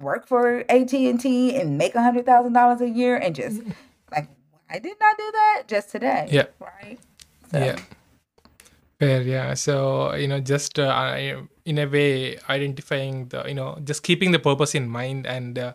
work 0.00 0.26
for 0.26 0.64
AT 0.68 0.92
and 0.92 1.20
T 1.20 1.56
and 1.56 1.78
make 1.78 1.94
a 1.94 2.02
hundred 2.02 2.26
thousand 2.26 2.52
dollars 2.52 2.80
a 2.80 2.88
year 2.88 3.16
and 3.16 3.34
just 3.34 3.62
like 4.12 4.28
I 4.68 4.78
did 4.78 4.96
not 5.00 5.16
do 5.18 5.30
that 5.32 5.62
just 5.66 5.90
today. 5.90 6.28
Yeah. 6.30 6.46
Right. 6.58 6.98
yeah 7.52 7.76
fair 9.00 9.22
yeah 9.22 9.54
so 9.54 10.14
you 10.14 10.28
know 10.28 10.38
just 10.38 10.78
uh, 10.78 11.16
in 11.64 11.78
a 11.78 11.86
way 11.86 12.38
identifying 12.48 13.26
the 13.28 13.42
you 13.48 13.54
know 13.54 13.78
just 13.82 14.02
keeping 14.02 14.30
the 14.30 14.38
purpose 14.38 14.74
in 14.74 14.88
mind 14.88 15.26
and 15.26 15.58
uh, 15.58 15.72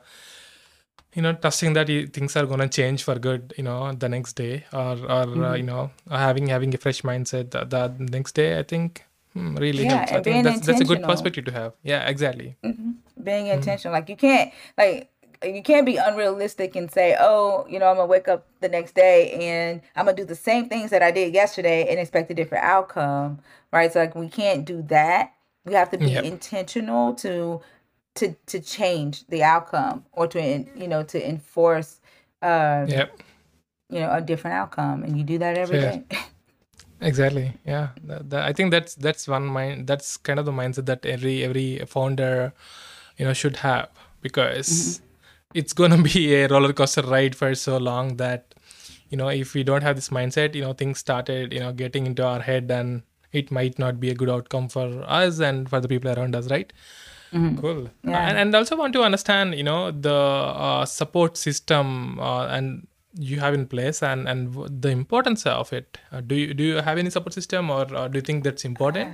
you 1.15 1.21
know 1.21 1.33
trusting 1.33 1.73
that 1.73 1.87
things 2.13 2.35
are 2.35 2.45
going 2.45 2.59
to 2.59 2.69
change 2.69 3.03
for 3.03 3.15
good 3.15 3.53
you 3.57 3.63
know 3.63 3.91
the 3.93 4.07
next 4.07 4.33
day 4.33 4.63
or 4.71 4.95
or 5.09 5.43
uh, 5.43 5.55
you 5.55 5.63
know 5.63 5.89
having 6.09 6.47
having 6.47 6.73
a 6.75 6.77
fresh 6.77 7.01
mindset 7.01 7.49
the, 7.51 7.65
the 7.65 7.91
next 7.99 8.35
day 8.35 8.59
i 8.59 8.63
think 8.63 9.03
hmm, 9.35 9.55
really 9.57 9.83
Yeah, 9.83 9.93
helps 9.95 10.11
i 10.13 10.21
think 10.21 10.43
that's 10.43 10.61
that's 10.65 10.81
a 10.81 10.85
good 10.85 11.03
perspective 11.03 11.45
to 11.45 11.51
have 11.51 11.73
yeah 11.83 12.07
exactly 12.09 12.57
being 13.23 13.47
intentional. 13.47 13.93
Like 13.93 14.09
you 14.09 14.15
can't 14.15 14.53
like 14.77 15.09
you 15.43 15.61
can't 15.63 15.85
be 15.85 15.97
unrealistic 15.97 16.75
and 16.75 16.89
say, 16.91 17.15
"Oh, 17.19 17.65
you 17.69 17.79
know, 17.79 17.87
I'm 17.89 17.97
gonna 17.97 18.07
wake 18.07 18.27
up 18.27 18.47
the 18.61 18.69
next 18.69 18.95
day 18.95 19.31
and 19.33 19.81
I'm 19.95 20.05
gonna 20.05 20.17
do 20.17 20.25
the 20.25 20.35
same 20.35 20.69
things 20.69 20.89
that 20.91 21.03
I 21.03 21.11
did 21.11 21.33
yesterday 21.33 21.87
and 21.89 21.99
expect 21.99 22.31
a 22.31 22.33
different 22.33 22.63
outcome." 22.63 23.39
Right? 23.71 23.91
So 23.91 23.99
like 23.99 24.15
we 24.15 24.29
can't 24.29 24.65
do 24.65 24.81
that. 24.83 25.33
We 25.65 25.73
have 25.73 25.89
to 25.91 25.97
be 25.97 26.11
Yep. 26.13 26.23
intentional 26.25 27.13
to 27.15 27.61
to 28.15 28.35
to 28.47 28.59
change 28.59 29.27
the 29.27 29.43
outcome 29.43 30.05
or 30.13 30.27
to 30.27 30.65
you 30.75 30.87
know 30.87 31.03
to 31.03 31.29
enforce 31.29 31.99
uh 32.41 32.85
yeah 32.87 33.07
you 33.89 33.99
know 33.99 34.11
a 34.11 34.21
different 34.21 34.55
outcome 34.55 35.03
and 35.03 35.17
you 35.17 35.23
do 35.23 35.37
that 35.39 35.57
every 35.57 35.79
Fair. 35.79 35.91
day. 36.09 36.19
exactly 37.01 37.53
yeah. 37.65 37.89
That, 38.03 38.29
that- 38.29 38.45
i 38.45 38.53
think 38.53 38.71
that's 38.71 38.95
that's 38.95 39.27
one 39.27 39.45
mind 39.45 39.87
that's 39.87 40.17
kind 40.17 40.39
of 40.39 40.45
the 40.45 40.51
mindset 40.51 40.85
that 40.85 41.05
every 41.05 41.43
every 41.43 41.79
founder 41.87 42.53
you 43.17 43.25
know 43.25 43.33
should 43.33 43.57
have 43.57 43.89
because 44.21 45.01
it's 45.53 45.73
going 45.73 45.91
to 45.97 46.01
be 46.01 46.33
a 46.35 46.47
roller 46.47 46.73
coaster 46.73 47.01
ride 47.01 47.35
for 47.35 47.53
so 47.55 47.77
long 47.77 48.17
that 48.17 48.53
you 49.09 49.17
know 49.17 49.27
if 49.29 49.53
we 49.53 49.63
don't 49.63 49.83
have 49.83 49.95
this 49.95 50.09
mindset 50.09 50.55
you 50.55 50.61
know 50.61 50.73
things 50.73 50.99
started 50.99 51.53
you 51.53 51.59
know 51.59 51.71
getting 51.71 52.05
into 52.05 52.25
our 52.25 52.41
head 52.41 52.71
and 52.71 53.03
it 53.31 53.51
might 53.51 53.77
not 53.77 53.99
be 53.99 54.09
a 54.09 54.15
good 54.15 54.29
outcome 54.29 54.69
for 54.69 55.03
us 55.05 55.39
and 55.39 55.69
for 55.69 55.81
the 55.81 55.87
people 55.87 56.09
around 56.11 56.35
us 56.35 56.49
right? 56.49 56.71
Cool. 57.33 57.89
Yeah. 58.03 58.29
and, 58.29 58.37
and 58.37 58.55
also 58.55 58.77
want 58.77 58.93
to 58.93 59.01
understand 59.03 59.55
you 59.55 59.63
know 59.63 59.91
the 59.91 60.13
uh, 60.13 60.85
support 60.85 61.35
system 61.35 62.17
uh, 62.17 62.47
and 62.47 62.87
you 63.17 63.39
have 63.39 63.53
in 63.53 63.65
place 63.65 64.03
and 64.03 64.27
and 64.27 64.53
the 64.81 64.89
importance 64.89 65.45
of 65.45 65.71
it 65.73 65.97
uh, 66.11 66.21
do 66.21 66.35
you 66.35 66.53
do 66.53 66.63
you 66.63 66.75
have 66.75 66.97
any 66.97 67.09
support 67.09 67.33
system 67.33 67.69
or 67.69 67.85
uh, 67.95 68.07
do 68.07 68.17
you 68.17 68.21
think 68.21 68.43
that's 68.43 68.65
important 68.65 69.09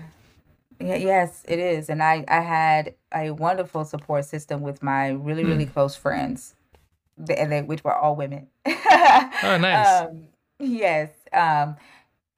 Yeah, 0.82 0.96
yes, 0.96 1.44
it 1.48 1.60
is. 1.60 1.90
And 1.90 2.02
I 2.02 2.26
I 2.28 2.42
had 2.42 2.96
a 3.14 3.32
wonderful 3.32 3.86
support 3.86 4.26
system 4.26 4.62
with 4.62 4.82
my 4.82 5.10
really 5.10 5.44
really 5.46 5.66
close 5.66 5.96
friends, 5.96 6.56
th- 7.26 7.38
and 7.38 7.52
they, 7.52 7.62
which 7.62 7.84
were 7.84 7.94
all 7.96 8.16
women. 8.16 8.48
Oh, 9.44 9.58
nice. 9.58 10.02
Um, 10.02 10.28
yes. 10.60 11.10
Um, 11.34 11.76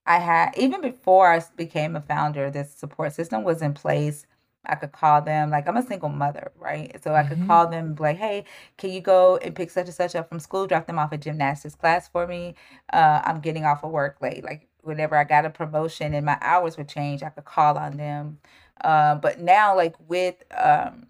I 0.06 0.20
had 0.20 0.58
even 0.58 0.82
before 0.82 1.32
I 1.32 1.42
became 1.56 1.96
a 1.96 2.02
founder, 2.02 2.52
this 2.52 2.74
support 2.76 3.14
system 3.14 3.44
was 3.44 3.62
in 3.62 3.74
place. 3.74 4.26
I 4.66 4.76
could 4.76 4.92
call 4.94 5.22
them 5.22 5.50
like 5.50 5.68
I'm 5.68 5.78
a 5.78 5.86
single 5.86 6.10
mother, 6.10 6.52
right? 6.58 6.96
So 7.04 7.14
I 7.14 7.24
could 7.24 7.46
call 7.48 7.68
them 7.68 7.96
like, 8.00 8.18
"Hey, 8.18 8.46
can 8.78 8.92
you 8.92 9.02
go 9.02 9.38
and 9.38 9.56
pick 9.56 9.70
such 9.70 9.88
and 9.88 9.94
such 9.94 10.16
up 10.16 10.30
from 10.30 10.40
school? 10.40 10.68
Drop 10.68 10.88
them 10.88 11.00
off 11.00 11.12
at 11.14 11.22
gymnastics 11.22 11.76
class 11.76 12.08
for 12.08 12.28
me. 12.28 12.56
Uh, 12.92 13.22
I'm 13.26 13.42
getting 13.42 13.66
off 13.66 13.84
of 13.84 13.92
work 13.92 14.22
late. 14.22 14.44
Like 14.44 14.68
whenever 14.82 15.16
I 15.18 15.24
got 15.26 15.46
a 15.46 15.50
promotion 15.50 16.14
and 16.14 16.26
my 16.26 16.38
hours 16.42 16.78
would 16.78 16.88
change, 16.88 17.24
I 17.24 17.30
could 17.30 17.46
call 17.46 17.78
on 17.78 17.98
them. 17.98 18.40
Uh, 18.82 19.16
but 19.16 19.40
now, 19.40 19.76
like 19.76 19.96
with 20.08 20.44
um, 20.58 21.08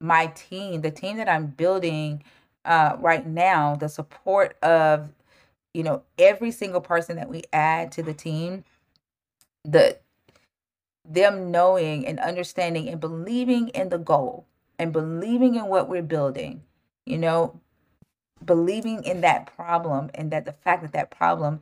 my 0.00 0.26
team, 0.28 0.82
the 0.82 0.90
team 0.90 1.16
that 1.16 1.28
I'm 1.28 1.46
building 1.46 2.22
uh, 2.64 2.96
right 2.98 3.26
now, 3.26 3.76
the 3.76 3.88
support 3.88 4.56
of 4.62 5.10
you 5.72 5.82
know 5.82 6.02
every 6.18 6.50
single 6.50 6.82
person 6.82 7.16
that 7.16 7.30
we 7.30 7.44
add 7.52 7.92
to 7.92 8.02
the 8.02 8.14
team, 8.14 8.64
the 9.64 9.98
them 11.04 11.50
knowing 11.50 12.06
and 12.06 12.18
understanding 12.20 12.88
and 12.88 13.00
believing 13.00 13.68
in 13.68 13.88
the 13.88 13.98
goal 13.98 14.46
and 14.78 14.92
believing 14.92 15.54
in 15.54 15.66
what 15.66 15.88
we're 15.88 16.02
building, 16.02 16.62
you 17.06 17.18
know, 17.18 17.60
believing 18.44 19.04
in 19.04 19.20
that 19.20 19.54
problem 19.56 20.10
and 20.14 20.30
that 20.30 20.44
the 20.44 20.52
fact 20.52 20.82
that 20.82 20.92
that 20.92 21.10
problem 21.10 21.60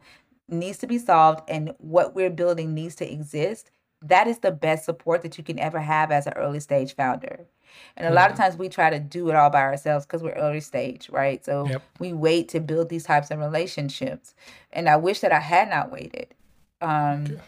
needs 0.48 0.78
to 0.78 0.86
be 0.86 0.98
solved 0.98 1.40
and 1.48 1.72
what 1.78 2.14
we're 2.14 2.30
building 2.30 2.74
needs 2.74 2.94
to 2.96 3.10
exist 3.10 3.70
that 4.02 4.26
is 4.26 4.38
the 4.38 4.50
best 4.50 4.84
support 4.84 5.22
that 5.22 5.36
you 5.36 5.44
can 5.44 5.58
ever 5.58 5.78
have 5.78 6.10
as 6.10 6.26
an 6.26 6.32
early 6.36 6.60
stage 6.60 6.94
founder. 6.94 7.46
And 7.96 8.06
a 8.06 8.12
lot 8.12 8.30
of 8.30 8.36
times 8.36 8.56
we 8.56 8.68
try 8.68 8.90
to 8.90 8.98
do 8.98 9.28
it 9.28 9.36
all 9.36 9.50
by 9.50 9.60
ourselves 9.60 10.06
because 10.06 10.22
we're 10.22 10.32
early 10.32 10.60
stage 10.60 11.08
right? 11.10 11.44
So 11.44 11.68
Yep. 11.68 11.82
we 11.98 12.12
wait 12.12 12.48
to 12.50 12.60
build 12.60 12.88
these 12.88 13.04
types 13.04 13.30
of 13.30 13.38
relationships. 13.38 14.34
And 14.72 14.88
i 14.88 14.96
wish 14.96 15.20
that 15.20 15.32
i 15.32 15.40
had 15.40 15.68
not 15.68 15.92
waited. 15.92 16.34
Um 16.80 17.38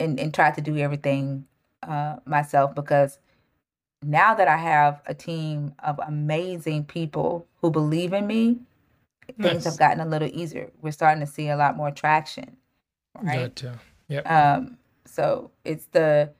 and, 0.00 0.18
and 0.18 0.34
tried 0.34 0.54
to 0.54 0.60
do 0.60 0.76
everything 0.76 1.46
uh 1.82 2.16
myself 2.24 2.74
because 2.74 3.18
now 4.02 4.34
that 4.34 4.48
i 4.48 4.56
have 4.56 5.00
a 5.06 5.14
team 5.14 5.72
of 5.84 6.00
amazing 6.06 6.84
people 6.84 7.46
who 7.60 7.70
believe 7.70 8.12
in 8.12 8.26
me 8.26 8.58
things 9.40 9.64
have 9.64 9.78
gotten 9.78 10.00
a 10.00 10.06
little 10.06 10.28
easier. 10.32 10.70
We're 10.82 10.90
starting 10.90 11.24
to 11.24 11.30
see 11.30 11.48
a 11.48 11.56
lot 11.56 11.76
more 11.76 11.92
traction 11.92 12.56
right? 13.22 13.54
Gotcha. 13.54 13.78
Yep. 14.08 14.30
um 14.30 14.78
so 15.06 15.50
it's 15.64 15.86
the 15.86 16.30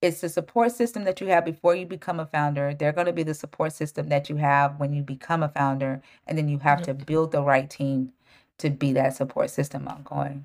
it's 0.00 0.20
the 0.20 0.28
support 0.28 0.72
system 0.72 1.04
that 1.04 1.20
you 1.20 1.26
have 1.26 1.44
before 1.44 1.74
you 1.74 1.84
become 1.84 2.20
a 2.20 2.26
founder. 2.26 2.72
They're 2.72 2.92
going 2.92 3.08
to 3.08 3.12
be 3.12 3.24
the 3.24 3.34
support 3.34 3.72
system 3.72 4.08
that 4.10 4.30
you 4.30 4.36
have 4.36 4.78
when 4.78 4.92
you 4.92 5.02
become 5.02 5.42
a 5.42 5.48
founder 5.48 6.00
and 6.26 6.38
then 6.38 6.48
you 6.48 6.58
have 6.58 6.82
to 6.82 6.94
build 6.94 7.32
the 7.32 7.42
right 7.42 7.68
team 7.68 8.12
to 8.58 8.70
be 8.70 8.92
that 8.92 9.16
support 9.16 9.50
system 9.50 9.88
ongoing 9.88 10.44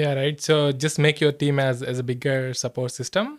Yeah, 0.00 0.14
right. 0.14 0.40
So 0.40 0.72
just 0.72 0.98
make 0.98 1.20
your 1.20 1.32
team 1.32 1.58
as 1.58 1.82
as 1.82 1.98
a 1.98 2.02
bigger 2.02 2.54
support 2.54 2.90
system. 2.92 3.38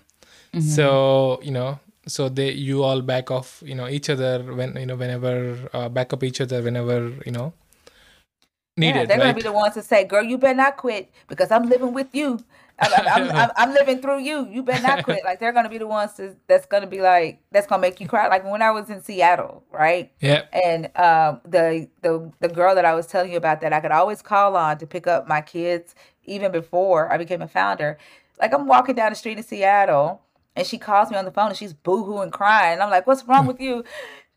Mm-hmm. 0.53 0.61
So 0.61 1.39
you 1.41 1.49
know, 1.49 1.79
so 2.05 2.29
they 2.29 2.51
you 2.51 2.83
all 2.83 3.01
back 3.01 3.31
off 3.31 3.63
you 3.65 3.73
know 3.73 3.87
each 3.87 4.09
other 4.13 4.43
when 4.43 4.77
you 4.77 4.85
know 4.85 4.95
whenever 4.95 5.57
uh, 5.73 5.89
back 5.89 6.13
up 6.13 6.23
each 6.23 6.39
other 6.39 6.61
whenever 6.61 7.13
you 7.25 7.31
know 7.31 7.53
yeah, 8.77 8.93
needed, 8.93 9.09
they're 9.09 9.17
gonna 9.17 9.33
be 9.33 9.41
the 9.41 9.51
ones 9.51 9.73
to 9.73 9.81
say 9.81 10.03
girl 10.05 10.23
you 10.23 10.37
better 10.37 10.55
not 10.55 10.77
quit 10.77 11.11
because 11.27 11.49
i'm 11.51 11.67
living 11.67 11.93
with 11.93 12.13
you. 12.13 12.39
I'm, 12.81 12.91
I'm, 12.93 13.35
I'm, 13.35 13.51
I'm, 13.57 13.73
living 13.73 14.01
through 14.01 14.21
you. 14.21 14.47
You 14.49 14.63
better 14.63 14.81
not 14.81 15.03
quit. 15.03 15.23
Like 15.23 15.39
they're 15.39 15.51
to 15.51 15.69
be 15.69 15.77
the 15.77 15.85
ones 15.85 16.13
to, 16.13 16.35
that's 16.47 16.65
to 16.65 16.87
be 16.87 17.01
like 17.01 17.39
that's 17.51 17.67
to 17.67 17.77
make 17.77 17.99
you 17.99 18.07
cry. 18.07 18.27
Like 18.27 18.43
when 18.43 18.61
i 18.61 18.71
was 18.71 18.89
in 18.89 19.03
seattle 19.03 19.63
right? 19.71 20.11
Yeah, 20.19 20.45
and 20.51 20.85
um, 20.97 21.41
the 21.45 21.87
the 22.01 22.31
the 22.39 22.47
girl 22.47 22.73
that 22.75 22.85
I 22.85 22.93
was 22.95 23.07
telling 23.07 23.31
you 23.31 23.37
about 23.37 23.61
that 23.61 23.73
I 23.73 23.79
could 23.79 23.91
always 23.91 24.21
call 24.21 24.55
on 24.55 24.77
to 24.79 24.87
pick 24.87 25.05
up 25.05 25.27
my 25.27 25.41
kids 25.41 25.95
even 26.25 26.51
before 26.51 27.11
I 27.11 27.17
became 27.17 27.41
a 27.41 27.47
founder. 27.47 27.97
Like 28.39 28.53
I'm 28.53 28.67
walking 28.67 28.95
down 28.95 29.11
the 29.11 29.15
street 29.15 29.37
in 29.37 29.43
Seattle, 29.43 30.21
and 30.55 30.65
she 30.67 30.77
calls 30.77 31.11
me 31.11 31.17
on 31.17 31.25
the 31.25 31.31
phone 31.31 31.49
and 31.49 31.57
she's 31.57 31.73
boohooing 31.73 32.31
crying. 32.31 32.73
And 32.73 32.83
I'm 32.83 32.89
like, 32.89 33.07
"What's 33.07 33.23
wrong 33.27 33.45
with 33.47 33.59
you? 33.59 33.83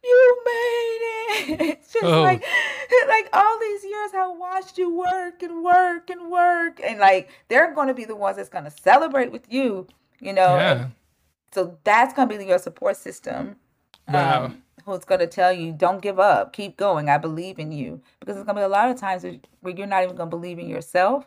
You 0.05 0.43
made 0.45 0.99
it!" 1.01 1.61
It's 1.61 1.93
just 1.93 2.05
Oh. 2.05 2.23
like 2.23 2.43
like 3.09 3.29
all 3.33 3.59
these 3.61 3.85
years 3.85 4.11
I 4.15 4.27
watched 4.29 4.79
you 4.79 4.95
work 4.95 5.43
and 5.43 5.65
work 5.65 6.11
and 6.11 6.31
work, 6.31 6.81
and 6.83 6.99
like 7.01 7.31
they're 7.49 7.75
going 7.75 7.89
to 7.89 7.95
be 7.95 8.05
the 8.05 8.17
ones 8.17 8.37
that's 8.37 8.49
going 8.49 8.65
to 8.65 8.71
celebrate 8.71 9.33
with 9.33 9.51
you. 9.53 9.87
You 10.21 10.33
know, 10.33 10.57
and 10.57 10.81
yeah. 10.81 10.87
so 11.53 11.79
that's 11.85 12.15
going 12.15 12.29
to 12.29 12.39
be 12.39 12.45
your 12.45 12.59
support 12.59 12.97
system 12.97 13.57
Wow. 14.09 14.45
um, 14.47 14.63
who's 14.85 15.05
going 15.05 15.21
to 15.21 15.27
tell 15.27 15.53
you, 15.53 15.73
don't 15.73 16.01
give 16.03 16.19
up, 16.21 16.53
keep 16.53 16.77
going, 16.77 17.09
I 17.09 17.19
believe 17.19 17.59
in 17.59 17.73
you. 17.73 18.01
Because 18.21 18.37
there's 18.37 18.45
going 18.47 18.57
to 18.57 18.61
be 18.61 18.65
a 18.65 18.69
lot 18.69 18.91
of 18.91 18.97
times 18.99 19.25
where 19.61 19.75
you're 19.75 19.87
not 19.87 20.03
even 20.05 20.17
going 20.17 20.31
to 20.31 20.37
believe 20.37 20.59
in 20.59 20.69
yourself 20.69 21.27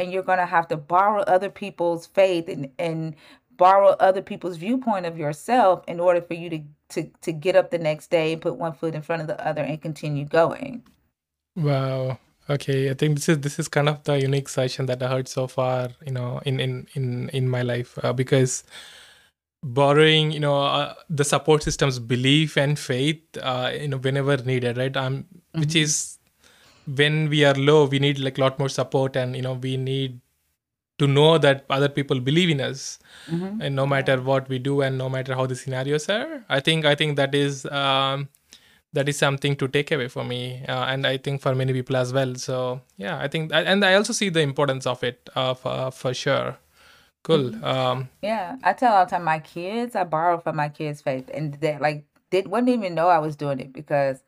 and 0.00 0.10
you're 0.10 0.22
going 0.22 0.38
to 0.38 0.46
have 0.46 0.66
to 0.68 0.76
borrow 0.76 1.20
other 1.22 1.50
people's 1.50 2.06
faith 2.06 2.48
and, 2.48 2.70
and 2.78 3.14
borrow 3.56 3.90
other 4.00 4.22
people's 4.22 4.56
viewpoint 4.56 5.04
of 5.04 5.18
yourself 5.18 5.84
in 5.86 6.00
order 6.00 6.22
for 6.22 6.34
you 6.34 6.48
to, 6.48 6.62
to, 6.88 7.10
to 7.20 7.32
get 7.32 7.54
up 7.54 7.70
the 7.70 7.78
next 7.78 8.10
day 8.10 8.32
and 8.32 8.40
put 8.40 8.56
one 8.56 8.72
foot 8.72 8.94
in 8.94 9.02
front 9.02 9.20
of 9.20 9.28
the 9.28 9.46
other 9.46 9.62
and 9.62 9.82
continue 9.82 10.24
going. 10.24 10.82
Wow. 11.54 12.18
Okay, 12.48 12.90
I 12.90 12.94
think 12.94 13.16
this 13.16 13.28
is 13.28 13.40
this 13.40 13.58
is 13.60 13.68
kind 13.68 13.88
of 13.88 14.02
the 14.02 14.18
unique 14.18 14.48
session 14.48 14.86
that 14.86 15.02
I 15.02 15.08
heard 15.08 15.28
so 15.28 15.46
far. 15.46 15.90
You 16.04 16.12
know, 16.12 16.40
in 16.44 16.58
in 16.58 16.88
in 16.94 17.28
in 17.28 17.48
my 17.48 17.62
life 17.62 17.96
uh, 18.02 18.12
because 18.12 18.64
borrowing 19.62 20.32
you 20.32 20.40
know 20.40 20.62
uh, 20.62 20.94
the 21.08 21.24
support 21.24 21.62
system's 21.62 21.98
belief 21.98 22.56
and 22.56 22.78
faith 22.78 23.22
uh, 23.42 23.70
you 23.78 23.88
know 23.88 23.98
whenever 23.98 24.36
needed 24.38 24.78
right 24.78 24.96
um 24.96 25.26
which 25.52 25.76
is 25.76 26.18
when 26.86 27.28
we 27.28 27.44
are 27.44 27.54
low 27.54 27.84
we 27.86 27.98
need 27.98 28.18
like 28.18 28.38
a 28.38 28.40
lot 28.40 28.58
more 28.58 28.68
support 28.68 29.16
and 29.16 29.36
you 29.36 29.42
know 29.42 29.54
we 29.54 29.76
need 29.76 30.20
to 30.98 31.06
know 31.06 31.38
that 31.38 31.64
other 31.70 31.88
people 31.88 32.20
believe 32.20 32.50
in 32.50 32.60
us. 32.60 32.98
And 33.60 33.74
no 33.74 33.86
matter 33.86 34.20
what 34.20 34.48
we 34.50 34.58
do 34.58 34.82
and 34.82 34.98
no 34.98 35.08
matter 35.08 35.34
how 35.34 35.46
the 35.46 35.56
scenarios 35.56 36.08
are 36.08 36.44
i 36.48 36.60
think 36.60 36.84
i 36.84 36.94
think 36.94 37.16
that 37.16 37.34
is 37.34 37.64
um 37.66 38.28
that 38.92 39.08
is 39.08 39.16
something 39.16 39.54
to 39.56 39.68
take 39.68 39.92
away 39.92 40.08
for 40.08 40.24
me 40.24 40.64
uh, 40.68 40.84
and 40.86 41.06
i 41.06 41.16
think 41.16 41.40
for 41.40 41.54
many 41.54 41.72
people 41.72 41.96
as 41.96 42.12
well. 42.12 42.34
So 42.34 42.80
yeah 42.96 43.18
i 43.18 43.28
think 43.28 43.52
and 43.52 43.84
i 43.84 43.94
also 43.94 44.12
see 44.12 44.28
the 44.30 44.40
importance 44.40 44.86
of 44.86 45.02
it 45.04 45.28
uh, 45.34 45.54
for, 45.54 45.90
for 45.90 46.14
sure. 46.14 46.58
Cool. 47.22 47.54
Um 47.64 48.08
Yeah, 48.22 48.56
I 48.62 48.72
tell 48.72 48.94
all 48.94 49.04
the 49.04 49.10
time 49.10 49.24
my 49.24 49.40
kids, 49.40 49.94
I 49.94 50.04
borrow 50.04 50.38
from 50.40 50.56
my 50.56 50.68
kids' 50.68 51.02
faith, 51.02 51.30
and 51.32 51.54
that 51.54 51.80
like 51.80 52.04
didn't 52.30 52.50
wouldn't 52.50 52.70
even 52.70 52.94
know 52.94 53.08
I 53.08 53.18
was 53.18 53.36
doing 53.36 53.60
it 53.60 53.72
because 53.72 54.22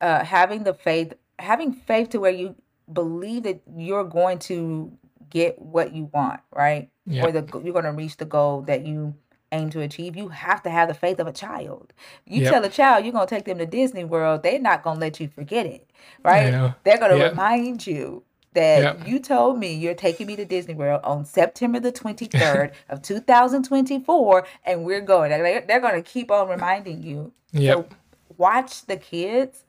uh, 0.00 0.24
having 0.24 0.64
the 0.64 0.74
faith, 0.74 1.14
having 1.40 1.72
faith 1.72 2.10
to 2.10 2.18
where 2.20 2.30
you 2.30 2.54
believe 2.92 3.44
that 3.44 3.62
you're 3.76 4.04
going 4.04 4.38
to 4.40 4.92
get 5.30 5.60
what 5.60 5.92
you 5.94 6.10
want, 6.12 6.40
right? 6.54 6.90
Yeah. 7.06 7.24
Or 7.26 7.32
the 7.32 7.60
you're 7.62 7.72
going 7.72 7.84
to 7.84 7.92
reach 7.92 8.16
the 8.16 8.24
goal 8.24 8.62
that 8.62 8.84
you 8.86 9.14
aim 9.52 9.70
to 9.70 9.80
achieve. 9.80 10.16
You 10.16 10.28
have 10.28 10.62
to 10.62 10.70
have 10.70 10.88
the 10.88 10.94
faith 10.94 11.18
of 11.18 11.26
a 11.26 11.32
child. 11.32 11.92
You 12.26 12.42
Yep. 12.42 12.52
tell 12.52 12.64
a 12.64 12.68
child 12.68 13.04
you're 13.04 13.12
going 13.12 13.26
to 13.26 13.34
take 13.34 13.44
them 13.44 13.58
to 13.58 13.66
Disney 13.66 14.04
World, 14.04 14.42
they're 14.42 14.60
not 14.60 14.82
going 14.82 14.96
to 14.96 15.00
let 15.00 15.18
you 15.20 15.28
forget 15.28 15.66
it, 15.66 15.88
right? 16.24 16.74
They're 16.84 16.98
going 16.98 17.10
to 17.12 17.18
Yeah. 17.18 17.28
remind 17.30 17.86
you 17.86 18.22
that 18.54 18.82
Yeah. 18.82 19.04
you 19.06 19.18
told 19.20 19.58
me 19.58 19.72
you're 19.72 19.94
taking 19.94 20.26
me 20.26 20.36
to 20.36 20.44
Disney 20.44 20.74
World 20.74 21.00
on 21.04 21.24
September 21.24 21.78
the 21.80 21.92
23rd 21.92 22.72
of 22.88 23.02
2024 23.02 24.46
and 24.64 24.84
we're 24.84 25.00
going. 25.00 25.30
They're, 25.30 25.60
they're 25.62 25.80
going 25.80 26.00
to 26.02 26.08
keep 26.08 26.30
on 26.30 26.48
reminding 26.48 27.02
you. 27.02 27.32
Yep. 27.52 27.76
So 27.76 27.96
watch 28.36 28.86
the 28.86 28.96
kids, 28.96 29.64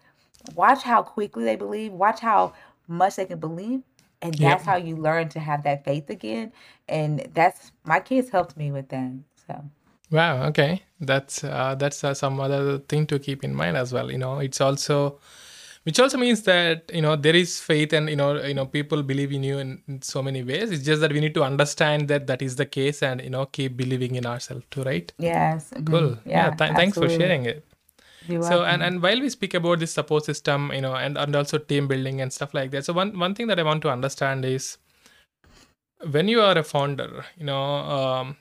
watch 0.56 0.84
how 0.84 1.04
quickly 1.04 1.46
they 1.46 1.56
believe, 1.58 1.94
watch 1.94 2.22
how 2.22 2.54
much 2.88 3.18
they 3.18 3.26
can 3.26 3.40
believe. 3.40 3.82
And 4.22 4.40
Yep. 4.40 4.40
that's 4.40 4.66
how 4.66 4.78
you 4.78 4.96
learn 4.98 5.30
to 5.30 5.40
have 5.40 5.64
that 5.64 5.86
faith 5.86 6.10
again. 6.10 6.54
And 6.90 7.28
that's 7.34 7.72
my 7.86 8.00
kids 8.02 8.30
helped 8.32 8.58
me 8.58 8.72
with 8.72 8.90
that. 8.90 9.14
So 9.48 9.66
Wow. 10.12 10.46
Okay. 10.48 10.84
That's 11.02 11.44
uh, 11.44 11.76
that's 11.76 12.04
uh, 12.04 12.14
some 12.16 12.40
other 12.40 12.80
thing 12.80 13.08
to 13.08 13.20
keep 13.20 13.44
in 13.44 13.56
mind 13.56 13.78
as 13.78 13.94
well. 13.94 14.12
You 14.12 14.18
know, 14.20 14.40
it's 14.40 14.62
also, 14.62 15.20
which 15.84 16.00
also 16.00 16.18
means 16.18 16.44
that 16.44 16.92
you 16.94 17.02
know 17.02 17.16
there 17.16 17.36
is 17.36 17.60
faith 17.62 17.94
and 17.94 18.10
you 18.10 18.16
know 18.18 18.42
you 18.44 18.54
know 18.56 18.66
people 18.66 19.04
believe 19.04 19.32
in 19.34 19.44
you 19.44 19.60
in, 19.60 19.82
in 19.88 20.02
so 20.02 20.24
many 20.24 20.44
ways. 20.44 20.72
It's 20.72 20.86
just 20.86 21.02
that 21.02 21.14
we 21.14 21.20
need 21.22 21.36
to 21.36 21.44
understand 21.44 22.10
that 22.10 22.28
that 22.28 22.42
is 22.42 22.58
the 22.58 22.66
case 22.68 23.04
and 23.04 23.22
you 23.22 23.30
know 23.32 23.46
keep 23.48 23.78
believing 23.78 24.16
in 24.16 24.26
ourselves 24.26 24.66
too. 24.72 24.84
Right. 24.84 25.14
yes. 25.20 25.74
Cool. 25.86 26.18
Yeah. 26.26 26.52
th- 26.52 26.76
thanks 26.76 26.98
for 26.98 27.10
sharing 27.10 27.46
it. 27.46 27.66
You're 28.28 28.44
so 28.44 28.64
and, 28.64 28.84
and 28.84 29.02
while 29.02 29.20
we 29.20 29.30
speak 29.30 29.54
about 29.54 29.80
this 29.80 29.92
support 29.92 30.26
system 30.26 30.72
you 30.74 30.82
know 30.82 30.96
and, 30.96 31.18
and 31.18 31.36
also 31.36 31.58
team 31.58 31.88
building 31.88 32.22
and 32.22 32.32
stuff 32.32 32.54
like 32.54 32.72
that 32.72 32.86
so 32.86 32.94
one 32.94 33.18
one 33.18 33.34
thing 33.34 33.48
that 33.48 33.60
i 33.60 33.64
want 33.64 33.82
to 33.82 33.90
understand 33.90 34.46
is 34.46 34.78
when 36.12 36.28
you 36.28 36.42
are 36.42 36.58
a 36.58 36.64
founder 36.64 37.26
you 37.38 37.46
know 37.46 37.64
um, 37.64 38.38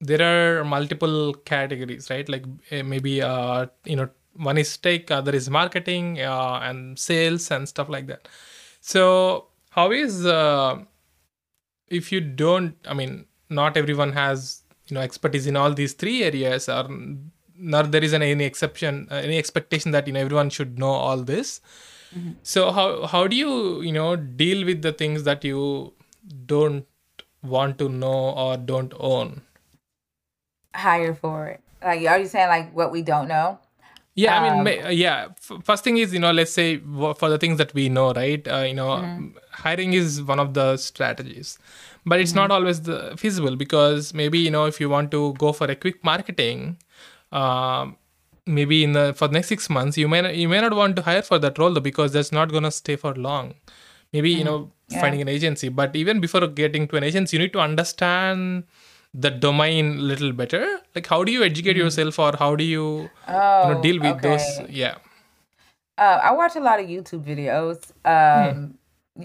there 0.00 0.22
are 0.60 0.64
multiple 0.64 1.34
categories 1.34 2.08
right? 2.10 2.28
Like 2.28 2.44
eh, 2.70 2.82
maybe 2.82 3.20
uh, 3.22 3.66
you 3.84 3.96
know 3.96 4.08
one 4.34 4.58
is 4.58 4.76
tech 4.76 5.10
other 5.10 5.34
is 5.34 5.50
marketing 5.50 6.20
uh, 6.20 6.60
and 6.62 6.98
sales 6.98 7.50
and 7.50 7.68
stuff 7.68 7.88
like 7.88 8.06
that. 8.06 8.28
So 8.80 9.48
how 9.70 9.90
is 9.90 10.24
uh, 10.24 10.78
if 11.88 12.12
you 12.12 12.20
don't 12.20 12.74
i 12.86 12.94
mean 12.94 13.24
not 13.48 13.76
everyone 13.76 14.12
has 14.12 14.62
you 14.86 14.94
know 14.94 15.00
expertise 15.00 15.46
in 15.46 15.56
all 15.56 15.72
these 15.72 15.94
three 15.94 16.22
areas 16.22 16.68
or 16.68 16.88
nor 17.58 17.82
there 17.82 18.02
is 18.04 18.12
an, 18.12 18.22
any 18.22 18.44
exception 18.44 19.08
uh, 19.10 19.16
any 19.16 19.38
expectation 19.38 19.90
that 19.92 20.06
you 20.06 20.12
know 20.12 20.20
everyone 20.20 20.50
should 20.50 20.78
know 20.78 20.90
all 20.90 21.18
this. 21.18 21.60
So 22.42 22.70
how 22.72 23.06
how 23.06 23.26
do 23.26 23.36
you 23.36 23.82
you 23.82 23.92
know 23.92 24.16
deal 24.16 24.64
with 24.64 24.82
the 24.82 24.92
things 24.92 25.24
that 25.24 25.44
you 25.44 25.92
don't 26.46 26.86
want 27.42 27.78
to 27.78 27.88
know 27.88 28.30
or 28.44 28.56
don't 28.56 28.94
own? 28.98 29.42
Hire 30.74 31.14
for 31.14 31.46
it. 31.48 31.60
Like, 31.82 32.06
are 32.06 32.18
you 32.18 32.26
saying 32.26 32.48
like 32.48 32.74
what 32.74 32.92
we 32.92 33.02
don't 33.02 33.28
know? 33.28 33.58
yeah 34.20 34.36
i 34.36 34.38
mean 34.44 34.54
Um, 34.60 34.86
uh, 34.86 34.88
yeah. 34.90 35.28
F- 35.48 35.58
first 35.66 35.84
thing 35.84 35.98
is 36.04 36.12
you 36.12 36.18
know 36.22 36.32
let's 36.32 36.52
say 36.52 36.78
for 37.20 37.28
the 37.34 37.38
things 37.42 37.58
that 37.58 37.72
we 37.72 37.88
know 37.88 38.12
right? 38.12 38.48
Uh, 38.54 38.64
you 38.70 38.74
know 38.74 38.94
hiring 39.52 39.92
is 39.98 40.16
one 40.30 40.40
of 40.44 40.54
the 40.54 40.64
strategies 40.76 41.52
but 42.04 42.18
it's 42.24 42.34
not 42.38 42.50
always 42.56 42.80
the 42.88 42.96
feasible 43.22 43.54
because 43.62 44.12
maybe 44.20 44.40
you 44.46 44.50
know 44.56 44.64
if 44.72 44.80
you 44.80 44.88
want 44.94 45.12
to 45.12 45.20
go 45.44 45.52
for 45.60 45.68
a 45.74 45.76
quick 45.84 46.02
marketing 46.10 46.64
um, 47.32 47.96
maybe 48.46 48.82
in 48.84 48.92
the 48.92 49.12
for 49.14 49.28
the 49.28 49.34
next 49.34 49.48
six 49.48 49.68
months 49.70 49.96
you 49.98 50.08
may 50.08 50.20
not, 50.22 50.36
you 50.36 50.48
may 50.48 50.60
not 50.60 50.74
want 50.74 50.96
to 50.96 51.02
hire 51.02 51.22
for 51.22 51.38
that 51.38 51.58
role 51.58 51.72
though 51.72 51.80
because 51.80 52.12
that's 52.12 52.32
not 52.32 52.50
gonna 52.52 52.70
stay 52.70 52.96
for 52.96 53.14
long. 53.14 53.54
Maybe 54.12 54.30
you 54.30 54.44
know 54.44 54.72
Yeah. 54.88 55.00
finding 55.00 55.20
an 55.20 55.28
agency 55.28 55.68
but 55.68 55.94
even 55.94 56.20
before 56.20 56.46
getting 56.46 56.88
to 56.88 56.96
an 56.96 57.04
agency 57.04 57.36
you 57.36 57.42
need 57.42 57.52
to 57.52 57.60
understand 57.60 58.64
the 59.14 59.30
domain 59.30 59.98
a 59.98 60.02
little 60.02 60.32
better. 60.32 60.80
Like 60.94 61.06
how 61.06 61.24
do 61.24 61.32
you 61.32 61.42
educate 61.44 61.76
yourself 61.76 62.18
or 62.18 62.32
how 62.38 62.56
do 62.56 62.64
you 62.64 63.10
Oh, 63.28 63.62
you 63.62 63.74
know 63.74 63.80
deal 63.80 64.00
with 64.00 64.22
those? 64.22 64.60
yeah. 64.70 64.96
Uh, 65.96 66.20
I 66.22 66.32
watch 66.32 66.54
a 66.56 66.60
lot 66.60 66.78
of 66.80 66.86
YouTube 66.86 67.24
videos, 67.24 67.90
um, 68.08 68.78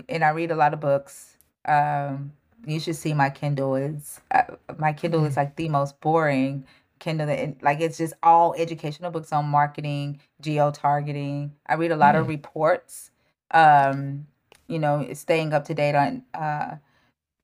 and 0.09 0.23
I 0.23 0.29
read 0.29 0.51
a 0.51 0.55
lot 0.55 0.73
of 0.73 0.79
books. 0.79 1.37
Um, 1.65 2.31
you 2.65 2.79
should 2.79 2.95
see 2.95 3.13
my 3.13 3.29
Kindle. 3.29 3.75
Is 3.75 4.19
uh, 4.31 4.43
my 4.77 4.93
Kindle 4.93 5.23
is 5.25 5.37
like 5.37 5.55
the 5.55 5.69
most 5.69 5.99
boring 6.01 6.65
Kindle. 7.03 7.27
That, 7.27 7.61
like 7.61 7.81
it's 7.81 7.97
just 7.97 8.13
all 8.23 8.55
educational 8.57 9.11
books 9.11 9.33
on 9.33 9.45
marketing, 9.45 10.19
geo 10.41 10.71
targeting. 10.71 11.53
I 11.67 11.75
read 11.75 11.91
a 11.91 11.97
lot 11.97 12.15
of 12.15 12.27
reports. 12.27 13.11
Um, 13.51 14.27
you 14.67 14.79
know, 14.79 15.07
staying 15.13 15.53
up 15.53 15.65
to 15.65 15.73
date 15.73 15.93
on 15.95 16.23
uh, 16.33 16.77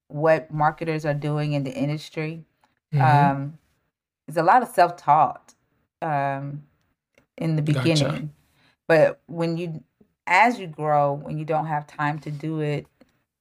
what 0.08 0.52
marketers 0.52 1.06
are 1.06 1.14
doing 1.14 1.54
in 1.54 1.64
the 1.64 1.74
industry. 1.74 2.46
Mhm. 2.94 3.02
Um, 3.02 3.58
there's 4.26 4.38
a 4.38 4.44
lot 4.44 4.64
of 4.64 4.70
self 4.70 4.96
taught 4.96 5.54
um, 6.02 6.64
in 7.38 7.56
the 7.56 7.62
Gotcha. 7.62 7.80
beginning, 7.82 8.34
but 8.88 9.22
when 9.28 9.58
you, 9.58 9.84
as 10.26 10.60
you 10.60 10.68
grow, 10.68 11.14
when 11.14 11.38
you 11.38 11.46
don't 11.46 11.68
have 11.68 11.86
time 11.86 12.20
to 12.20 12.32
do 12.32 12.62
it, 12.62 12.88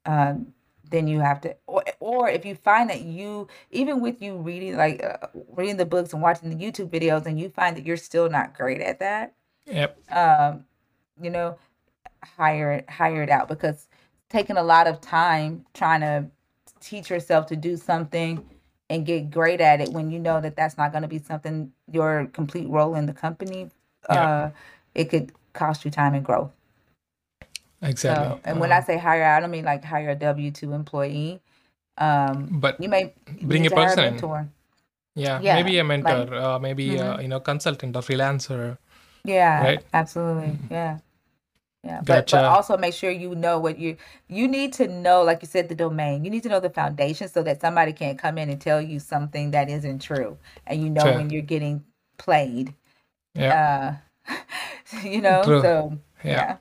um, 0.05 0.53
then 0.91 1.07
you 1.09 1.21
have 1.21 1.41
to, 1.43 1.57
or, 1.67 1.85
or 2.01 2.29
if 2.29 2.45
you 2.45 2.55
find 2.55 2.91
that 2.91 3.03
you, 3.03 3.49
even 3.71 4.01
with 4.01 4.23
you 4.23 4.37
reading 4.37 4.77
like 4.77 5.03
uh, 5.03 5.27
reading 5.51 5.77
the 5.77 5.87
books 5.87 6.13
and 6.13 6.23
watching 6.23 6.51
the 6.51 6.57
YouTube 6.57 6.91
videos, 6.91 7.27
and 7.27 7.39
you 7.39 7.49
find 7.51 7.77
that 7.77 7.85
you're 7.87 7.97
still 7.97 8.29
not 8.31 8.57
great 8.57 8.81
at 8.81 9.01
that, 9.01 9.35
yep 9.67 9.99
um, 10.13 10.65
you 11.21 11.31
know, 11.31 11.59
hire 12.23 12.73
it, 12.73 12.91
hire 12.91 13.23
it 13.23 13.31
out 13.31 13.49
because 13.49 13.89
taking 14.29 14.57
a 14.57 14.63
lot 14.63 14.87
of 14.87 15.01
time 15.01 15.65
trying 15.75 16.01
to 16.01 16.27
teach 16.81 17.11
yourself 17.11 17.47
to 17.47 17.57
do 17.57 17.77
something 17.77 18.45
and 18.91 19.05
get 19.05 19.31
great 19.31 19.61
at 19.61 19.81
it 19.81 19.91
when 19.91 20.11
you 20.11 20.19
know 20.19 20.41
that 20.41 20.57
that's 20.57 20.79
not 20.79 20.93
going 20.93 21.03
to 21.03 21.09
be 21.09 21.19
something 21.19 21.73
your 21.93 22.27
complete 22.33 22.69
role 22.69 22.95
in 22.95 23.07
the 23.07 23.13
company. 23.13 23.71
Yeah. 24.11 24.29
Uh, 24.29 24.51
it 24.95 25.11
could 25.11 25.33
cost 25.53 25.85
you 25.85 25.91
time 25.91 26.15
and 26.15 26.25
growth. 26.25 26.53
Exactly 27.83 28.27
So, 28.29 28.41
and 28.45 28.61
when 28.61 28.73
Uh, 28.73 28.77
I 28.77 28.81
say 28.83 28.99
hire 28.99 29.25
I 29.25 29.41
don't 29.41 29.51
mean 29.51 29.65
like 29.65 29.85
hire 29.85 30.11
a 30.11 30.15
W 30.17 30.51
two 30.51 30.73
employee. 30.73 31.41
Um, 31.99 32.49
but 32.61 32.81
you 32.81 32.89
may 32.89 33.13
Bring 33.43 33.67
a 33.67 33.71
person 33.71 34.05
in. 34.05 34.11
mentor. 34.15 34.49
yeah, 35.15 35.41
yeah, 35.43 35.55
maybe 35.57 35.79
a 35.79 35.85
mentor 35.85 36.19
like- 36.19 36.29
Mm-hmm. 36.31 36.45
uh, 36.45 36.59
maybe 36.59 37.01
uh, 37.01 37.19
you 37.21 37.27
know 37.29 37.41
consultant 37.41 37.97
or 37.97 38.03
freelancer 38.03 38.79
Yeah, 39.25 39.63
Right? 39.63 39.81
absolutely. 39.93 40.57
Yeah. 40.71 40.99
Yeah. 41.85 41.99
But 42.01 42.27
Gotcha. 42.27 42.37
but 42.37 42.45
also 42.45 42.77
make 42.77 42.95
sure 42.95 43.11
you 43.11 43.35
know 43.35 43.59
what 43.59 43.79
you 43.79 43.97
you 44.29 44.47
need 44.49 44.73
to 44.75 44.87
know, 44.89 45.23
like 45.23 45.43
you 45.43 45.49
said, 45.49 45.69
the 45.69 45.75
domain. 45.75 46.25
You 46.25 46.31
need 46.31 46.43
to 46.43 46.49
know 46.49 46.61
the 46.61 46.71
foundation 46.71 47.29
so 47.29 47.43
that 47.43 47.61
somebody 47.61 47.93
can't 47.93 48.19
come 48.19 48.39
in 48.39 48.49
and 48.51 48.61
tell 48.61 48.81
you 48.83 48.99
something 48.99 49.51
that 49.53 49.69
isn't 49.71 50.01
true. 50.03 50.39
And 50.67 50.83
you 50.83 50.91
know 50.91 51.03
Sure. 51.03 51.15
when 51.15 51.31
you're 51.31 51.43
getting 51.47 51.85
played. 52.19 52.75
yeah 53.35 53.99
Uh 54.29 55.03
you 55.07 55.21
know, 55.21 55.43
True. 55.43 55.63
so 55.63 55.99
Yeah. 56.25 56.33
yeah. 56.33 56.57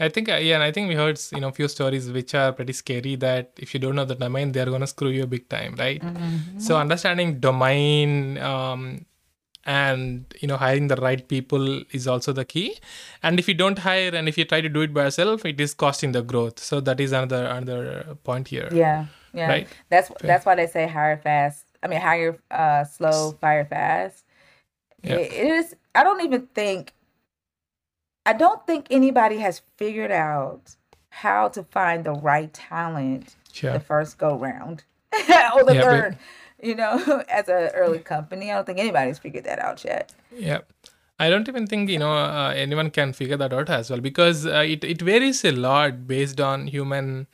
I 0.00 0.08
think 0.08 0.28
uh, 0.28 0.36
yeah, 0.36 0.54
and 0.54 0.62
I 0.64 0.72
think 0.72 0.88
we 0.88 0.94
heard 0.94 1.20
you 1.32 1.40
know 1.40 1.48
a 1.48 1.52
few 1.52 1.68
stories 1.68 2.10
which 2.10 2.34
are 2.34 2.52
pretty 2.52 2.72
scary 2.72 3.14
that 3.16 3.52
if 3.58 3.74
you 3.74 3.80
don't 3.80 3.94
know 3.94 4.04
the 4.04 4.14
domain, 4.14 4.52
they're 4.52 4.66
gonna 4.66 4.86
screw 4.86 5.10
you 5.10 5.24
a 5.24 5.26
big 5.26 5.48
time, 5.48 5.76
right? 5.78 6.00
Mm-hmm. 6.02 6.58
So 6.58 6.76
understanding 6.76 7.38
domain 7.40 8.38
um, 8.38 9.06
and 9.64 10.24
you 10.40 10.48
know 10.48 10.56
hiring 10.56 10.88
the 10.88 10.96
right 10.96 11.26
people 11.28 11.82
is 11.92 12.08
also 12.08 12.32
the 12.32 12.44
key. 12.44 12.78
And 13.22 13.38
if 13.38 13.46
you 13.46 13.54
don't 13.54 13.78
hire 13.78 14.10
and 14.14 14.28
if 14.28 14.36
you 14.36 14.44
try 14.44 14.60
to 14.60 14.68
do 14.68 14.80
it 14.80 14.92
by 14.92 15.04
yourself, 15.04 15.44
it 15.44 15.60
is 15.60 15.74
costing 15.74 16.12
the 16.12 16.22
growth. 16.22 16.58
So 16.58 16.80
that 16.80 16.98
is 16.98 17.12
another 17.12 17.44
another 17.46 18.16
point 18.24 18.48
here. 18.48 18.68
Yeah. 18.72 19.06
Yeah. 19.34 19.48
Right. 19.48 19.68
That's 19.88 20.10
that's 20.20 20.44
why 20.46 20.56
they 20.56 20.66
say 20.66 20.88
hire 20.88 21.16
fast. 21.18 21.64
I 21.82 21.86
mean 21.88 22.00
hire 22.00 22.38
uh 22.50 22.84
slow, 22.84 23.32
fire 23.40 23.64
fast. 23.66 24.24
Yeah. 25.04 25.16
It- 25.16 25.32
it 25.32 25.46
is 25.46 25.76
I 25.94 26.02
don't 26.02 26.22
even 26.22 26.46
think 26.54 26.92
I 28.24 28.32
don't 28.32 28.64
think 28.66 28.86
anybody 28.90 29.38
has 29.38 29.62
figured 29.76 30.12
out 30.12 30.76
how 31.10 31.48
to 31.48 31.62
find 31.64 32.04
the 32.04 32.12
right 32.14 32.52
talent 32.52 33.36
Sure. 33.52 33.72
the 33.74 33.80
first 33.80 34.16
go 34.18 34.36
round 34.38 34.84
or 35.12 35.18
the 35.64 35.74
Yeah, 35.74 35.80
but- 35.80 35.82
third. 35.82 36.18
You 36.62 36.76
know, 36.76 37.24
as 37.28 37.48
an 37.48 37.70
early 37.74 37.98
company, 37.98 38.52
I 38.52 38.54
don't 38.54 38.64
think 38.64 38.78
anybody's 38.78 39.18
figured 39.18 39.42
that 39.44 39.58
out 39.58 39.84
yet. 39.84 40.12
Yeah. 40.32 40.60
I 41.18 41.28
don't 41.28 41.48
even 41.48 41.66
think 41.66 41.90
you 41.90 41.98
know 41.98 42.12
uh, 42.12 42.52
anyone 42.56 42.90
can 42.90 43.12
figure 43.12 43.36
that 43.36 43.52
out 43.52 43.68
as 43.68 43.90
well 43.90 44.00
because 44.00 44.46
uh, 44.46 44.64
it 44.66 44.82
it 44.84 45.02
varies 45.02 45.44
a 45.44 45.50
lot 45.52 46.06
based 46.06 46.40
on 46.40 46.68
human 46.68 47.26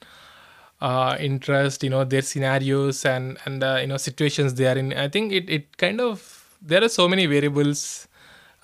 uh, 0.81 1.17
interest, 1.21 1.83
you 1.83 1.91
know, 1.91 2.05
their 2.05 2.23
scenarios 2.23 3.05
and 3.05 3.39
and 3.45 3.63
uh, 3.63 3.79
you 3.81 3.87
know 3.87 3.97
situations 3.97 4.55
they 4.55 4.67
are 4.67 4.77
in. 4.79 4.93
I 4.95 5.09
think 5.09 5.33
it 5.33 5.49
it 5.51 5.77
kind 5.77 6.01
of 6.01 6.57
there 6.63 6.83
are 6.83 6.89
so 6.89 7.09
many 7.09 7.27
variables 7.27 8.09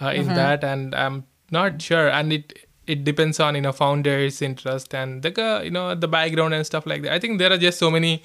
uh, 0.01 0.09
in 0.17 0.29
that, 0.29 0.65
and 0.65 0.95
I'm 0.95 1.25
not 1.59 1.81
sure, 1.89 2.09
and 2.21 2.33
it 2.39 2.59
it 2.95 3.05
depends 3.11 3.41
on 3.41 3.55
you 3.59 3.63
know 3.67 3.73
founders' 3.73 4.43
interest 4.51 4.95
and 5.03 5.23
the 5.23 5.33
you 5.65 5.71
know 5.79 5.87
the 5.95 6.09
background 6.19 6.55
and 6.55 6.67
stuff 6.73 6.87
like 6.95 7.03
that. 7.03 7.13
I 7.13 7.19
think 7.27 7.39
there 7.39 7.53
are 7.53 7.63
just 7.69 7.79
so 7.87 7.91
many 7.99 8.23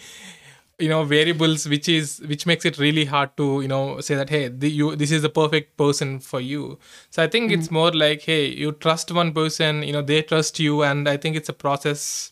you 0.83 0.87
know 0.91 1.03
variables 1.03 1.67
which 1.71 1.87
is 1.93 2.19
which 2.31 2.45
makes 2.49 2.65
it 2.69 2.77
really 2.77 3.03
hard 3.13 3.31
to 3.39 3.47
you 3.61 3.67
know 3.67 3.99
say 3.99 4.15
that 4.15 4.29
hey 4.29 4.47
the, 4.47 4.69
you 4.71 4.95
this 4.95 5.11
is 5.11 5.21
the 5.21 5.29
perfect 5.29 5.75
person 5.77 6.19
for 6.19 6.39
you. 6.39 6.77
So 7.09 7.23
i 7.23 7.27
think 7.27 7.51
it's 7.51 7.69
more 7.79 7.91
like 7.91 8.21
hey 8.21 8.45
you 8.63 8.71
trust 8.85 9.11
one 9.11 9.33
person 9.39 9.83
you 9.83 9.91
know 9.95 10.01
they 10.01 10.21
trust 10.21 10.59
you 10.59 10.83
and 10.83 11.09
i 11.13 11.17
think 11.17 11.35
it's 11.35 11.49
a 11.49 11.57
process 11.65 12.31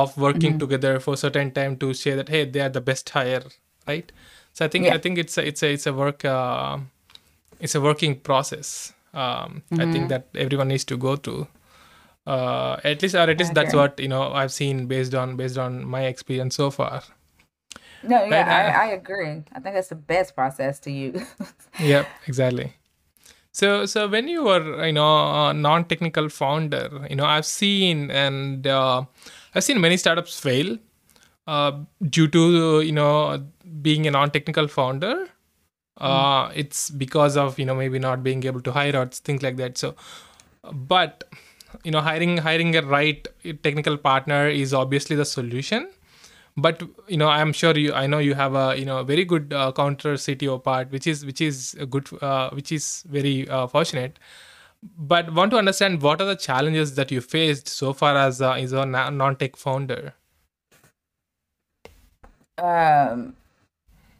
of 0.00 0.16
working 0.16 0.58
together 0.58 0.98
for 1.04 1.14
a 1.14 1.16
certain 1.16 1.52
time 1.52 1.76
to 1.84 1.92
say 1.94 2.14
that 2.20 2.28
hey 2.34 2.44
they 2.44 2.60
are 2.60 2.68
the 2.68 2.80
best 2.80 3.08
hire 3.10 3.42
right? 3.86 4.10
So 4.54 4.64
i 4.64 4.68
think 4.68 4.86
Yeah. 4.86 4.94
i 4.94 4.98
think 4.98 5.18
it's 5.18 5.38
a, 5.38 5.46
it's 5.46 5.62
a 5.62 5.72
it's 5.72 5.86
a 5.86 5.92
work 6.02 6.24
uh, 6.24 6.78
it's 7.60 7.74
a 7.76 7.80
working 7.80 8.16
process 8.30 8.92
um, 9.14 9.62
i 9.78 9.90
think 9.90 10.08
that 10.08 10.26
everyone 10.34 10.68
needs 10.68 10.84
to 10.84 10.96
go 10.96 11.16
through 11.16 11.46
uh, 12.26 12.76
at 12.84 13.02
least 13.02 13.14
or 13.14 13.28
at 13.30 13.38
least 13.38 13.54
that's 13.54 13.74
what 13.74 13.98
you 13.98 14.08
know 14.08 14.32
i've 14.32 14.52
seen 14.52 14.86
based 14.86 15.14
on 15.14 15.36
based 15.36 15.58
on 15.58 15.84
my 15.84 16.04
experience 16.04 16.54
so 16.56 16.70
far. 16.70 17.02
No, 18.04 18.24
yeah, 18.24 18.42
Right, 18.42 18.48
uh, 18.48 18.78
I, 18.78 18.84
I 18.84 18.86
agree. 18.94 19.44
I 19.52 19.60
think 19.60 19.76
that's 19.76 19.88
the 19.88 19.94
best 19.94 20.34
process 20.34 20.80
to 20.80 20.90
use. 20.90 21.22
yep 21.80 22.06
exactly. 22.26 22.74
So 23.52 23.86
so 23.86 24.08
when 24.08 24.28
you 24.28 24.44
were 24.44 24.86
you 24.86 24.92
know 24.92 25.48
a 25.48 25.54
non-technical 25.54 26.28
founder 26.30 27.06
you 27.10 27.16
know 27.16 27.26
i've 27.26 27.44
seen 27.44 28.10
and 28.10 28.66
uh, 28.66 29.04
i've 29.54 29.62
seen 29.62 29.78
many 29.78 29.98
startups 29.98 30.40
fail 30.40 30.78
uh, 31.46 31.72
due 32.08 32.28
to 32.28 32.80
you 32.80 32.92
know 32.92 33.44
being 33.82 34.06
a 34.06 34.10
non-technical 34.10 34.68
founder 34.68 35.28
uh, 36.02 36.52
it's 36.54 36.90
because 36.90 37.36
of 37.36 37.58
you 37.58 37.64
know 37.64 37.74
maybe 37.74 37.98
not 37.98 38.22
being 38.22 38.44
able 38.44 38.60
to 38.60 38.72
hire 38.72 38.96
or 38.96 39.06
things 39.06 39.42
like 39.42 39.56
that. 39.56 39.78
So 39.78 39.94
but 40.72 41.24
you 41.84 41.90
know 41.90 42.00
hiring 42.00 42.36
hiring 42.38 42.76
a 42.76 42.82
right 42.82 43.26
technical 43.62 43.96
partner 43.96 44.48
is 44.48 44.74
obviously 44.74 45.16
the 45.16 45.24
solution. 45.24 45.90
But 46.54 46.82
you 47.08 47.16
know 47.16 47.28
i'm 47.28 47.52
sure 47.54 47.74
you 47.78 47.94
i 47.94 48.06
know 48.06 48.18
you 48.18 48.34
have 48.34 48.54
a 48.54 48.78
you 48.78 48.84
know 48.84 48.98
a 48.98 49.04
very 49.04 49.24
good 49.24 49.54
uh, 49.54 49.72
counter 49.72 50.14
cto 50.24 50.62
part 50.62 50.90
which 50.90 51.06
is 51.06 51.24
which 51.24 51.40
is 51.40 51.74
a 51.80 51.86
good 51.86 52.10
uh, 52.22 52.50
which 52.50 52.72
is 52.72 53.04
very 53.08 53.48
uh, 53.48 53.66
fortunate. 53.66 54.18
But 54.98 55.32
want 55.32 55.52
to 55.52 55.56
understand 55.56 56.02
what 56.02 56.20
are 56.20 56.26
the 56.26 56.36
challenges 56.36 56.96
that 56.96 57.10
you 57.10 57.20
faced 57.20 57.68
so 57.68 57.92
far 57.92 58.16
as 58.16 58.40
a, 58.40 58.54
as 58.54 58.72
a 58.72 58.84
non-tech 58.84 59.54
founder? 59.56 60.14
Um, 62.58 63.36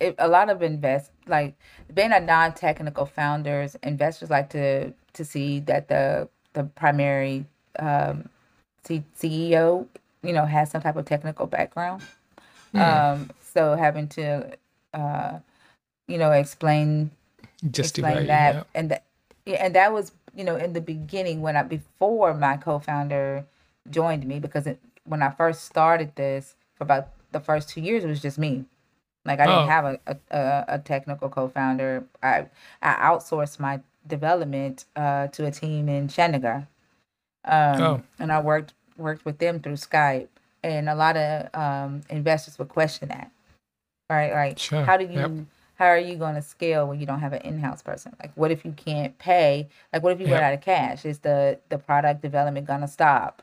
it, 0.03 0.15
a 0.19 0.29
lot 0.29 0.51
of 0.51 0.63
invest 0.63 1.11
like 1.27 1.55
being 1.95 2.13
a 2.13 2.21
non-technical 2.21 3.07
founders, 3.07 3.77
investors 3.83 4.31
like 4.31 4.51
to 4.51 4.93
to 5.15 5.25
see 5.25 5.61
that 5.61 5.89
the 5.89 6.29
the 6.55 6.65
primary 6.65 7.47
um, 7.79 8.29
C- 8.85 9.05
CEO, 9.19 9.87
you 10.23 10.33
know, 10.33 10.45
has 10.45 10.71
some 10.71 10.83
type 10.83 10.97
of 10.97 11.05
technical 11.05 11.47
background. 11.47 12.03
Um, 12.75 13.31
so 13.43 13.75
having 13.75 14.09
to, 14.09 14.57
uh, 14.95 15.39
you 16.09 16.17
know, 16.17 16.33
explain 16.33 17.11
justify 17.71 18.09
explain 18.09 18.27
that 18.29 18.55
yeah. 18.55 18.63
and 18.75 18.91
that 18.91 19.05
yeah, 19.45 19.65
and 19.65 19.75
that 19.75 19.93
was 19.93 20.13
you 20.35 20.43
know 20.43 20.57
in 20.57 20.73
the 20.73 20.81
beginning 20.81 21.43
when 21.43 21.57
I 21.57 21.63
before 21.63 22.35
my 22.35 22.57
co-founder 22.57 23.45
joined 23.91 24.27
me 24.27 24.41
because 24.41 24.67
it, 24.67 24.81
when 25.05 25.23
I 25.23 25.31
first 25.31 25.65
started 25.65 26.17
this 26.17 26.55
for 26.75 26.85
about 26.85 27.09
the 27.33 27.41
first 27.41 27.69
two 27.69 27.81
years 27.81 28.05
it 28.05 28.09
was 28.09 28.23
just 28.23 28.39
me 28.39 28.65
like 29.25 29.41
I 29.41 29.47
didn't 29.47 29.65
Oh. 29.65 29.67
have 29.67 29.85
a, 29.87 29.99
a, 30.31 30.65
a, 30.69 30.79
technical 30.79 31.29
co-founder. 31.29 32.05
I 32.23 32.47
I 32.83 32.95
outsourced 32.95 33.61
my 33.61 33.81
development 34.07 34.87
uh, 34.97 35.29
to 35.29 35.47
a 35.47 35.51
team 35.51 35.89
in 35.89 36.09
Chattanooga 36.09 36.69
um, 37.45 37.83
Oh. 37.83 38.03
and 38.19 38.33
I 38.33 38.41
worked 38.41 38.75
worked 38.97 39.25
with 39.25 39.39
them 39.39 39.61
through 39.61 39.75
Skype. 39.75 40.29
And 40.65 40.89
a 40.89 40.95
lot 40.95 41.17
of 41.17 41.55
um, 41.55 42.03
investors 42.11 42.59
would 42.59 42.69
question 42.69 43.09
that 43.09 43.31
right? 44.11 44.33
Right 44.33 44.59
Sure. 44.59 44.85
how 44.85 44.97
do 44.97 45.05
you 45.07 45.21
Yep. 45.21 45.31
how 45.77 45.87
are 45.87 45.99
you 45.99 46.17
going 46.17 46.37
to 46.37 46.43
scale 46.43 46.87
when 46.89 47.01
you 47.01 47.07
don't 47.07 47.21
have 47.21 47.33
an 47.33 47.43
in-house 47.43 47.83
person? 47.83 48.15
Like 48.21 48.33
what 48.37 48.51
if 48.53 48.65
you 48.65 48.73
can't 48.73 49.17
pay? 49.19 49.69
Like 49.93 50.03
what 50.03 50.13
if 50.13 50.21
you 50.21 50.27
run 50.33 50.43
out 50.43 50.55
of 50.55 50.61
cash? 50.61 51.05
Is 51.05 51.21
the 51.21 51.59
the 51.71 51.79
product 51.79 52.23
development 52.23 52.67
going 52.67 52.83
to 52.83 52.89
stop? 52.89 53.43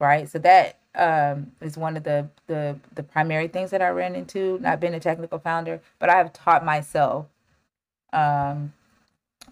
Right? 0.00 0.28
So 0.28 0.38
that 0.40 0.78
um, 0.96 1.50
is 1.60 1.76
one 1.76 1.96
of 1.96 2.04
the, 2.04 2.28
the 2.46 2.76
the 2.94 3.02
primary 3.02 3.48
things 3.48 3.70
that 3.70 3.82
i 3.82 3.88
ran 3.88 4.14
into 4.14 4.58
not 4.60 4.80
being 4.80 4.94
a 4.94 5.00
technical 5.00 5.38
founder 5.38 5.80
but 5.98 6.08
i 6.08 6.16
have 6.16 6.32
taught 6.32 6.64
myself 6.64 7.26
um, 8.12 8.72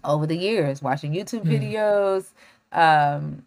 over 0.03 0.25
the 0.25 0.37
years 0.37 0.81
watching 0.81 1.13
youtube 1.13 1.43
videos 1.43 2.31
um, 2.71 3.43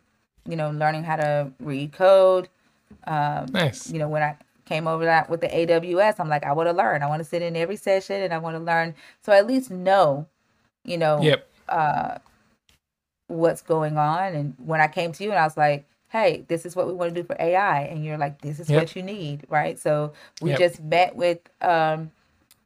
you 0.49 0.57
know 0.57 0.71
learning 0.71 1.05
how 1.05 1.17
to 1.17 1.51
read 1.61 1.93
code 1.93 2.49
um, 3.07 3.47
nice 3.53 3.91
you 3.91 3.99
know, 3.99 4.09
when 4.09 4.23
I 4.23 4.37
came 4.65 4.87
over 4.89 5.05
that 5.05 5.31
with 5.31 5.41
the 5.41 5.49
AWS, 5.49 6.19
I'm 6.19 6.29
like, 6.29 6.45
I 6.45 6.53
want 6.53 6.69
to 6.69 6.73
learn. 6.73 7.03
I 7.03 7.07
want 7.07 7.21
to 7.21 7.25
sit 7.25 7.43
in 7.43 7.57
every 7.57 7.77
session 7.77 8.23
and 8.23 8.33
I 8.33 8.39
want 8.39 8.57
to 8.57 8.63
learn. 8.63 8.95
So 9.23 9.33
at 9.33 9.47
least 9.47 9.71
know, 9.71 10.27
you 10.85 10.99
know, 10.99 11.21
yep 11.23 11.49
uh, 11.69 12.19
what's 13.29 13.63
going 13.63 13.97
on. 13.97 14.35
And 14.35 14.55
when 14.59 14.81
I 14.81 14.89
came 14.89 15.13
to 15.13 15.25
you 15.25 15.31
and 15.31 15.39
I 15.39 15.45
was 15.45 15.57
like, 15.57 15.87
hey, 16.23 16.45
this 16.49 16.67
is 16.67 16.77
what 16.77 16.87
we 16.89 16.95
want 16.95 17.15
to 17.15 17.23
do 17.23 17.27
for 17.27 17.37
AI. 17.41 17.83
And 17.83 18.05
you're 18.05 18.19
like, 18.19 18.43
this 18.43 18.61
is 18.61 18.69
Yep. 18.69 18.77
what 18.77 18.97
you 18.97 19.03
need, 19.03 19.45
right? 19.51 19.79
So 19.79 20.15
we 20.41 20.53
Yep. 20.53 20.59
just 20.59 20.83
met 20.83 21.17
with 21.17 21.41
um, 21.63 22.13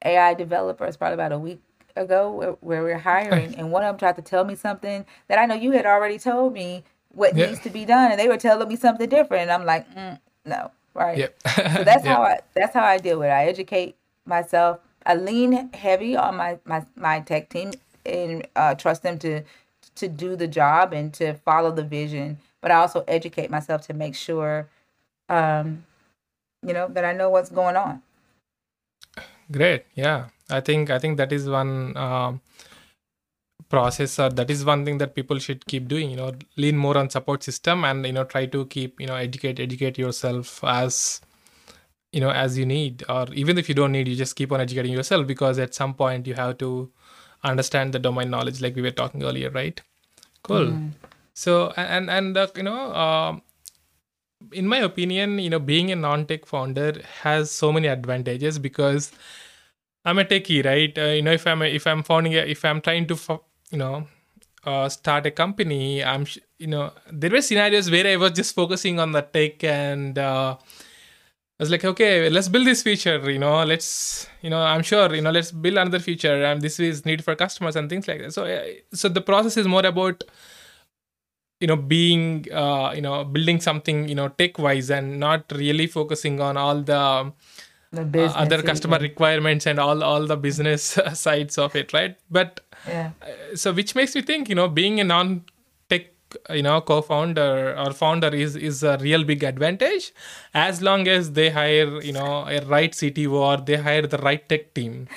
AI 0.04 0.34
developers 0.34 0.96
probably 0.96 1.14
about 1.14 1.32
a 1.32 1.38
week 1.38 1.60
ago 1.96 2.32
where, 2.32 2.52
where 2.60 2.82
we're 2.84 2.98
hiring. 2.98 3.54
And 3.58 3.72
one 3.72 3.84
of 3.84 3.88
them 3.88 3.98
tried 3.98 4.16
to 4.16 4.22
tell 4.22 4.44
me 4.44 4.56
something 4.56 5.06
that 5.28 5.38
I 5.38 5.46
know 5.46 5.56
you 5.56 5.72
had 5.72 5.86
already 5.86 6.18
told 6.18 6.54
me 6.54 6.84
what 7.14 7.36
Yeah. 7.36 7.46
needs 7.46 7.60
to 7.60 7.70
be 7.70 7.84
done. 7.86 8.12
And 8.12 8.20
they 8.20 8.28
were 8.28 8.38
telling 8.38 8.68
me 8.68 8.76
something 8.76 9.08
different. 9.08 9.44
And 9.44 9.52
I'm 9.52 9.66
like, 9.66 9.90
mm, 9.94 10.20
no, 10.46 10.72
right? 10.94 11.18
yep 11.18 11.36
So 11.76 11.84
that's 11.84 12.04
Yep. 12.04 12.06
how 12.06 12.22
I 12.22 12.40
that's 12.54 12.74
how 12.74 12.84
I 12.84 12.98
deal 12.98 13.18
with 13.20 13.28
it. 13.28 13.32
I 13.32 13.46
educate 13.46 13.96
myself. 14.26 14.80
I 15.06 15.16
lean 15.16 15.70
heavy 15.74 16.16
on 16.16 16.36
my 16.36 16.58
my, 16.66 16.84
my 16.96 17.20
tech 17.20 17.50
team 17.50 17.72
and 18.06 18.46
uh, 18.56 18.74
trust 18.76 19.02
them 19.04 19.18
to 19.20 19.42
to 19.96 20.08
do 20.08 20.36
the 20.36 20.48
job 20.48 20.92
and 20.92 21.12
to 21.14 21.34
follow 21.34 21.72
the 21.72 21.84
vision. 21.84 22.38
But 22.60 22.70
I 22.70 22.76
also 22.76 23.04
educate 23.08 23.50
myself 23.50 23.86
to 23.86 23.94
make 23.94 24.14
sure, 24.14 24.68
um, 25.28 25.84
you 26.66 26.74
know, 26.74 26.88
that 26.88 27.04
I 27.04 27.12
know 27.12 27.30
what's 27.30 27.50
going 27.50 27.76
on. 27.76 28.02
great. 29.50 29.84
Yeah. 29.94 30.28
I 30.50 30.60
think 30.60 30.90
i 30.90 30.98
think 30.98 31.16
that 31.16 31.32
is 31.32 31.48
one 31.48 31.96
um, 31.96 32.40
process 33.68 34.18
or 34.18 34.28
that 34.30 34.50
is 34.50 34.64
one 34.64 34.84
thing 34.84 34.98
that 34.98 35.14
people 35.14 35.38
should 35.38 35.64
keep 35.66 35.86
doing 35.86 36.10
you 36.10 36.16
know 36.16 36.32
lean 36.56 36.76
more 36.76 36.98
on 36.98 37.08
support 37.08 37.42
system 37.42 37.84
and 37.84 38.04
you 38.04 38.12
know 38.12 38.24
try 38.24 38.44
to 38.46 38.66
keep 38.66 39.00
you 39.00 39.06
know 39.06 39.14
educate 39.14 39.60
educate 39.60 39.96
yourself 39.96 40.62
as 40.64 41.20
you 42.12 42.20
know 42.20 42.30
as 42.30 42.58
you 42.58 42.66
need. 42.66 43.04
Or 43.08 43.26
even 43.32 43.58
if 43.58 43.68
you 43.68 43.74
don't 43.74 43.92
need 43.92 44.08
you 44.08 44.16
just 44.16 44.34
keep 44.34 44.50
on 44.52 44.60
educating 44.60 44.92
yourself 44.92 45.26
because 45.26 45.58
at 45.58 45.74
some 45.74 45.94
point 45.94 46.26
you 46.26 46.34
have 46.34 46.58
to 46.58 46.90
understand 47.44 47.92
the 47.92 47.98
domain 47.98 48.30
knowledge 48.30 48.60
like 48.60 48.74
we 48.74 48.82
were 48.82 48.90
talking 48.90 49.22
earlier 49.22 49.50
right? 49.50 49.80
Cool 50.42 50.76
so 51.34 51.72
and 51.76 52.10
and 52.10 52.36
uh, 52.36 52.46
you 52.56 52.62
know 52.62 52.92
um, 52.94 53.42
in 54.52 54.66
my 54.66 54.78
opinion 54.78 55.38
you 55.38 55.50
know 55.50 55.58
being 55.58 55.90
a 55.90 55.96
non-tech 55.96 56.46
founder 56.46 57.00
has 57.22 57.50
so 57.50 57.72
many 57.72 57.88
advantages 57.88 58.58
because 58.58 59.12
i'm 60.04 60.18
a 60.18 60.24
techie 60.24 60.64
right 60.64 60.98
uh, 60.98 61.12
you 61.16 61.22
know 61.22 61.32
if 61.32 61.46
i'm 61.46 61.62
a, 61.62 61.66
if 61.66 61.86
i'm 61.86 62.02
founding 62.02 62.34
a, 62.34 62.38
if 62.38 62.64
i'm 62.64 62.80
trying 62.80 63.06
to 63.06 63.16
you 63.70 63.78
know 63.78 64.06
uh, 64.64 64.88
start 64.88 65.26
a 65.26 65.30
company 65.30 66.02
i'm 66.04 66.26
you 66.58 66.66
know 66.66 66.92
there 67.10 67.30
were 67.30 67.40
scenarios 67.42 67.90
where 67.90 68.06
i 68.06 68.16
was 68.16 68.32
just 68.32 68.54
focusing 68.54 68.98
on 68.98 69.12
the 69.12 69.22
tech 69.22 69.62
and 69.64 70.18
uh, 70.18 70.56
I 71.60 71.62
was 71.62 71.70
like, 71.70 71.84
okay, 71.84 72.30
let's 72.30 72.48
build 72.48 72.66
this 72.66 72.82
feature. 72.82 73.30
You 73.30 73.38
know, 73.38 73.62
let's, 73.64 74.26
you 74.40 74.48
know, 74.48 74.62
I'm 74.62 74.82
sure, 74.82 75.14
you 75.14 75.20
know, 75.20 75.30
let's 75.30 75.52
build 75.52 75.76
another 75.76 75.98
feature, 75.98 76.42
and 76.42 76.62
this 76.62 76.80
is 76.80 77.04
need 77.04 77.22
for 77.22 77.34
customers 77.34 77.76
and 77.76 77.90
things 77.90 78.08
like 78.08 78.20
that. 78.20 78.32
So, 78.32 78.44
uh, 78.46 78.62
so 78.94 79.10
the 79.10 79.20
process 79.20 79.58
is 79.58 79.68
more 79.68 79.84
about, 79.84 80.24
you 81.60 81.66
know, 81.66 81.76
being, 81.76 82.46
uh, 82.52 82.92
you 82.94 83.02
know, 83.02 83.24
building 83.24 83.60
something, 83.60 84.08
you 84.08 84.14
know, 84.14 84.28
tech 84.28 84.58
wise, 84.58 84.90
and 84.90 85.20
not 85.20 85.44
really 85.52 85.86
focusing 85.86 86.40
on 86.40 86.56
all 86.56 86.82
the 86.82 87.32
The 87.92 88.20
uh, 88.20 88.32
other 88.44 88.62
customer 88.62 88.96
even. 88.96 89.10
requirements 89.10 89.66
and 89.66 89.78
all 89.78 90.02
all 90.02 90.26
the 90.26 90.36
business 90.36 90.98
sides 91.14 91.58
of 91.58 91.76
it, 91.76 91.92
right? 91.92 92.16
But 92.30 92.60
Yeah. 92.86 93.10
so 93.54 93.72
which 93.72 93.94
makes 93.94 94.14
me 94.14 94.22
think 94.22 94.48
you 94.48 94.54
know 94.54 94.68
being 94.68 95.00
a 95.00 95.04
non-tech 95.04 96.06
you 96.50 96.62
know 96.62 96.80
co-founder 96.80 97.76
or 97.78 97.92
founder 97.92 98.28
is 98.28 98.56
is 98.56 98.82
a 98.82 98.96
real 98.98 99.24
big 99.24 99.42
advantage 99.42 100.12
as 100.54 100.80
long 100.80 101.06
as 101.08 101.32
they 101.32 101.50
hire 101.50 102.00
you 102.02 102.12
know 102.12 102.46
a 102.48 102.60
right 102.66 102.92
cto 102.92 103.32
or 103.32 103.56
they 103.58 103.76
hire 103.76 104.06
the 104.06 104.18
right 104.18 104.48
tech 104.48 104.72
team 104.74 105.08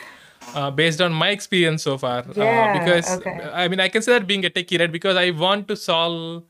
uh, 0.53 0.69
based 0.71 1.01
on 1.01 1.13
my 1.13 1.29
experience 1.29 1.83
so 1.83 1.97
far 1.97 2.23
Yeah, 2.35 2.43
uh, 2.43 2.73
because 2.79 3.09
okay. 3.17 3.37
i 3.53 3.67
mean 3.67 3.79
i 3.79 3.87
consider 3.89 4.23
being 4.25 4.45
a 4.45 4.49
techie 4.49 4.79
right 4.79 4.91
because 4.91 5.15
i 5.17 5.29
want 5.31 5.67
to 5.69 5.75
solve 5.75 6.43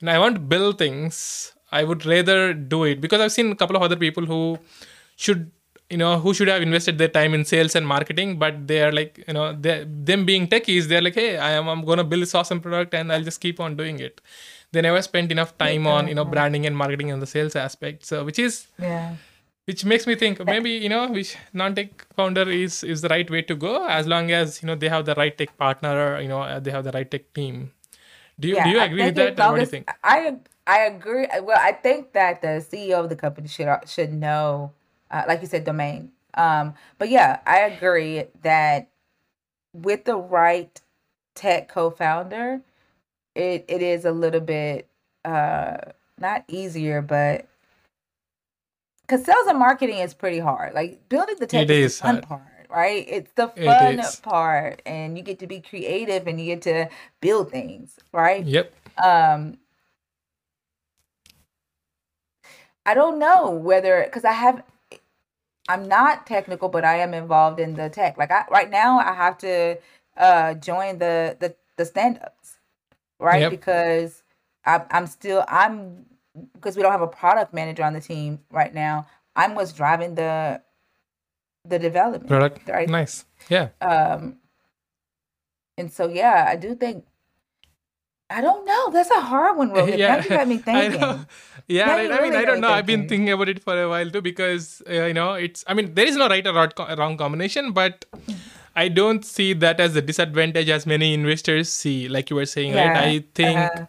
and 0.00 0.10
i 0.10 0.18
want 0.18 0.34
to 0.36 0.40
build 0.54 0.78
things 0.78 1.52
i 1.72 1.84
would 1.84 2.06
rather 2.06 2.38
do 2.54 2.84
it 2.84 3.00
because 3.00 3.20
i've 3.20 3.32
seen 3.32 3.52
a 3.52 3.56
couple 3.56 3.76
of 3.76 3.82
other 3.82 3.96
people 3.96 4.26
who 4.26 4.58
should 5.16 5.50
you 5.90 5.98
know 5.98 6.18
who 6.18 6.32
should 6.34 6.48
have 6.48 6.62
invested 6.62 6.96
their 6.98 7.08
time 7.16 7.34
in 7.34 7.44
sales 7.44 7.74
and 7.76 7.86
marketing 7.86 8.38
but 8.38 8.66
they 8.66 8.82
are 8.82 8.92
like 8.92 9.22
you 9.28 9.34
know 9.34 9.52
they 9.52 9.84
them 10.10 10.24
being 10.24 10.46
techies 10.48 10.88
they're 10.88 11.02
like 11.02 11.14
hey 11.14 11.36
i 11.36 11.50
am 11.50 11.68
i'm 11.68 11.84
going 11.84 11.98
to 11.98 12.04
build 12.04 12.22
this 12.22 12.34
awesome 12.34 12.60
product 12.60 12.94
and 12.94 13.12
i'll 13.12 13.22
just 13.30 13.40
keep 13.40 13.60
on 13.60 13.76
doing 13.76 13.98
it 14.00 14.20
they 14.72 14.80
never 14.80 15.00
spent 15.02 15.30
enough 15.30 15.56
time 15.58 15.86
on 15.86 16.08
you 16.08 16.14
know 16.14 16.24
branding 16.24 16.66
and 16.66 16.76
marketing 16.76 17.10
and 17.10 17.20
the 17.22 17.26
sales 17.26 17.54
aspect 17.54 18.04
so 18.04 18.24
which 18.24 18.38
is 18.38 18.66
Yeah. 18.78 19.14
Which 19.66 19.84
makes 19.84 20.06
me 20.06 20.14
think 20.14 20.44
maybe 20.44 20.70
you 20.70 20.88
know 20.88 21.08
which 21.10 21.36
non-tech 21.52 22.06
founder 22.16 22.48
is 22.50 22.82
is 22.84 23.00
the 23.02 23.08
right 23.08 23.30
way 23.30 23.42
to 23.42 23.54
go 23.54 23.86
as 23.86 24.06
long 24.06 24.30
as 24.30 24.62
you 24.62 24.66
know 24.66 24.74
they 24.74 24.88
have 24.88 25.04
the 25.06 25.14
right 25.14 25.36
tech 25.38 25.56
partner 25.56 26.20
you 26.20 26.28
know 26.28 26.42
uh, 26.42 26.60
they 26.60 26.70
have 26.70 26.84
the 26.84 26.92
right 26.92 27.10
tech 27.10 27.32
team 27.34 27.72
do 28.38 28.48
you 28.48 28.56
Yeah, 28.56 28.64
do 28.64 28.70
you 28.70 28.80
agree 28.80 29.04
with 29.04 29.16
that 29.16 29.40
or 29.40 29.48
what 29.48 29.56
do 29.58 29.62
you 29.62 29.66
think 29.76 29.88
I 30.02 30.36
I 30.66 30.80
agree. 30.80 31.26
Well, 31.42 31.58
I 31.60 31.72
think 31.72 32.12
that 32.12 32.40
the 32.42 32.60
CEO 32.60 33.00
of 33.00 33.08
the 33.10 33.16
company 33.16 33.48
should 33.48 33.68
should 33.86 34.12
know, 34.12 34.72
uh, 35.10 35.24
like 35.28 35.40
you 35.42 35.46
said, 35.46 35.64
domain. 35.64 36.12
Um, 36.34 36.74
but 36.98 37.08
yeah, 37.10 37.40
I 37.46 37.60
agree 37.60 38.24
that 38.42 38.88
with 39.74 40.04
the 40.04 40.16
right 40.16 40.80
tech 41.34 41.68
co-founder, 41.68 42.62
it 43.34 43.64
it 43.68 43.82
is 43.82 44.04
a 44.04 44.12
little 44.12 44.40
bit 44.40 44.88
uh 45.24 45.78
not 46.18 46.44
easier, 46.48 47.02
but 47.02 47.46
because 49.06 49.24
sales 49.24 49.46
and 49.48 49.58
marketing 49.58 49.98
is 49.98 50.14
pretty 50.14 50.40
hard. 50.40 50.74
Like 50.74 51.08
building 51.08 51.36
the 51.40 51.46
tech 51.46 51.68
it 51.68 51.70
is 51.70 51.80
the 51.80 51.90
fun 52.02 52.20
hard 52.20 52.22
part, 52.22 52.66
right? 52.70 53.06
It's 53.08 53.32
the 53.34 53.48
fun 53.64 54.00
is 54.00 54.16
part, 54.22 54.82
and 54.86 55.18
you 55.18 55.24
get 55.24 55.38
to 55.40 55.46
be 55.48 55.60
creative 55.60 56.26
and 56.26 56.40
you 56.40 56.46
get 56.56 56.62
to 56.62 56.88
build 57.20 57.50
things, 57.52 57.98
right? 58.12 58.48
yep 58.48 58.74
Um, 59.02 59.58
I 62.86 62.94
don't 62.94 63.18
know 63.18 63.50
whether 63.50 64.02
because 64.04 64.24
I 64.24 64.32
have 64.32 64.62
I'm 65.68 65.88
not 65.88 66.26
technical, 66.26 66.68
but 66.68 66.84
I 66.84 66.98
am 66.98 67.14
involved 67.14 67.60
in 67.60 67.76
the 67.76 67.88
tech. 67.90 68.18
Like 68.18 68.30
I 68.30 68.44
right 68.50 68.70
now, 68.70 68.98
I 69.00 69.14
have 69.14 69.38
to 69.38 69.78
uh 70.16 70.54
join 70.54 70.98
the 70.98 71.36
the 71.40 71.56
the 71.76 71.84
stand 71.86 72.20
ups, 72.24 72.58
right? 73.20 73.48
yep 73.48 73.50
Because 73.50 74.22
I'm 74.66 74.84
I'm 74.90 75.06
still 75.06 75.44
I'm 75.48 76.06
because 76.52 76.76
we 76.76 76.82
don't 76.82 76.92
have 76.92 77.02
a 77.02 77.06
product 77.08 77.54
manager 77.54 77.82
on 77.84 77.92
the 77.94 78.00
team 78.00 78.40
right 78.50 78.74
now. 78.74 79.06
I'm 79.36 79.54
what's 79.54 79.72
driving 79.72 80.14
the 80.14 80.62
the 81.64 81.78
development, 81.78 82.28
product 82.28 82.68
right? 82.68 82.88
nice 82.88 83.24
yeah 83.48 83.68
Um, 83.80 84.38
and 85.78 85.92
so 85.92 86.08
yeah, 86.08 86.46
I 86.48 86.56
do 86.56 86.74
think 86.74 87.04
I 88.30 88.40
don't 88.40 88.64
know. 88.64 88.90
That's 88.90 89.10
a 89.10 89.20
hard 89.20 89.56
one, 89.58 89.70
Rohith. 89.70 90.04
Now 90.06 90.16
you 90.18 90.28
yeah 90.28 90.28
got 90.30 90.48
me 90.48 90.58
i 90.72 90.88
thinking. 90.88 91.26
yeah 91.68 91.86
Now 91.86 91.96
right 91.96 92.10
you 92.10 92.10
i 92.12 92.20
mean 92.20 92.34
i 92.34 92.44
don't 92.44 92.60
know 92.60 92.68
i've 92.68 92.86
been 92.86 93.00
thinking. 93.02 93.08
thinking 93.08 93.32
about 93.32 93.48
it 93.48 93.62
for 93.62 93.80
a 93.82 93.88
while 93.88 94.10
too 94.10 94.22
because 94.22 94.82
uh, 94.88 95.04
you 95.04 95.14
know 95.14 95.34
it's 95.34 95.64
i 95.66 95.74
mean 95.74 95.94
there 95.94 96.06
is 96.06 96.16
no 96.16 96.28
right 96.28 96.46
or 96.46 96.96
wrong 96.96 97.16
combination 97.16 97.72
but 97.72 98.04
i 98.76 98.88
don't 98.88 99.24
see 99.24 99.52
that 99.52 99.80
as 99.80 99.96
a 99.96 100.02
disadvantage 100.02 100.68
as 100.68 100.86
many 100.86 101.14
investors 101.14 101.68
see 101.70 102.08
like 102.08 102.30
you 102.30 102.36
were 102.36 102.46
saying 102.46 102.74
right 102.74 102.96
i 102.96 103.24
think 103.34 103.80
Uh-huh. 103.80 103.86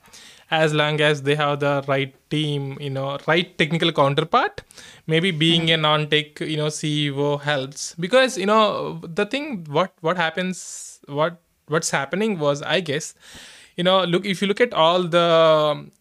As 0.63 0.73
long 0.73 1.01
as 1.01 1.23
they 1.23 1.35
have 1.35 1.59
the 1.59 1.83
right 1.87 2.13
team 2.29 2.77
you 2.79 2.89
know 2.89 3.17
right 3.27 3.57
technical 3.57 3.91
counterpart 3.91 4.61
maybe 5.07 5.31
being 5.31 5.63
mm-hmm. 5.63 5.79
a 5.79 5.87
non-tech 5.87 6.39
you 6.41 6.57
know 6.57 6.67
ceo 6.67 7.41
helps. 7.41 7.95
Because 7.99 8.37
you 8.37 8.45
know 8.45 9.01
the 9.03 9.25
thing 9.25 9.65
what 9.69 9.93
what 10.01 10.17
happens 10.17 10.99
what 11.07 11.41
what's 11.67 11.89
happening 11.89 12.37
was 12.37 12.61
i 12.61 12.79
guess 12.79 13.15
you 13.75 13.83
know 13.83 14.03
look 14.03 14.25
if 14.25 14.41
you 14.41 14.47
look 14.47 14.61
at 14.61 14.73
all 14.73 15.03
the 15.03 15.25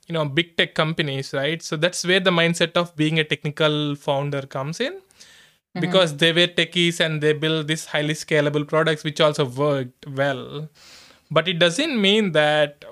you 0.07 0.13
know 0.13 0.25
big 0.25 0.57
tech 0.57 0.75
companies 0.75 1.33
right? 1.33 1.63
So 1.63 1.77
that's 1.77 2.05
where 2.05 2.21
the 2.21 2.31
mindset 2.31 2.77
of 2.77 2.95
being 2.97 3.19
a 3.19 3.25
technical 3.25 3.95
founder 3.95 4.43
comes 4.43 4.81
in. 4.81 4.93
Mm-hmm. 4.93 5.81
Because 5.81 6.17
they 6.17 6.33
were 6.33 6.47
techies 6.47 7.01
and 7.01 7.21
they 7.21 7.33
build 7.33 7.69
these 7.69 7.87
highly 7.87 8.15
scalable 8.15 8.67
products 8.67 9.03
which 9.03 9.21
also 9.21 9.45
worked 9.45 10.07
well. 10.07 10.69
But 11.31 11.49
it 11.49 11.59
doesn't 11.59 12.01
mean 12.01 12.33
that 12.33 12.85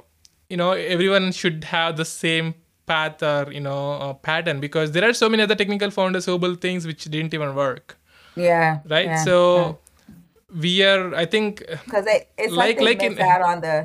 you 0.53 0.59
know 0.62 0.72
everyone 0.72 1.32
should 1.40 1.64
have 1.72 1.96
the 2.03 2.05
same 2.05 2.55
path 2.86 3.22
or 3.22 3.53
you 3.53 3.61
know 3.68 3.80
uh, 4.05 4.12
pattern 4.28 4.61
because 4.66 4.92
there 4.98 5.09
are 5.09 5.14
so 5.22 5.28
many 5.34 5.42
other 5.48 5.59
technical 5.64 5.90
founders 5.98 6.26
who 6.26 6.38
build 6.44 6.61
things 6.66 6.86
which 6.92 7.05
didn't 7.16 7.34
even 7.40 7.55
work 7.64 7.98
Yeah, 8.36 8.80
right 8.94 9.07
yeah, 9.07 9.18
yeah. 9.18 9.24
so 9.24 9.78
we 10.64 10.74
are 10.90 11.14
i 11.14 11.26
think 11.26 11.64
Because 11.84 12.05
they, 12.05 12.28
it's 12.38 12.55
like, 12.62 12.80
like 12.80 13.00
like 13.00 13.11
in 13.11 13.20
out 13.32 13.42
on 13.50 13.61
the 13.68 13.76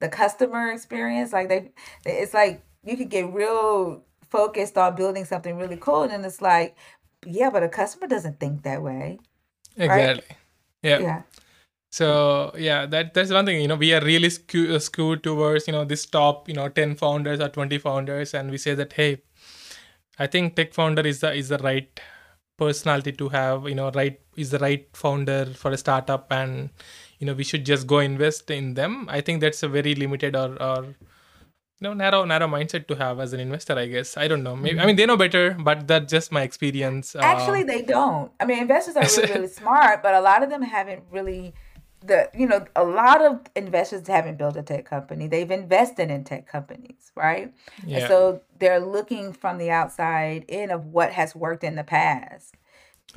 the 0.00 0.08
customer 0.08 0.70
experience. 0.70 1.32
Like 1.32 1.48
they, 1.48 1.70
it's 2.04 2.34
like 2.34 2.62
you 2.84 2.96
could 2.96 3.08
get 3.08 3.32
real 3.32 4.02
focused 4.28 4.76
on 4.76 4.94
building 4.96 5.24
something 5.24 5.56
really 5.56 5.76
cool, 5.76 6.02
and 6.02 6.12
then 6.12 6.24
it's 6.24 6.42
like, 6.42 6.76
yeah, 7.24 7.50
but 7.50 7.62
a 7.62 7.68
customer 7.68 8.06
doesn't 8.06 8.38
think 8.40 8.62
that 8.62 8.82
way, 8.82 9.18
right? 9.78 10.16
exactly 10.16 10.36
yeah 10.82 10.98
Yeah, 11.00 11.22
So 11.90 12.52
yeah, 12.58 12.86
that 12.86 13.14
that's 13.14 13.30
one 13.30 13.46
thing. 13.46 13.60
You 13.60 13.68
know, 13.68 13.76
we 13.76 13.92
are 13.94 14.00
really 14.00 14.30
skew, 14.30 14.74
uh, 14.74 14.78
skewed 14.78 15.22
towards 15.22 15.66
you 15.66 15.72
know 15.72 15.84
this 15.84 16.04
top 16.06 16.48
you 16.48 16.54
know 16.54 16.68
ten 16.68 16.94
founders 16.94 17.40
or 17.40 17.48
twenty 17.48 17.78
founders, 17.78 18.34
and 18.34 18.50
we 18.50 18.58
say 18.58 18.74
that 18.74 18.92
hey, 18.92 19.22
I 20.18 20.26
think 20.26 20.56
tech 20.56 20.74
founder 20.74 21.02
is 21.02 21.20
the 21.20 21.32
is 21.32 21.48
the 21.48 21.58
right 21.58 22.00
personality 22.58 23.12
to 23.12 23.28
have. 23.30 23.68
You 23.68 23.74
know, 23.76 23.90
right 23.90 24.20
is 24.36 24.50
the 24.50 24.58
right 24.58 24.86
founder 24.94 25.46
for 25.46 25.70
a 25.70 25.76
startup, 25.76 26.26
and 26.30 26.70
you 27.18 27.26
know 27.26 27.34
we 27.34 27.44
should 27.44 27.64
just 27.64 27.86
go 27.86 28.00
invest 28.00 28.50
in 28.50 28.74
them. 28.74 29.06
I 29.08 29.20
think 29.20 29.40
that's 29.40 29.62
a 29.62 29.68
very 29.68 29.94
limited 29.94 30.36
or 30.36 30.60
or 30.62 30.84
you 30.84 31.82
know 31.82 31.94
narrow 31.94 32.24
narrow 32.24 32.48
mindset 32.48 32.88
to 32.88 32.94
have 32.96 33.20
as 33.20 33.32
an 33.32 33.40
investor. 33.40 33.78
I 33.78 33.86
guess 33.86 34.16
I 34.16 34.28
don't 34.28 34.42
know. 34.42 34.56
Maybe 34.56 34.80
I 34.80 34.86
mean 34.86 34.96
they 34.96 35.06
know 35.06 35.16
better, 35.16 35.54
but 35.58 35.86
that's 35.86 36.10
just 36.10 36.32
my 36.32 36.42
experience. 36.42 37.14
actually, 37.16 37.62
Uh, 37.62 37.66
they 37.66 37.82
don't. 37.82 38.32
I 38.40 38.44
mean, 38.44 38.58
investors 38.58 38.96
are 38.96 39.02
really, 39.22 39.32
really 39.32 39.48
smart, 39.48 40.02
but 40.02 40.14
a 40.14 40.20
lot 40.20 40.42
of 40.42 40.50
them 40.50 40.62
haven't 40.62 41.04
really. 41.10 41.54
The 42.06 42.30
you 42.34 42.46
know 42.46 42.66
a 42.76 42.84
lot 42.84 43.24
of 43.24 43.40
investors 43.56 44.06
haven't 44.08 44.38
built 44.38 44.56
a 44.56 44.62
tech 44.62 44.84
company. 44.86 45.28
They've 45.28 45.50
invested 45.50 46.10
in 46.10 46.24
tech 46.24 46.46
companies, 46.46 47.12
right? 47.16 47.54
And 47.92 48.02
yeah, 48.02 48.04
so 48.04 48.42
they're 48.58 48.80
looking 48.80 49.32
from 49.32 49.58
the 49.58 49.70
outside 49.70 50.44
in 50.48 50.70
of 50.70 50.86
what 50.86 51.12
has 51.12 51.34
worked 51.34 51.64
in 51.64 51.76
the 51.76 51.84
past, 51.84 52.54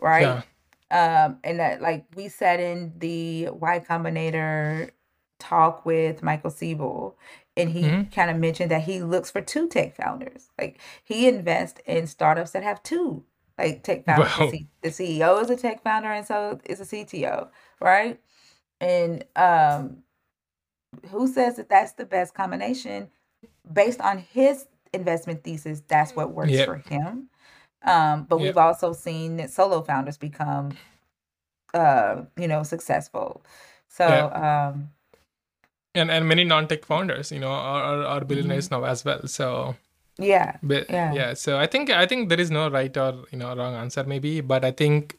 right? 0.01 0.39
yeah, 0.39 0.43
Um, 0.91 1.37
and 1.43 1.59
that 1.59 1.81
like 1.81 2.05
we 2.15 2.29
sat 2.29 2.59
in 2.59 2.93
the 2.97 3.49
Y 3.51 3.79
Combinator 3.87 4.91
talk 5.39 5.85
with 5.85 6.23
Michael 6.23 6.51
Seibel, 6.51 7.13
and 7.55 7.69
he 7.69 7.97
hmm 7.97 8.11
kind 8.13 8.31
of 8.31 8.37
mentioned 8.37 8.71
that 8.71 8.83
he 8.83 9.01
looks 9.01 9.29
for 9.31 9.41
two 9.41 9.67
tech 9.67 9.95
founders. 9.95 10.49
Like 10.59 10.79
he 11.03 11.27
invests 11.27 11.81
in 11.85 12.07
startups 12.07 12.51
that 12.51 12.63
have 12.63 12.81
two 12.83 13.23
like 13.57 13.83
tech 13.83 14.05
founders. 14.05 14.35
Wow, 14.39 14.57
the 14.81 14.91
CEO 14.91 15.39
is 15.39 15.49
a 15.51 15.55
tech 15.57 15.83
founder, 15.83 16.09
and 16.11 16.25
so 16.25 16.59
is 16.65 16.79
a 16.79 16.85
CTO, 16.85 17.49
right? 17.79 18.19
And 18.81 19.25
um, 19.35 19.97
who 21.07 21.27
says 21.27 21.57
that 21.57 21.69
that's 21.69 21.93
the 21.93 22.05
best 22.05 22.33
combination 22.33 23.09
based 23.71 24.01
on 24.01 24.19
his 24.19 24.67
investment 24.93 25.43
thesis? 25.43 25.81
That's 25.87 26.15
what 26.15 26.31
works 26.31 26.51
yep, 26.51 26.67
for 26.67 26.77
him. 26.77 27.29
Um, 27.83 28.23
but 28.23 28.39
we've 28.39 28.57
also 28.57 28.93
seen 28.93 29.37
that 29.37 29.51
solo 29.51 29.81
founders 29.81 30.17
become 30.17 30.71
uh, 31.73 32.23
you 32.37 32.47
know, 32.47 32.63
successful. 32.63 33.41
So, 33.87 34.07
yeah. 34.07 34.69
um, 34.69 34.89
and 35.95 36.11
and 36.11 36.27
many 36.27 36.43
non-tech 36.43 36.85
founders 36.85 37.31
you 37.31 37.39
know 37.39 37.49
are, 37.49 37.83
are, 37.83 38.03
are 38.03 38.25
billionaires 38.25 38.69
now 38.69 38.83
as 38.83 39.03
well 39.03 39.25
so 39.27 39.75
yeah, 40.17 40.57
but 40.61 40.89
yeah. 40.89 41.13
yeah 41.13 41.33
so 41.33 41.57
i 41.57 41.65
think 41.65 41.89
i 41.89 42.05
think 42.05 42.29
there 42.29 42.39
is 42.39 42.51
no 42.51 42.69
right 42.69 42.95
or 42.95 43.25
you 43.31 43.37
know 43.37 43.55
wrong 43.55 43.73
answer 43.73 44.03
maybe 44.03 44.39
but 44.41 44.63
i 44.63 44.71
think 44.71 45.17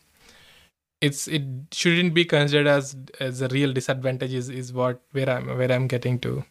it's 1.01 1.29
it 1.29 1.43
shouldn't 1.73 2.15
be 2.15 2.25
considered 2.25 2.67
as 2.67 2.97
as 3.21 3.41
a 3.41 3.49
real 3.49 3.73
disadvantage 3.73 4.35
is, 4.35 4.49
is 4.49 4.73
what 4.73 5.01
where 5.13 5.31
i'm 5.31 5.47
where 5.59 5.73
i'm 5.73 5.87
getting 5.87 6.19
to 6.19 6.45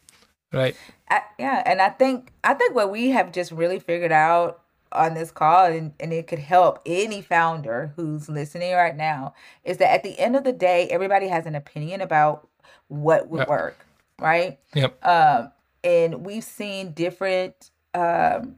right? 0.52 0.76
I, 1.10 1.22
yeah, 1.38 1.64
and 1.66 1.82
I 1.82 1.90
think 1.90 2.32
I 2.44 2.54
think 2.54 2.76
what 2.76 2.92
we 2.92 3.10
have 3.10 3.32
just 3.32 3.52
really 3.52 3.80
figured 3.80 4.12
out 4.12 4.62
on 4.92 5.14
this 5.14 5.32
call, 5.32 5.66
and, 5.66 5.94
and 6.00 6.12
it 6.12 6.28
could 6.28 6.40
help 6.40 6.82
any 6.86 7.22
founder 7.22 7.94
who's 7.96 8.28
listening 8.28 8.74
right 8.74 8.96
now, 8.96 9.34
is 9.64 9.78
that 9.78 9.92
at 9.92 10.04
the 10.04 10.18
end 10.20 10.36
of 10.36 10.44
the 10.44 10.52
day, 10.52 10.88
everybody 10.90 11.28
has 11.28 11.46
an 11.46 11.56
opinion 11.56 12.02
about 12.02 12.48
what 12.88 13.28
would 13.30 13.48
work, 13.48 13.86
right? 14.20 14.60
yep. 14.74 15.04
Um, 15.06 15.52
and 15.84 16.26
we've 16.26 16.44
seen 16.44 16.92
different 16.92 17.72
um 17.94 18.56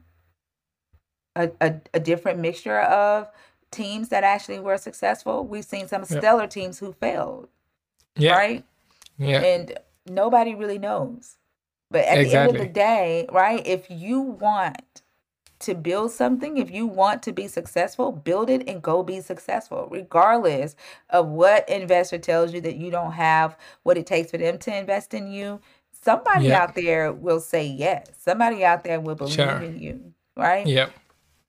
a, 1.34 1.50
a, 1.62 1.74
a 1.94 2.00
different 2.00 2.38
mixture 2.40 2.80
of 2.80 3.28
teams 3.72 4.10
that 4.10 4.22
actually 4.22 4.60
were 4.60 4.76
successful. 4.76 5.44
We've 5.44 5.64
seen 5.64 5.88
some 5.88 6.04
yep 6.08 6.20
stellar 6.20 6.46
teams 6.46 6.78
who 6.78 6.92
failed, 6.92 7.48
yeah 8.16 8.36
right? 8.36 8.64
yeah 9.18 9.40
And 9.40 9.78
nobody 10.08 10.54
really 10.54 10.78
knows. 10.78 11.36
But 11.90 12.04
at 12.06 12.24
the 12.24 12.34
end 12.34 12.50
of 12.50 12.58
the 12.58 12.66
day, 12.68 13.26
right, 13.30 13.66
if 13.66 13.90
you 13.90 14.20
want 14.20 15.02
to 15.60 15.74
build 15.74 16.10
something, 16.10 16.56
if 16.56 16.70
you 16.70 16.86
want 16.86 17.22
to 17.22 17.32
be 17.32 17.46
successful, 17.46 18.12
build 18.12 18.50
it 18.50 18.68
and 18.68 18.82
go 18.82 19.02
be 19.02 19.20
successful, 19.20 19.88
regardless 19.90 20.74
of 21.10 21.28
what 21.28 21.68
investor 21.68 22.18
tells 22.18 22.52
you 22.52 22.60
that 22.62 22.76
you 22.76 22.90
don't 22.90 23.12
have 23.12 23.56
what 23.82 23.96
it 23.96 24.06
takes 24.06 24.30
for 24.30 24.38
them 24.38 24.58
to 24.58 24.76
invest 24.76 25.14
in 25.14 25.30
you. 25.30 25.60
Somebody 25.92 26.46
yeah 26.46 26.62
out 26.62 26.74
there 26.74 27.12
will 27.12 27.40
say 27.40 27.64
yes. 27.64 28.08
Somebody 28.18 28.64
out 28.64 28.84
there 28.84 29.00
will 29.00 29.14
believe 29.14 29.34
sure 29.34 29.62
in 29.62 29.78
you, 29.78 30.12
right? 30.36 30.66
yep 30.66 30.92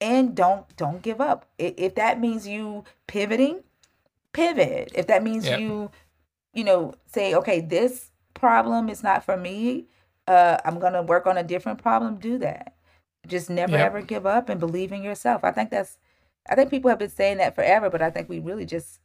And 0.01 0.35
don't 0.35 0.65
don't 0.75 1.01
give 1.01 1.21
up. 1.21 1.45
If 1.57 1.95
that 1.95 2.19
means 2.19 2.47
you 2.47 2.83
pivoting, 3.07 3.63
pivot. 4.33 4.91
If 4.95 5.07
that 5.07 5.23
means 5.23 5.45
yep 5.45 5.59
you, 5.59 5.91
you 6.53 6.63
know, 6.63 6.93
say, 7.05 7.33
okay, 7.35 7.61
this 7.61 8.11
problem 8.33 8.89
is 8.89 9.03
not 9.03 9.23
for 9.23 9.37
me. 9.37 9.85
Uh, 10.27 10.57
I'm 10.65 10.79
gonna 10.79 11.01
work 11.01 11.27
on 11.27 11.37
a 11.37 11.43
different 11.43 11.81
problem. 11.81 12.15
Do 12.15 12.37
that. 12.39 12.75
Just 13.27 13.49
never 13.49 13.77
yep 13.77 13.85
ever 13.85 14.01
give 14.01 14.25
up 14.25 14.49
and 14.49 14.59
believe 14.59 14.91
in 14.91 15.03
yourself. 15.03 15.43
I 15.43 15.51
think 15.51 15.69
that's 15.69 15.97
I 16.49 16.55
think 16.55 16.69
people 16.69 16.89
have 16.89 16.99
been 16.99 17.09
saying 17.09 17.37
that 17.37 17.55
forever, 17.55 17.89
but 17.89 18.01
I 18.01 18.09
think 18.09 18.27
we 18.29 18.39
really 18.39 18.65
just 18.65 18.99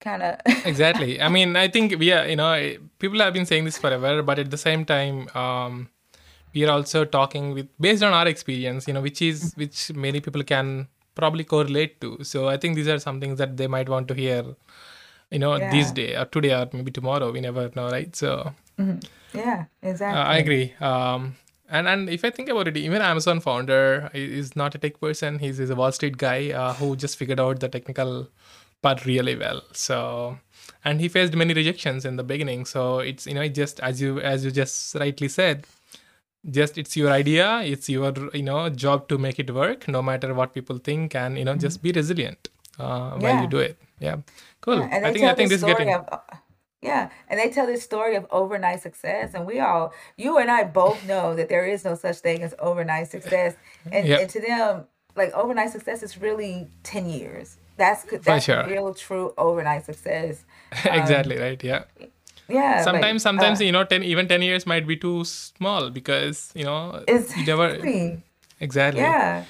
kind 0.00 0.22
of 0.22 0.38
exactly. 0.64 1.20
I 1.20 1.28
mean, 1.36 1.56
I 1.56 1.68
think 1.68 1.98
we 1.98 2.12
are, 2.12 2.26
you 2.26 2.36
know, 2.36 2.76
people 2.98 3.18
have 3.20 3.32
been 3.32 3.46
saying 3.46 3.64
this 3.64 3.78
forever, 3.78 4.22
but 4.22 4.38
at 4.38 4.50
the 4.50 4.58
same 4.58 4.84
time, 4.84 5.28
um, 5.34 5.88
we 6.54 6.64
are 6.64 6.70
also 6.70 7.04
talking 7.04 7.52
with 7.54 7.68
based 7.80 8.02
on 8.02 8.12
our 8.12 8.26
experience, 8.28 8.86
you 8.88 8.94
know, 8.94 9.00
which 9.02 9.20
is 9.22 9.52
which 9.56 9.92
many 9.94 10.20
people 10.20 10.42
can 10.44 10.88
probably 11.14 11.44
correlate 11.44 12.00
to. 12.00 12.22
So 12.24 12.48
I 12.48 12.56
think 12.56 12.76
these 12.76 12.88
are 12.88 12.98
some 12.98 13.20
things 13.20 13.38
that 13.38 13.56
they 13.56 13.66
might 13.66 13.88
want 13.88 14.08
to 14.08 14.14
hear, 14.14 14.44
you 15.30 15.38
know, 15.38 15.56
Yeah. 15.56 15.70
this 15.70 15.90
day 15.92 16.16
or 16.16 16.24
today 16.26 16.52
or 16.54 16.68
maybe 16.72 16.90
tomorrow. 16.90 17.30
We 17.32 17.40
never 17.40 17.70
know, 17.76 17.88
right? 17.90 18.14
So 18.16 18.52
yeah, 19.32 19.64
exactly. 19.82 20.20
uh, 20.20 20.24
I 20.24 20.36
agree. 20.38 20.74
Um, 20.80 21.36
and 21.68 21.88
and 21.88 22.08
if 22.10 22.24
I 22.24 22.30
think 22.30 22.48
about 22.48 22.68
it, 22.68 22.76
even 22.76 23.02
Amazon 23.02 23.40
founder 23.40 24.10
is 24.14 24.54
not 24.54 24.74
a 24.74 24.78
tech 24.78 25.00
person. 25.00 25.38
He's, 25.38 25.58
he's 25.58 25.70
a 25.70 25.74
Wall 25.74 25.92
Street 25.92 26.18
guy 26.18 26.50
uh, 26.52 26.74
who 26.74 26.94
just 26.96 27.16
figured 27.16 27.40
out 27.40 27.60
the 27.60 27.68
technical 27.68 28.28
part 28.82 29.06
really 29.06 29.34
well. 29.36 29.62
So 29.72 30.38
and 30.84 31.00
he 31.00 31.08
faced 31.08 31.34
many 31.34 31.54
rejections 31.54 32.04
in 32.04 32.16
the 32.16 32.22
beginning. 32.22 32.66
So 32.66 32.98
it's 32.98 33.26
you 33.26 33.34
know 33.34 33.40
it 33.42 33.54
just 33.54 33.80
as 33.80 34.00
you 34.00 34.20
as 34.20 34.44
you 34.44 34.50
just 34.50 34.94
rightly 34.94 35.28
said, 35.28 35.64
just 36.50 36.78
it's 36.78 36.96
your 36.96 37.10
idea. 37.10 37.60
It's 37.62 37.88
your 37.88 38.12
you 38.34 38.42
know 38.42 38.68
job 38.68 39.08
to 39.08 39.18
make 39.18 39.38
it 39.38 39.50
work, 39.54 39.88
no 39.88 40.02
matter 40.02 40.34
what 40.34 40.54
people 40.54 40.78
think, 40.78 41.14
and 41.14 41.38
you 41.38 41.44
know 41.44 41.54
just 41.56 41.82
be 41.82 41.92
resilient 41.92 42.48
uh, 42.78 43.10
while 43.12 43.22
Yeah. 43.22 43.42
you 43.42 43.48
do 43.48 43.58
it. 43.58 43.76
Yeah, 44.00 44.16
cool. 44.60 44.78
Yeah, 44.80 44.88
and 44.92 45.06
I 45.06 45.08
they 45.10 45.12
think 45.14 45.22
tell 45.24 45.30
I 45.32 45.34
think 45.34 45.48
this 45.50 45.56
is 45.56 45.60
story 45.60 45.84
getting 45.84 45.94
of 45.94 46.20
yeah, 46.82 47.08
and 47.28 47.40
they 47.40 47.48
tell 47.48 47.66
this 47.66 47.82
story 47.82 48.14
of 48.14 48.26
overnight 48.30 48.82
success, 48.82 49.32
and 49.34 49.46
we 49.46 49.58
all, 49.58 49.94
you 50.18 50.36
and 50.36 50.50
I 50.50 50.64
both 50.64 51.06
know 51.06 51.34
that 51.34 51.48
there 51.48 51.64
is 51.66 51.82
no 51.82 51.94
such 51.94 52.18
thing 52.18 52.42
as 52.42 52.54
overnight 52.58 53.10
success, 53.10 53.56
and, 53.90 54.06
Yep. 54.06 54.20
and 54.20 54.30
to 54.30 54.40
them, 54.40 54.84
like 55.16 55.32
overnight 55.32 55.70
success 55.70 56.02
is 56.02 56.20
really 56.20 56.68
ten 56.82 57.08
years. 57.08 57.56
That's 57.78 58.04
that's 58.22 58.44
sure. 58.44 58.66
real, 58.66 58.92
true 58.92 59.32
overnight 59.38 59.86
success. 59.86 60.44
exactly 60.84 61.38
right. 61.38 61.62
Yeah. 61.64 61.84
Yeah, 62.48 62.74
like, 62.74 62.84
sometimes 62.84 63.22
sometimes 63.22 63.60
uh, 63.60 63.64
you 63.64 63.72
know 63.72 63.84
10 63.84 64.02
even 64.02 64.28
10 64.28 64.42
years 64.42 64.66
might 64.66 64.86
be 64.86 64.96
too 64.96 65.24
small 65.24 65.90
because 65.90 66.52
you 66.54 66.64
know 66.64 67.02
you 67.08 67.46
never 67.46 67.68
exactly. 67.68 68.22
exactly 68.60 69.00
Yeah. 69.00 69.44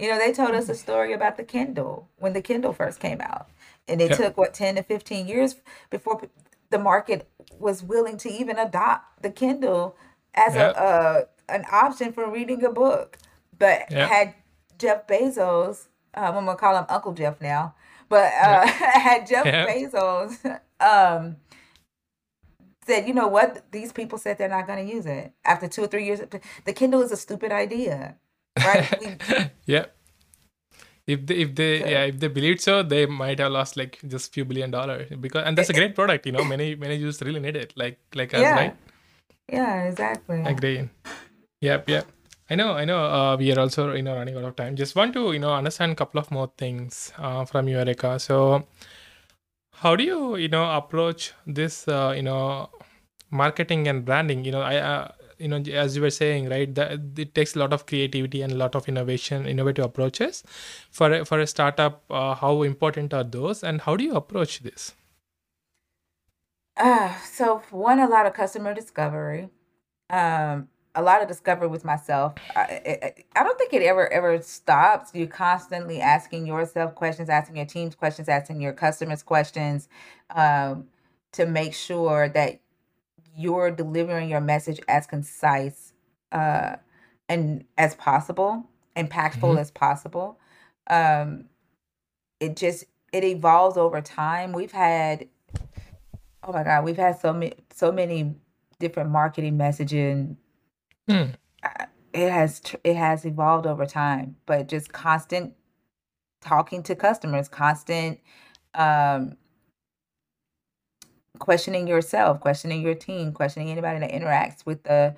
You 0.00 0.08
know, 0.08 0.18
they 0.18 0.32
told 0.32 0.54
us 0.54 0.70
a 0.70 0.74
story 0.74 1.12
about 1.12 1.36
the 1.36 1.44
Kindle 1.44 2.08
when 2.16 2.32
the 2.32 2.40
Kindle 2.40 2.72
first 2.72 3.00
came 3.00 3.20
out. 3.20 3.50
And 3.86 4.00
it 4.00 4.14
took, 4.14 4.38
what, 4.38 4.54
10 4.54 4.76
to 4.76 4.82
15 4.82 5.28
years 5.28 5.56
before 5.90 6.22
the 6.70 6.78
market 6.78 7.28
was 7.58 7.82
willing 7.82 8.16
to 8.18 8.30
even 8.30 8.58
adopt 8.58 9.22
the 9.22 9.28
Kindle 9.28 9.96
as 10.34 10.56
a, 10.56 10.78
uh, 10.78 11.24
an 11.50 11.66
option 11.70 12.14
for 12.14 12.30
reading 12.30 12.64
a 12.64 12.70
book. 12.70 13.18
But 13.58 13.90
Yep. 13.90 14.08
had 14.08 14.34
Jeff 14.78 15.06
Bezos, 15.06 15.88
um, 16.14 16.34
I'm 16.36 16.44
going 16.46 16.56
to 16.56 16.60
call 16.60 16.78
him 16.78 16.86
Uncle 16.88 17.12
Jeff 17.12 17.38
now, 17.42 17.74
but 18.08 18.32
uh, 18.42 18.66
had 18.66 19.26
Jeff. 19.26 19.44
Bezos 19.44 20.60
um, 20.80 21.36
said, 22.90 23.08
you 23.08 23.14
know 23.14 23.28
what, 23.36 23.50
these 23.72 23.92
people 23.92 24.18
said 24.18 24.38
they're 24.38 24.56
not 24.58 24.66
going 24.70 24.82
to 24.86 24.94
use 24.96 25.06
it. 25.06 25.32
After 25.44 25.68
two 25.68 25.82
or 25.84 25.88
three 25.92 26.06
years, 26.08 26.20
the 26.66 26.72
Kindle 26.80 27.02
is 27.02 27.12
a 27.12 27.16
stupid 27.26 27.52
idea. 27.52 28.16
Right? 28.68 28.86
We, 29.00 29.08
yeah 29.74 29.86
if 31.06 31.26
they 31.26 31.36
if 31.44 31.54
they 31.54 31.72
yeah 31.92 32.04
if 32.10 32.18
they 32.20 32.28
believed 32.28 32.60
so 32.60 32.82
they 32.82 33.06
might 33.06 33.38
have 33.38 33.52
lost 33.52 33.76
like 33.76 33.98
just 34.06 34.32
few 34.34 34.44
billion 34.44 34.70
dollars 34.70 35.08
because 35.20 35.44
and 35.46 35.58
that's 35.58 35.70
a 35.70 35.78
great 35.80 35.94
product 35.94 36.26
you 36.26 36.32
know 36.32 36.44
many 36.44 36.74
many 36.74 36.96
users 36.96 37.22
really 37.22 37.40
need 37.40 37.56
it 37.56 37.72
like 37.76 37.98
like 38.14 38.34
us 38.34 38.42
Yeah. 38.42 38.56
right 38.60 38.76
Yeah, 39.52 39.84
exactly. 39.90 40.42
agree 40.44 40.88
yep 41.60 41.88
yep 41.88 42.06
i 42.50 42.54
know 42.54 42.72
i 42.74 42.84
know 42.84 43.00
uh, 43.04 43.36
we 43.36 43.52
are 43.52 43.60
also 43.60 43.92
you 43.94 44.02
know 44.02 44.14
running 44.16 44.36
out 44.36 44.44
of 44.44 44.56
time 44.56 44.76
just 44.76 44.94
want 44.96 45.14
to 45.14 45.32
you 45.32 45.38
know 45.38 45.54
understand 45.54 45.92
a 45.92 45.98
couple 46.02 46.20
of 46.20 46.30
more 46.30 46.50
things 46.56 47.12
uh, 47.18 47.44
from 47.44 47.68
you 47.68 47.76
Aireka 47.78 48.20
so 48.20 48.66
how 49.82 49.96
do 49.96 50.04
you 50.04 50.36
you 50.36 50.48
know 50.48 50.64
approach 50.76 51.32
this 51.46 51.88
uh, 51.88 52.12
you 52.16 52.22
know 52.22 52.70
marketing 53.30 53.88
and 53.88 54.04
branding 54.04 54.44
you 54.44 54.52
know 54.52 54.60
i 54.62 54.76
uh, 54.76 55.08
you 55.38 55.48
know 55.48 55.58
as 55.72 55.96
you 55.96 56.02
were 56.02 56.10
saying 56.10 56.48
right 56.48 56.74
that 56.74 57.00
it 57.16 57.34
takes 57.34 57.54
a 57.56 57.58
lot 57.58 57.72
of 57.72 57.86
creativity 57.86 58.42
and 58.42 58.52
a 58.52 58.56
lot 58.56 58.74
of 58.74 58.88
innovation 58.88 59.46
innovative 59.46 59.84
approaches 59.84 60.42
for 60.90 61.12
a, 61.12 61.24
for 61.24 61.40
a 61.40 61.46
startup 61.46 62.02
uh, 62.10 62.34
how 62.34 62.62
important 62.62 63.14
are 63.14 63.24
those 63.24 63.62
and 63.64 63.82
how 63.82 63.96
do 63.96 64.04
you 64.04 64.14
approach 64.14 64.60
this 64.60 64.94
Uh, 66.76 67.14
so 67.20 67.62
one, 67.70 67.98
a 67.98 68.08
lot 68.08 68.26
of 68.26 68.34
customer 68.34 68.74
discovery. 68.74 69.50
Um, 70.10 70.68
a 70.94 71.02
lot 71.02 71.22
of 71.22 71.28
discovery 71.28 71.68
with 71.68 71.84
myself. 71.84 72.34
I, 72.56 72.60
I, 72.60 73.14
I 73.36 73.44
don't 73.44 73.58
think 73.58 73.72
it 73.72 73.82
ever 73.82 74.12
ever 74.12 74.40
stops. 74.42 75.10
You're 75.14 75.28
constantly 75.28 76.00
asking 76.00 76.46
yourself 76.46 76.94
questions, 76.96 77.28
asking 77.28 77.56
your 77.56 77.66
team's 77.66 77.94
questions, 77.94 78.28
asking 78.28 78.60
your 78.60 78.72
customers 78.72 79.22
questions, 79.22 79.88
um, 80.30 80.88
to 81.32 81.46
make 81.46 81.74
sure 81.74 82.28
that 82.30 82.60
you're 83.36 83.70
delivering 83.70 84.28
your 84.28 84.40
message 84.40 84.80
as 84.88 85.06
concise 85.06 85.92
uh, 86.32 86.76
and 87.28 87.64
as 87.78 87.94
possible, 87.94 88.68
impactful 88.96 89.54
Mhm. 89.54 89.58
as 89.58 89.70
possible. 89.70 90.38
Um, 90.88 91.46
it 92.40 92.56
just 92.56 92.84
it 93.12 93.24
evolves 93.24 93.76
over 93.76 94.00
time. 94.00 94.52
We've 94.52 94.72
had 94.72 95.28
oh 96.42 96.52
my 96.52 96.64
god, 96.64 96.84
we've 96.84 96.96
had 96.96 97.20
so 97.20 97.32
many 97.32 97.54
so 97.72 97.92
many 97.92 98.34
different 98.78 99.10
marketing 99.10 99.56
messaging. 99.58 100.36
Uh, 101.62 101.86
It 102.12 102.30
has 102.30 102.60
it 102.82 102.96
has 102.96 103.24
evolved 103.24 103.66
over 103.66 103.86
time, 103.86 104.36
but 104.46 104.66
just 104.68 104.92
constant 104.92 105.54
talking 106.40 106.82
to 106.84 106.94
customers, 106.96 107.48
constant 107.48 108.18
um, 108.74 109.36
questioning 111.40 111.88
yourself, 111.88 112.40
questioning 112.40 112.82
your 112.82 112.94
team, 112.94 113.32
questioning 113.32 113.70
anybody 113.70 113.98
that 113.98 114.12
interacts 114.12 114.64
with 114.64 114.84
the 114.84 115.16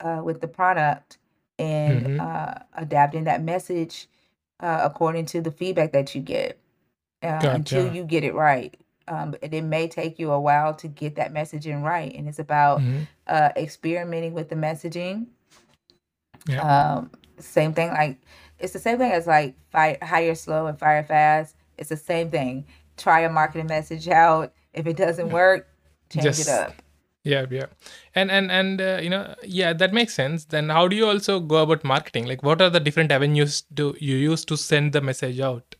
uh, 0.00 0.20
with 0.22 0.40
the 0.42 0.48
product, 0.48 1.18
and 1.58 2.06
Mhm. 2.06 2.20
uh, 2.20 2.54
adapting 2.74 3.24
that 3.24 3.42
message 3.42 4.08
uh, 4.60 4.80
according 4.84 5.26
to 5.26 5.40
the 5.40 5.50
feedback 5.50 5.92
that 5.92 6.14
you 6.14 6.20
get 6.20 6.58
uh, 7.22 7.40
until 7.54 7.92
you 7.94 8.04
get 8.04 8.24
it 8.24 8.34
right. 8.34 8.76
Um, 9.08 9.34
and 9.42 9.52
it 9.54 9.62
may 9.62 9.88
take 9.88 10.18
you 10.18 10.30
a 10.30 10.40
while 10.40 10.74
to 10.74 10.88
get 10.88 11.16
that 11.16 11.32
messaging 11.32 11.82
right, 11.82 12.14
and 12.14 12.28
it's 12.28 12.38
about 12.38 12.80
Mhm. 12.80 13.06
uh, 13.26 13.50
experimenting 13.56 14.34
with 14.34 14.48
the 14.48 14.54
messaging. 14.56 15.26
Yeah. 16.46 16.60
Um, 16.94 17.10
same 17.38 17.72
thing, 17.72 17.88
like 17.90 18.18
it's 18.58 18.72
the 18.72 18.78
same 18.78 18.98
thing 18.98 19.12
as 19.12 19.26
like 19.26 19.54
fire, 19.70 19.98
hire 20.02 20.34
slow 20.34 20.66
and 20.66 20.78
fire 20.78 21.02
fast. 21.04 21.56
It's 21.78 21.88
the 21.88 21.96
same 21.96 22.30
thing. 22.30 22.66
Try 22.96 23.20
a 23.20 23.30
marketing 23.30 23.66
message 23.66 24.08
out. 24.08 24.52
If 24.74 24.86
it 24.86 24.96
doesn't 24.96 25.30
work, 25.30 25.68
change 26.10 26.24
Just- 26.24 26.48
it 26.48 26.48
up. 26.48 26.72
yeah 27.24 27.46
yeah. 27.50 27.66
And 28.14 28.30
and 28.30 28.50
and 28.50 28.80
uh, 28.80 28.98
you 29.02 29.10
know 29.10 29.34
yeah 29.44 29.72
that 29.72 29.92
makes 29.92 30.14
sense. 30.14 30.44
Then 30.46 30.68
how 30.70 30.88
do 30.88 30.96
you 30.96 31.06
also 31.06 31.38
go 31.40 31.62
about 31.62 31.84
marketing? 31.84 32.26
Like 32.26 32.42
what 32.42 32.60
are 32.60 32.70
the 32.70 32.80
different 32.80 33.12
avenues 33.12 33.62
do 33.72 33.94
you 34.00 34.16
use 34.16 34.44
to 34.46 34.56
send 34.56 34.92
the 34.92 35.00
message 35.00 35.38
out? 35.40 35.76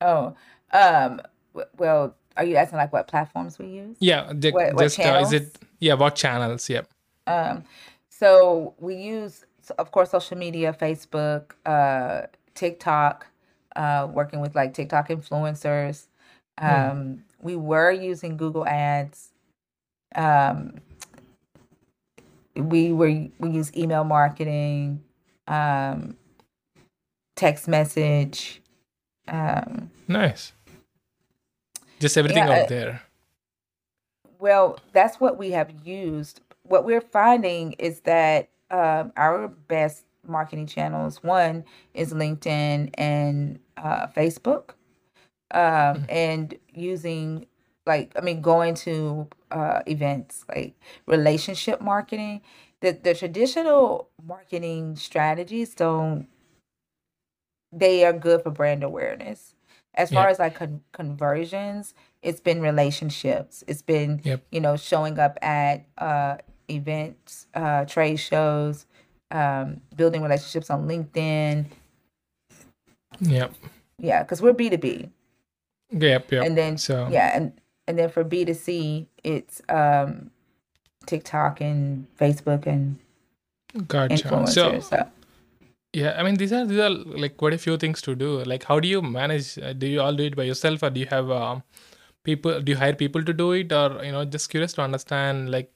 Oh, 0.00 0.34
um, 0.72 1.20
w- 1.54 1.70
well, 1.78 2.14
are 2.36 2.44
you 2.44 2.56
asking 2.56 2.78
like 2.78 2.92
what 2.92 3.06
platforms 3.08 3.58
we 3.58 3.66
use? 3.66 3.96
yeah 4.00 4.32
ju- 4.32 4.52
What- 4.52 4.74
what 4.74 4.82
just 4.82 4.98
uh, 5.00 5.20
is 5.22 5.32
it 5.32 5.56
yeah 5.80 5.94
what 5.94 6.14
channels 6.16 6.68
yeah. 6.68 6.82
Um, 7.26 7.64
so 8.10 8.74
we 8.78 8.94
use, 8.96 9.44
of 9.78 9.90
course, 9.92 10.10
social 10.10 10.36
media, 10.36 10.72
Facebook, 10.72 11.52
uh, 11.66 12.26
TikTok, 12.54 13.26
uh, 13.76 14.08
working 14.12 14.40
with 14.40 14.54
like 14.54 14.74
TikTok 14.74 15.08
influencers. 15.08 16.06
Um, 16.58 17.24
we 17.44 17.54
were 17.54 17.92
using 17.92 18.36
Google 18.36 18.66
Ads. 18.66 19.30
Um, 20.16 20.80
we 22.56 22.92
were 22.92 23.28
we 23.38 23.50
use 23.50 23.76
email 23.76 24.02
marketing, 24.02 25.04
um, 25.46 26.16
text 27.36 27.68
message. 27.68 28.60
Um, 29.28 29.90
nice 30.08 30.52
just 32.00 32.18
everything 32.18 32.44
Yeah, 32.44 32.52
out 32.52 32.64
uh, 32.64 32.66
there 32.66 33.02
Well, 34.38 34.78
that's 34.92 35.18
what 35.20 35.38
we 35.38 35.52
have 35.52 35.72
used. 35.84 36.42
What 36.64 36.84
we're 36.84 37.00
finding 37.00 37.72
is 37.72 38.00
that 38.00 38.50
um, 38.70 39.12
our 39.16 39.48
best 39.48 40.04
marketing 40.26 40.66
channels, 40.66 41.22
one 41.22 41.64
is 41.94 42.12
LinkedIn 42.12 42.90
and 42.94 43.58
uh, 43.78 44.06
Facebook, 44.08 44.70
um, 45.50 46.04
and 46.08 46.56
using 46.72 47.46
like 47.86 48.12
I 48.16 48.20
mean 48.20 48.40
going 48.40 48.74
to 48.76 49.28
uh, 49.50 49.82
events 49.86 50.44
like 50.48 50.74
relationship 51.06 51.80
marketing. 51.80 52.42
The 52.80 52.92
the 53.02 53.14
traditional 53.14 54.08
marketing 54.26 54.96
strategies 54.96 55.74
don't 55.74 56.26
they 57.72 58.04
are 58.04 58.12
good 58.12 58.42
for 58.42 58.50
brand 58.50 58.82
awareness. 58.84 59.54
As 59.94 60.10
far 60.10 60.28
as 60.28 60.38
like 60.40 60.56
con- 60.56 60.80
conversions, 60.92 61.94
it's 62.22 62.40
been 62.40 62.60
relationships. 62.60 63.62
It's 63.68 63.82
been 63.82 64.20
Yep. 64.24 64.42
you 64.50 64.60
know 64.60 64.76
showing 64.76 65.18
up 65.18 65.38
at 65.42 65.86
uh, 65.98 66.38
events, 66.68 67.46
uh, 67.54 67.84
trade 67.84 68.16
shows, 68.16 68.86
um, 69.30 69.80
building 69.96 70.22
relationships 70.22 70.68
on 70.70 70.88
LinkedIn. 70.88 71.66
Yep. 73.20 73.54
yeah, 73.98 74.22
because 74.22 74.42
we're 74.42 74.52
B 74.52 74.68
two 74.70 74.78
B, 74.78 75.10
Yep, 75.90 76.32
yep. 76.32 76.44
and 76.44 76.56
then 76.56 76.78
so 76.78 77.08
yeah, 77.10 77.36
and 77.36 77.52
and 77.86 77.98
then 77.98 78.08
for 78.08 78.24
B 78.24 78.44
two 78.44 78.54
C, 78.54 79.08
it's 79.22 79.62
um 79.68 80.30
TikTok 81.06 81.60
and 81.60 82.06
Facebook 82.18 82.66
and 82.66 82.98
gotcha. 83.86 84.14
influencers. 84.14 84.54
So 84.54 84.80
So, 84.80 85.06
yeah, 85.92 86.16
I 86.18 86.22
mean 86.22 86.36
these 86.36 86.52
are 86.52 86.66
these 86.66 86.80
are 86.80 86.90
like 86.90 87.36
quite 87.36 87.54
a 87.54 87.58
few 87.58 87.76
things 87.76 88.02
to 88.02 88.14
do. 88.14 88.42
Like 88.44 88.64
how 88.64 88.80
do 88.80 88.88
you 88.88 89.02
manage? 89.02 89.58
Uh, 89.58 89.72
do 89.72 89.86
you 89.86 90.00
all 90.00 90.14
do 90.14 90.24
it 90.24 90.36
by 90.36 90.44
yourself, 90.44 90.82
or 90.82 90.90
do 90.90 91.00
you 91.00 91.06
have 91.06 91.30
um, 91.30 91.62
people? 92.24 92.60
Do 92.60 92.72
you 92.72 92.78
hire 92.78 92.94
people 92.94 93.22
to 93.22 93.32
do 93.32 93.52
it, 93.52 93.72
or 93.72 94.04
you 94.04 94.12
know, 94.12 94.24
just 94.24 94.50
curious 94.50 94.72
to 94.74 94.82
understand 94.82 95.50
like 95.50 95.70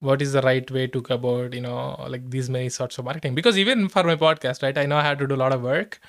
what 0.00 0.20
is 0.20 0.32
the 0.34 0.42
right 0.42 0.70
way 0.70 0.86
to 0.86 1.00
go 1.00 1.14
about 1.14 1.54
you 1.54 1.60
know 1.60 2.04
like 2.08 2.30
these 2.30 2.48
many 2.48 2.68
sorts 2.68 2.98
of 2.98 3.04
marketing? 3.04 3.34
Because 3.34 3.58
even 3.58 3.88
for 3.88 4.04
my 4.04 4.16
podcast, 4.16 4.62
right, 4.62 4.78
I 4.78 4.86
know 4.86 4.96
I 4.98 5.02
had 5.02 5.18
to 5.18 5.26
do 5.26 5.34
a 5.34 5.42
lot 5.44 5.52
of 5.52 5.62
work. 5.62 6.00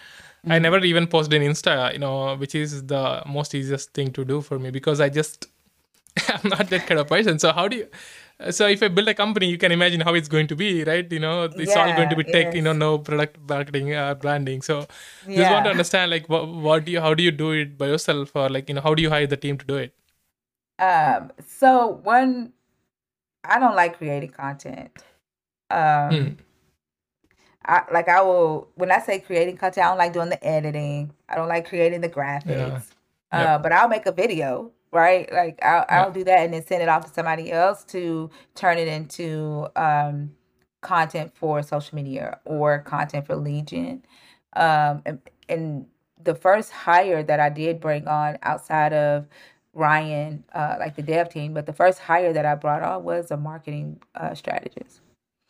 I 0.50 0.60
Mhm. 0.60 0.62
never 0.62 0.80
even 0.80 1.08
posted 1.08 1.42
in 1.42 1.52
Insta, 1.52 1.94
you 1.94 2.00
know, 2.00 2.36
which 2.36 2.56
is 2.56 2.86
the 2.88 3.24
most 3.26 3.56
easiest 3.56 3.94
thing 3.94 4.12
to 4.14 4.26
do 4.26 4.42
for 4.42 4.60
me 4.60 4.72
because 4.72 5.00
I 5.02 5.10
just 5.10 5.48
I'm 6.30 6.50
not 6.50 6.70
that 6.70 6.86
kind 6.88 7.00
of 7.00 7.08
person. 7.08 7.40
So 7.40 7.52
how 7.54 7.68
do 7.68 7.78
you? 7.78 7.88
So 8.52 8.68
if 8.68 8.84
I 8.84 8.90
build 8.90 9.08
a 9.08 9.14
company, 9.14 9.50
you 9.50 9.58
can 9.58 9.72
imagine 9.72 10.02
how 10.02 10.14
it's 10.14 10.28
going 10.28 10.48
to 10.48 10.56
be, 10.56 10.84
right? 10.84 11.12
You 11.12 11.20
know, 11.20 11.44
it's 11.58 11.76
all 11.76 11.92
going 11.94 12.10
to 12.10 12.16
be 12.16 12.24
tech, 12.26 12.54
you 12.54 12.62
know, 12.62 12.74
no 12.74 12.98
product 13.00 13.38
marketing, 13.50 13.94
uh, 13.94 14.14
branding. 14.16 14.62
So 14.62 14.88
just 15.36 15.50
want 15.52 15.66
to 15.66 15.72
understand, 15.72 16.12
like, 16.12 16.28
what, 16.30 16.48
what 16.50 16.86
do 16.86 16.92
you, 16.92 17.02
how 17.02 17.14
do 17.14 17.24
you 17.24 17.32
do 17.32 17.52
it 17.52 17.78
by 17.78 17.88
yourself, 17.88 18.36
or 18.36 18.50
like, 18.50 18.70
you 18.70 18.76
know, 18.76 18.82
how 18.82 18.94
do 18.96 19.02
you 19.04 19.10
hire 19.10 19.28
the 19.28 19.38
team 19.38 19.58
to 19.58 19.66
do 19.66 19.76
it? 19.78 19.94
Um, 20.80 21.32
so 21.46 21.88
one, 22.04 22.54
I 23.44 23.60
don't 23.60 23.76
like 23.76 23.98
creating 23.98 24.32
content. 24.32 24.92
Hmm. 26.10 26.16
Um, 26.16 26.38
I 27.66 27.84
like 27.92 28.08
I 28.08 28.22
will 28.22 28.68
when 28.76 28.92
I 28.92 29.00
say 29.00 29.20
creating 29.20 29.58
content, 29.58 29.86
I 29.86 29.90
don't 29.90 29.98
like 29.98 30.14
doing 30.14 30.30
the 30.30 30.44
editing. 30.46 31.12
I 31.30 31.36
don't 31.36 31.48
like 31.48 31.68
creating 31.68 32.02
the 32.02 32.10
graphics. 32.10 32.46
Yep. 32.48 32.84
Uh, 33.32 33.58
but 33.58 33.72
I'll 33.72 33.88
make 33.88 34.06
a 34.06 34.12
video, 34.12 34.72
right? 34.92 35.32
Like 35.32 35.60
I'll 35.64 35.86
Yeah. 35.90 36.04
I'll 36.04 36.12
do 36.12 36.24
that 36.24 36.40
and 36.40 36.54
then 36.54 36.66
send 36.66 36.82
it 36.82 36.90
off 36.90 37.06
to 37.06 37.12
somebody 37.12 37.52
else 37.52 37.84
to 37.86 38.30
turn 38.54 38.78
it 38.78 38.88
into 38.88 39.68
um 39.76 40.32
content 40.82 41.32
for 41.36 41.64
social 41.64 41.96
media 41.96 42.40
or 42.46 42.80
content 42.80 43.26
for 43.26 43.36
Legion. 43.36 44.06
Um, 44.56 45.02
and, 45.06 45.20
and 45.50 45.88
the 46.24 46.36
first 46.36 46.72
hire 46.72 47.24
that 47.24 47.40
I 47.40 47.50
did 47.50 47.80
bring 47.80 48.08
on 48.08 48.38
outside 48.44 48.94
of 48.94 49.28
Ryan, 49.74 50.44
uh, 50.54 50.76
like 50.80 50.96
the 50.96 51.02
dev 51.02 51.30
team, 51.30 51.54
but 51.54 51.66
the 51.66 51.74
first 51.74 52.00
hire 52.00 52.32
that 52.32 52.46
I 52.46 52.56
brought 52.56 52.84
on 52.84 53.04
was 53.04 53.32
a 53.32 53.38
marketing 53.38 54.00
uh, 54.14 54.34
strategist 54.36 55.02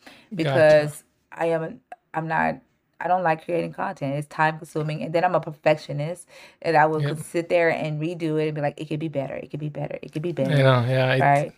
Gotcha. 0.06 0.36
because 0.36 1.04
I 1.32 1.48
am 1.48 1.82
I'm 2.16 2.28
not 2.28 2.56
I 3.02 3.10
don't 3.10 3.24
like 3.24 3.46
creating 3.46 3.74
content. 3.74 4.16
It's 4.16 4.28
time 4.28 4.58
consuming, 4.58 5.04
and 5.04 5.14
then 5.14 5.26
I'm 5.26 5.36
a 5.36 5.42
perfectionist, 5.42 6.28
and 6.62 6.78
I 6.78 6.86
will 6.86 7.02
Yep. 7.02 7.20
sit 7.20 7.50
there 7.50 7.70
and 7.70 8.02
redo 8.02 8.42
it 8.42 8.48
and 8.48 8.56
be 8.56 8.62
like, 8.62 8.80
it 8.80 8.88
could 8.88 9.02
be 9.02 9.10
better, 9.10 9.36
it 9.36 9.52
could 9.52 9.60
be 9.60 9.70
better, 9.70 10.00
it 10.02 10.14
could 10.14 10.22
be 10.22 10.32
better. 10.32 10.56
You 10.58 10.64
know, 10.64 10.86
yeah, 10.88 11.14
it, 11.14 11.20
right? 11.22 11.54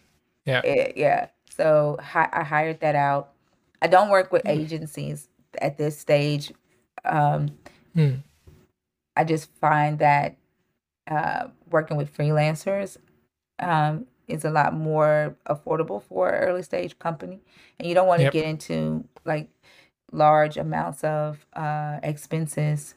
yeah, 0.45 0.61
Eh, 0.65 0.93
yeah. 0.95 1.27
So 1.55 1.97
hi- 2.01 2.29
I 2.33 2.43
hired 2.43 2.79
that 2.81 2.95
out. 2.95 3.33
I 3.83 3.87
don't 3.87 4.09
work 4.09 4.31
with 4.31 4.43
Mm. 4.45 4.49
agencies 4.49 5.29
at 5.61 5.77
this 5.77 5.97
stage. 5.97 6.51
Um, 7.05 7.49
Hmm. 7.93 8.15
I 9.15 9.23
just 9.23 9.51
find 9.55 9.99
that 9.99 10.37
uh, 11.07 11.47
working 11.71 11.97
with 11.97 12.15
freelancers 12.15 12.97
um, 13.59 14.05
is 14.27 14.45
a 14.45 14.51
lot 14.51 14.73
more 14.73 15.35
affordable 15.47 16.03
for 16.03 16.29
an 16.29 16.43
early 16.49 16.63
stage 16.63 16.99
company, 16.99 17.41
and 17.79 17.87
you 17.87 17.95
don't 17.95 18.07
want 18.07 18.19
to 18.21 18.25
Yep. 18.25 18.33
get 18.33 18.45
into 18.45 19.05
like 19.25 19.49
large 20.11 20.57
amounts 20.57 21.03
of 21.03 21.45
uh, 21.53 21.99
expenses, 22.03 22.95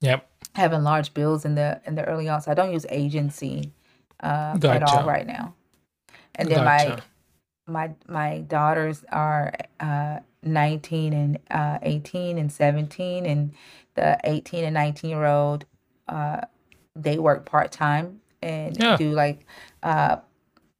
yep, 0.00 0.28
having 0.54 0.82
large 0.82 1.14
bills 1.14 1.44
in 1.44 1.54
the 1.54 1.80
in 1.86 1.94
the 1.94 2.04
early 2.04 2.28
on. 2.28 2.40
So 2.40 2.50
I 2.50 2.54
don't 2.54 2.72
use 2.72 2.86
agency 2.90 3.72
uh, 4.20 4.56
at 4.74 4.82
all 4.82 5.04
right 5.04 5.26
now. 5.26 5.54
And 6.34 6.48
then 6.48 6.64
my 6.64 6.96
my 7.66 7.90
my 8.08 8.38
daughters 8.40 9.04
are 9.12 9.52
uh 9.80 10.20
19 10.42 11.12
and 11.12 11.38
uh 11.50 11.78
18 11.82 12.38
and 12.38 12.50
17 12.50 13.26
and 13.26 13.52
the 13.94 14.18
18 14.24 14.64
and 14.64 14.74
19 14.74 15.10
year 15.10 15.24
old 15.26 15.64
uh 16.08 16.40
they 16.96 17.18
work 17.18 17.44
part-time 17.44 18.20
and 18.40 18.78
Yeah. 18.78 18.96
do 18.96 19.10
like 19.10 19.44
uh 19.82 20.16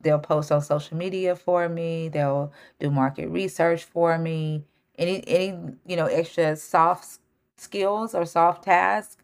they'll 0.00 0.18
post 0.18 0.50
on 0.52 0.62
social 0.62 0.96
media 0.96 1.34
for 1.36 1.68
me 1.68 2.08
they'll 2.08 2.52
do 2.78 2.90
market 2.90 3.28
research 3.28 3.84
for 3.84 4.16
me 4.16 4.64
any 4.98 5.22
any 5.28 5.58
you 5.86 5.96
know 5.96 6.06
extra 6.06 6.56
soft 6.56 7.20
skills 7.56 8.14
or 8.14 8.24
soft 8.26 8.64
tasks 8.64 9.16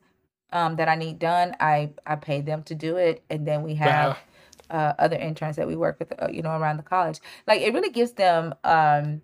um 0.52 0.76
that 0.76 0.88
I 0.88 0.94
need 0.96 1.18
done 1.18 1.56
I 1.60 1.90
I 2.06 2.16
pay 2.16 2.40
them 2.40 2.62
to 2.64 2.74
do 2.74 2.96
it 2.96 3.22
and 3.30 3.46
then 3.46 3.62
we 3.62 3.74
have 3.76 4.10
Wow. 4.10 4.16
uh, 4.70 4.92
other 4.98 5.16
interns 5.16 5.56
that 5.56 5.66
we 5.66 5.76
work 5.76 5.98
with, 5.98 6.12
uh, 6.22 6.28
you 6.32 6.42
know, 6.42 6.56
around 6.58 6.78
the 6.78 6.82
college. 6.82 7.20
Like 7.46 7.60
it 7.60 7.74
really 7.74 7.90
gives 7.90 8.12
them 8.12 8.54
um, 8.64 9.20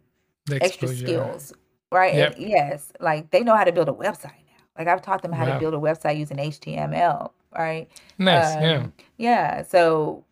The 0.46 0.62
extra 0.62 0.88
skills, 0.88 1.52
right? 1.90 2.14
Yep. 2.14 2.34
And 2.36 2.48
yes, 2.48 2.92
like 3.00 3.30
they 3.30 3.42
know 3.42 3.56
how 3.56 3.64
to 3.64 3.72
build 3.72 3.88
a 3.88 3.92
website 3.92 4.24
now. 4.46 4.62
Like 4.78 4.88
I've 4.88 5.02
taught 5.02 5.22
them 5.22 5.32
how 5.32 5.46
Wow. 5.46 5.54
to 5.54 5.58
build 5.58 5.74
a 5.74 5.78
website 5.78 6.18
using 6.18 6.38
HTML, 6.38 7.32
right? 7.56 7.88
Nice. 8.18 8.54
yeah. 8.60 8.76
Um, 8.76 8.92
yeah. 9.16 9.62
So 9.62 10.24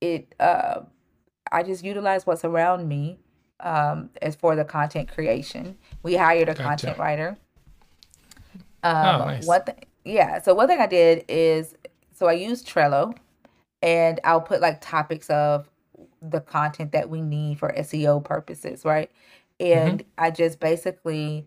it, 0.00 0.34
uh, 0.40 0.80
I 1.52 1.62
just 1.62 1.84
utilize 1.84 2.26
what's 2.26 2.44
around 2.44 2.88
me 2.88 3.18
um, 3.60 4.10
as 4.22 4.34
for 4.36 4.56
the 4.56 4.64
content 4.64 5.08
creation. 5.12 5.76
We 6.02 6.16
hired 6.16 6.48
a 6.48 6.54
Gotcha. 6.54 6.62
content 6.62 6.98
writer. 6.98 7.36
Oh, 8.84 8.90
Um, 8.90 9.18
nice. 9.20 9.46
One 9.46 9.62
thing, 9.62 9.84
yeah. 10.04 10.40
So 10.40 10.54
one 10.54 10.68
thing 10.68 10.80
I 10.80 10.86
did 10.86 11.24
is, 11.28 11.74
so 12.12 12.26
I 12.26 12.32
use 12.32 12.62
Trello, 12.62 13.16
and 13.82 14.20
I'll 14.24 14.40
put 14.40 14.60
like 14.60 14.80
topics 14.80 15.28
of 15.30 15.68
the 16.22 16.40
content 16.40 16.92
that 16.92 17.08
we 17.10 17.20
need 17.20 17.58
for 17.58 17.72
SEO 17.76 18.24
purposes, 18.24 18.84
right? 18.84 19.10
Mm-hmm. 19.60 19.88
And 19.88 20.04
I 20.18 20.30
just 20.30 20.60
basically 20.60 21.46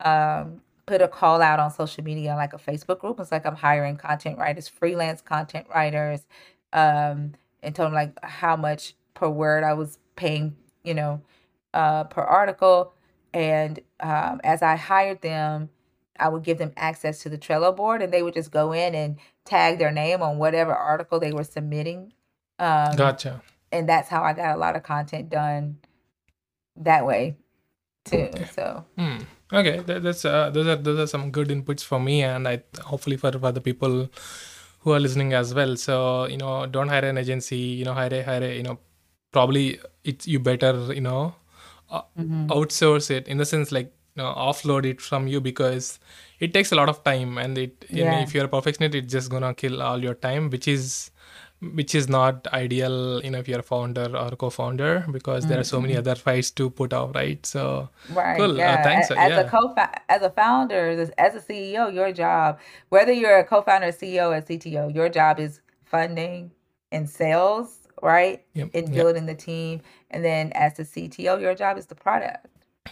um, 0.00 0.60
put 0.86 1.02
a 1.02 1.08
call 1.08 1.42
out 1.42 1.60
on 1.60 1.70
social 1.70 2.04
media, 2.04 2.34
like 2.34 2.52
a 2.52 2.58
Facebook 2.58 3.00
group. 3.00 3.20
It's 3.20 3.32
like 3.32 3.46
I'm 3.46 3.56
hiring 3.56 3.96
content 3.96 4.38
writers, 4.38 4.68
freelance 4.68 5.20
content 5.20 5.66
writers, 5.74 6.26
um, 6.72 7.32
and 7.62 7.74
told 7.74 7.88
them 7.88 7.94
like 7.94 8.12
how 8.24 8.56
much 8.56 8.94
per 9.14 9.28
word 9.28 9.64
I 9.64 9.74
was 9.74 9.98
paying, 10.16 10.56
you 10.84 10.94
know, 10.94 11.20
uh, 11.74 12.04
per 12.04 12.22
article. 12.22 12.92
And 13.32 13.80
um, 14.00 14.40
as 14.42 14.62
I 14.62 14.76
hired 14.76 15.22
them, 15.22 15.70
I 16.18 16.28
would 16.28 16.42
give 16.42 16.58
them 16.58 16.72
access 16.76 17.22
to 17.22 17.28
the 17.28 17.38
Trello 17.38 17.74
board, 17.74 18.02
and 18.02 18.12
they 18.12 18.22
would 18.22 18.34
just 18.34 18.50
go 18.50 18.72
in 18.72 18.94
and 18.94 19.16
tag 19.44 19.78
their 19.78 19.90
name 19.90 20.22
on 20.22 20.38
whatever 20.38 20.74
article 20.74 21.18
they 21.18 21.32
were 21.32 21.44
submitting. 21.44 22.12
Um, 22.58 22.96
Gotcha. 22.96 23.42
and 23.72 23.88
that's 23.88 24.08
how 24.08 24.22
I 24.22 24.34
got 24.34 24.54
a 24.54 24.58
lot 24.58 24.76
of 24.76 24.82
content 24.82 25.30
done 25.30 25.78
that 26.76 27.06
way 27.06 27.36
too. 28.04 28.30
So 28.54 28.84
Hmm. 28.98 29.18
Okay, 29.52 29.78
that, 29.80 30.02
that's 30.02 30.24
uh, 30.24 30.50
those 30.50 30.66
are 30.66 30.76
those 30.76 30.98
are 31.00 31.06
some 31.06 31.30
good 31.30 31.48
inputs 31.48 31.82
for 31.82 31.98
me, 31.98 32.22
and 32.22 32.46
I 32.46 32.62
hopefully 32.82 33.16
for 33.16 33.32
for 33.32 33.50
the 33.52 33.60
people 33.60 34.08
who 34.80 34.92
are 34.92 35.00
listening 35.00 35.32
as 35.32 35.54
well. 35.54 35.76
So 35.76 36.26
you 36.26 36.36
know, 36.36 36.66
don't 36.66 36.88
hire 36.88 37.04
an 37.04 37.18
agency. 37.18 37.56
You 37.56 37.84
know, 37.84 37.94
hire 37.94 38.14
a, 38.14 38.22
hire 38.22 38.44
a, 38.44 38.56
you 38.56 38.62
know, 38.62 38.78
probably 39.32 39.80
it's 40.04 40.26
you 40.26 40.38
better 40.38 40.92
you 40.92 41.00
know 41.00 41.34
uh, 41.90 42.02
mhm. 42.18 42.46
outsource 42.48 43.10
it 43.10 43.28
in 43.28 43.38
the 43.38 43.44
sense 43.44 43.72
like 43.72 43.92
you 44.16 44.22
know 44.22 44.32
offload 44.34 44.84
it 44.84 45.00
from 45.00 45.26
you 45.26 45.40
because 45.40 45.98
it 46.40 46.52
takes 46.54 46.72
a 46.72 46.74
lot 46.74 46.88
of 46.88 47.02
time 47.04 47.38
and 47.38 47.58
it 47.58 47.84
you 47.90 48.04
know, 48.04 48.18
if 48.20 48.34
you're 48.34 48.44
a 48.46 48.48
perfectionist 48.48 48.94
it's 48.94 49.12
just 49.12 49.30
gonna 49.30 49.54
kill 49.54 49.82
all 49.82 50.02
your 50.02 50.14
time 50.14 50.50
which 50.50 50.66
is 50.68 51.10
which 51.74 51.94
is 51.94 52.08
not 52.08 52.46
ideal 52.54 53.20
you 53.22 53.30
know 53.30 53.38
if 53.38 53.46
you're 53.46 53.58
a 53.60 53.62
founder 53.62 54.16
or 54.16 54.30
co-founder 54.30 55.04
because 55.12 55.46
there 55.46 55.60
are 55.60 55.64
so 55.64 55.78
many 55.80 55.94
other 55.96 56.14
fights 56.14 56.50
to 56.50 56.70
put 56.70 56.92
out 56.94 57.14
right 57.14 57.44
so 57.44 57.88
right, 58.14 58.38
Cool. 58.38 58.52
Uh, 58.52 58.54
yeah. 58.54 58.82
thanks. 58.82 59.10
A- 59.10 59.14
Uh, 59.18 59.20
As 59.26 59.30
yeah. 59.30 59.40
a 59.40 59.48
co 59.50 59.74
as 60.08 60.22
a 60.22 60.30
founder, 60.30 60.88
as, 60.88 61.10
as 61.18 61.34
a 61.34 61.40
CEO, 61.40 61.92
your 61.92 62.12
job, 62.12 62.58
whether 62.88 63.12
you're 63.12 63.38
a 63.38 63.44
co-founder, 63.44 63.88
CEO, 63.92 64.30
or 64.36 64.40
CTO, 64.40 64.94
your 64.94 65.10
job 65.10 65.38
is 65.38 65.60
funding 65.84 66.50
and 66.92 67.08
sales, 67.10 67.79
right? 68.02 68.44
Yep, 68.54 68.70
yep. 68.74 68.92
building 68.92 69.26
the 69.26 69.34
team, 69.34 69.80
and 70.10 70.24
then 70.24 70.52
as 70.52 70.74
the 70.74 70.84
CTO, 70.84 71.38
your 71.38 71.54
job 71.54 71.78
is 71.78 71.86
the 71.86 71.94
product, 71.94 72.46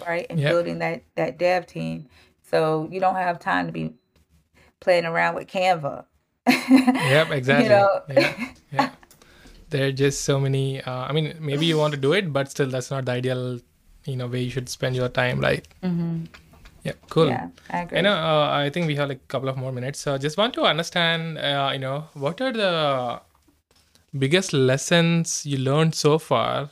right? 0.06 0.26
And 0.30 0.38
Yep. 0.40 0.50
building 0.50 0.78
that 0.80 1.02
that 1.16 1.38
dev 1.38 1.66
team. 1.66 2.08
So 2.42 2.88
you 2.90 3.00
don't 3.00 3.14
have 3.16 3.38
time 3.38 3.66
to 3.66 3.72
be 3.72 3.94
playing 4.80 5.04
around 5.04 5.34
with 5.34 5.48
Canva. 5.48 6.04
yep 7.02 7.30
exactly 7.38 7.64
You 7.64 7.70
know. 7.70 8.02
yeah, 8.08 8.34
yeah. 8.72 8.90
there 9.70 9.88
are 9.88 9.92
just 9.92 10.22
so 10.24 10.40
many 10.40 10.80
uh, 10.82 11.04
i 11.08 11.12
mean 11.12 11.36
maybe 11.40 11.66
you 11.66 11.76
want 11.76 11.92
to 11.92 12.00
do 12.00 12.12
it 12.14 12.32
but 12.32 12.50
still 12.50 12.68
that's 12.68 12.90
not 12.90 13.04
the 13.04 13.12
ideal 13.12 13.60
you 14.06 14.16
know 14.16 14.26
way 14.26 14.40
you 14.42 14.50
should 14.50 14.68
spend 14.70 14.96
your 14.96 15.08
time 15.10 15.40
right 15.40 15.66
hmm 15.82 16.24
yeah 16.84 16.92
cool 17.10 17.28
Yeah, 17.28 17.48
I 17.68 17.78
agree. 17.82 17.98
I 17.98 18.00
know. 18.00 18.14
Uh, 18.14 18.48
I 18.64 18.70
think 18.70 18.86
we 18.86 18.94
have 18.96 19.08
like 19.10 19.18
a 19.18 19.30
couple 19.34 19.48
of 19.50 19.56
more 19.58 19.72
minutes. 19.72 19.98
So 20.00 20.16
just 20.16 20.38
want 20.38 20.54
to 20.54 20.62
understand. 20.62 21.36
Uh, 21.36 21.70
you 21.72 21.80
know, 21.80 22.04
what 22.14 22.40
are 22.40 22.52
the 22.52 23.20
biggest 24.16 24.52
lessons 24.52 25.44
you 25.44 25.58
learned 25.58 25.94
so 25.94 26.18
far, 26.18 26.70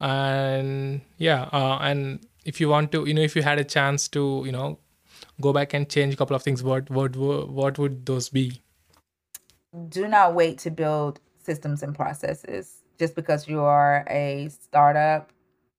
and 0.00 1.02
yeah, 1.18 1.48
uh, 1.52 1.78
and 1.80 2.26
if 2.44 2.60
you 2.60 2.68
want 2.68 2.92
to, 2.92 3.06
you 3.06 3.14
know, 3.14 3.22
if 3.22 3.36
you 3.36 3.42
had 3.42 3.58
a 3.58 3.64
chance 3.64 4.08
to, 4.08 4.42
you 4.44 4.52
know, 4.52 4.78
go 5.40 5.52
back 5.52 5.74
and 5.74 5.88
change 5.88 6.14
a 6.14 6.16
couple 6.16 6.36
of 6.36 6.42
things, 6.42 6.62
what 6.62 6.90
what 6.90 7.16
what 7.16 7.78
would 7.78 8.06
those 8.06 8.28
be? 8.28 8.62
Do 9.88 10.08
not 10.08 10.34
wait 10.34 10.58
to 10.58 10.70
build 10.70 11.20
systems 11.42 11.82
and 11.82 11.94
processes 11.94 12.82
just 12.98 13.14
because 13.14 13.48
you 13.48 13.60
are 13.60 14.04
a 14.10 14.48
startup. 14.48 15.30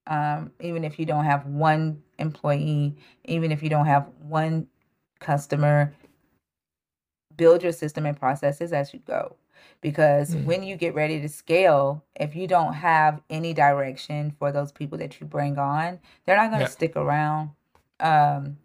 Um, 0.07 0.51
even 0.59 0.83
if 0.83 0.97
you 0.97 1.05
don't 1.05 1.25
have 1.25 1.45
one 1.45 2.01
employee, 2.17 2.95
even 3.25 3.51
if 3.51 3.61
you 3.61 3.69
don't 3.69 3.85
have 3.85 4.09
one 4.19 4.67
customer, 5.19 5.93
build 7.41 7.63
your 7.63 7.71
system 7.71 8.05
and 8.05 8.19
processes 8.19 8.71
as 8.71 8.93
you 8.93 8.99
go 9.07 9.35
because 9.81 10.35
mm. 10.35 10.45
when 10.45 10.61
you 10.61 10.75
get 10.75 10.93
ready 10.93 11.19
to 11.19 11.27
scale 11.27 12.03
if 12.15 12.35
you 12.35 12.45
don't 12.45 12.73
have 12.73 13.19
any 13.31 13.51
direction 13.51 14.31
for 14.37 14.51
those 14.51 14.71
people 14.71 14.95
that 14.95 15.19
you 15.19 15.25
bring 15.25 15.57
on 15.57 15.97
they're 16.23 16.37
not 16.37 16.51
going 16.51 16.59
to 16.59 16.65
yeah. 16.65 16.69
stick 16.69 16.95
around 16.95 17.49
um 17.99 18.57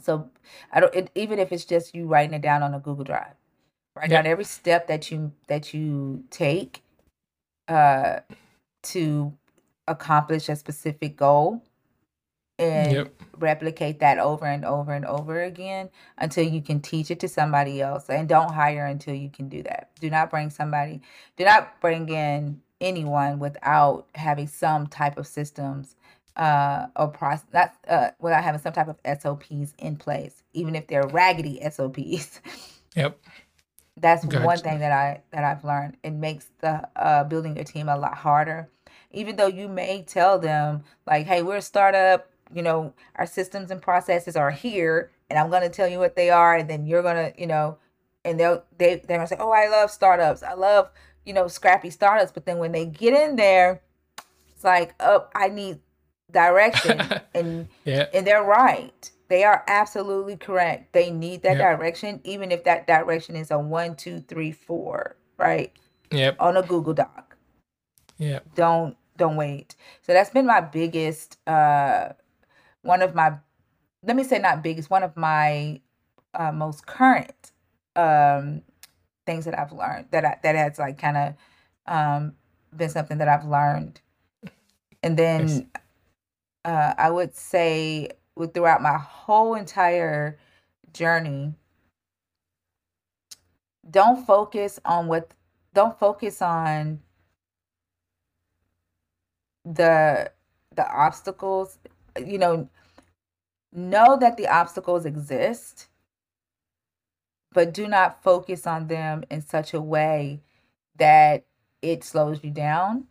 so 0.00 0.30
i 0.72 0.78
don't 0.78 0.94
it, 0.94 1.10
even 1.16 1.40
if 1.40 1.50
it's 1.50 1.64
just 1.64 1.92
you 1.92 2.06
writing 2.06 2.34
it 2.34 2.40
down 2.40 2.62
on 2.62 2.72
a 2.72 2.78
google 2.78 3.02
drive 3.02 3.34
write 3.96 4.08
yeah. 4.08 4.22
down 4.22 4.30
every 4.30 4.44
step 4.44 4.86
that 4.86 5.10
you 5.10 5.32
that 5.48 5.74
you 5.74 6.22
take 6.30 6.84
uh 7.66 8.20
to 8.80 9.32
accomplish 9.88 10.48
a 10.48 10.54
specific 10.54 11.16
goal 11.16 11.60
and 12.58 12.92
yep. 12.92 13.22
replicate 13.38 14.00
that 14.00 14.18
over 14.18 14.46
and 14.46 14.64
over 14.64 14.92
and 14.92 15.04
over 15.04 15.42
again 15.42 15.90
until 16.18 16.44
you 16.44 16.60
can 16.60 16.80
teach 16.80 17.10
it 17.10 17.20
to 17.20 17.28
somebody 17.28 17.80
else 17.80 18.08
and 18.10 18.28
don't 18.28 18.52
hire 18.52 18.86
until 18.86 19.14
you 19.14 19.30
can 19.30 19.48
do 19.48 19.62
that. 19.62 19.90
Do 20.00 20.10
not 20.10 20.30
bring 20.30 20.50
somebody 20.50 21.00
do 21.36 21.44
not 21.44 21.80
bring 21.80 22.08
in 22.08 22.60
anyone 22.80 23.38
without 23.38 24.06
having 24.14 24.46
some 24.46 24.86
type 24.86 25.18
of 25.18 25.26
systems 25.26 25.96
uh 26.36 26.86
or 26.96 27.08
process 27.08 27.46
not 27.52 27.74
uh 27.88 28.10
without 28.20 28.44
having 28.44 28.60
some 28.60 28.72
type 28.72 28.88
of 28.88 28.96
sops 29.20 29.74
in 29.78 29.96
place 29.96 30.42
even 30.52 30.76
if 30.76 30.86
they're 30.86 31.06
raggedy 31.08 31.60
sops 31.70 32.40
yep. 32.94 33.18
That's 34.00 34.24
gotcha. 34.24 34.46
one 34.46 34.58
thing 34.58 34.78
that 34.78 34.92
i 34.92 35.22
that 35.32 35.44
i've 35.44 35.64
learned. 35.64 35.96
It 36.02 36.12
makes 36.12 36.50
the 36.60 36.88
uh 36.96 37.24
building 37.24 37.56
your 37.56 37.64
team 37.64 37.88
a 37.88 37.96
lot 37.96 38.14
harder. 38.14 38.68
Even 39.10 39.36
though 39.36 39.48
you 39.48 39.68
may 39.68 40.02
tell 40.02 40.38
them 40.38 40.84
like 41.06 41.26
hey 41.26 41.42
we're 41.42 41.56
a 41.56 41.62
startup 41.62 42.30
you 42.54 42.62
know, 42.62 42.94
our 43.16 43.26
systems 43.26 43.70
and 43.70 43.80
processes 43.80 44.36
are 44.36 44.50
here, 44.50 45.10
and 45.30 45.38
I'm 45.38 45.50
going 45.50 45.62
to 45.62 45.68
tell 45.68 45.88
you 45.88 45.98
what 45.98 46.16
they 46.16 46.30
are, 46.30 46.56
and 46.56 46.68
then 46.68 46.86
you're 46.86 47.02
going 47.02 47.32
to, 47.32 47.40
you 47.40 47.46
know, 47.46 47.78
and 48.24 48.38
they'll 48.38 48.62
they 48.76 48.96
they're 48.96 49.18
gonna 49.18 49.26
say, 49.26 49.36
oh, 49.38 49.50
I 49.50 49.68
love 49.68 49.90
startups, 49.90 50.42
I 50.42 50.54
love 50.54 50.90
you 51.24 51.32
know 51.32 51.48
scrappy 51.48 51.90
startups, 51.90 52.32
but 52.32 52.46
then 52.46 52.58
when 52.58 52.72
they 52.72 52.86
get 52.86 53.14
in 53.14 53.36
there, 53.36 53.82
it's 54.54 54.64
like, 54.64 54.94
oh, 55.00 55.26
I 55.34 55.48
need 55.48 55.80
direction, 56.30 57.00
and 57.34 57.68
yeah. 57.84 58.06
and 58.12 58.26
they're 58.26 58.44
right. 58.44 59.10
They 59.28 59.44
are 59.44 59.62
absolutely 59.66 60.36
correct. 60.36 60.94
They 60.94 61.10
need 61.10 61.42
that 61.42 61.58
yep. 61.58 61.78
direction, 61.78 62.20
even 62.24 62.50
if 62.50 62.64
that 62.64 62.86
direction 62.86 63.36
is 63.36 63.50
a 63.50 63.58
one, 63.58 63.94
two, 63.94 64.20
three, 64.20 64.52
four, 64.52 65.16
right? 65.36 65.70
Yep. 66.10 66.36
On 66.40 66.56
a 66.56 66.62
Google 66.62 66.94
Doc. 66.94 67.36
Yeah. 68.16 68.40
Don't 68.54 68.96
don't 69.16 69.36
wait. 69.36 69.74
So 70.02 70.12
that's 70.12 70.30
been 70.30 70.46
my 70.46 70.60
biggest 70.60 71.38
uh 71.46 72.10
one 72.88 73.02
of 73.02 73.14
my 73.14 73.34
let 74.02 74.16
me 74.16 74.24
say 74.24 74.38
not 74.38 74.62
biggest 74.62 74.88
one 74.88 75.02
of 75.02 75.16
my 75.16 75.80
uh, 76.34 76.50
most 76.50 76.86
current 76.86 77.52
um, 77.94 78.62
things 79.26 79.44
that 79.44 79.58
I've 79.58 79.72
learned 79.72 80.06
that 80.10 80.24
I, 80.24 80.38
that 80.42 80.54
has 80.56 80.78
like 80.78 80.98
kind 80.98 81.16
of 81.16 81.34
um, 81.86 82.32
been 82.74 82.88
something 82.88 83.18
that 83.18 83.28
I've 83.28 83.44
learned, 83.44 84.00
and 85.02 85.16
then 85.16 85.68
uh, 86.64 86.94
I 86.96 87.10
would 87.10 87.34
say 87.34 88.08
with 88.34 88.54
throughout 88.54 88.80
my 88.80 88.96
whole 88.96 89.54
entire 89.54 90.38
journey, 90.92 91.54
don't 93.90 94.24
focus 94.26 94.80
on 94.84 95.08
what 95.08 95.32
don't 95.74 95.98
focus 95.98 96.40
on 96.40 97.00
the 99.66 100.30
the 100.74 100.90
obstacles 100.90 101.78
you 102.26 102.38
know, 102.38 102.68
know 103.72 104.16
that 104.18 104.36
the 104.36 104.48
obstacles 104.48 105.04
exist, 105.04 105.88
but 107.52 107.72
do 107.72 107.88
not 107.88 108.22
focus 108.22 108.66
on 108.66 108.86
them 108.86 109.24
in 109.30 109.42
such 109.42 109.74
a 109.74 109.80
way 109.80 110.40
that 110.96 111.44
it 111.82 112.04
slows 112.04 112.42
you 112.42 112.50
down. 112.50 113.04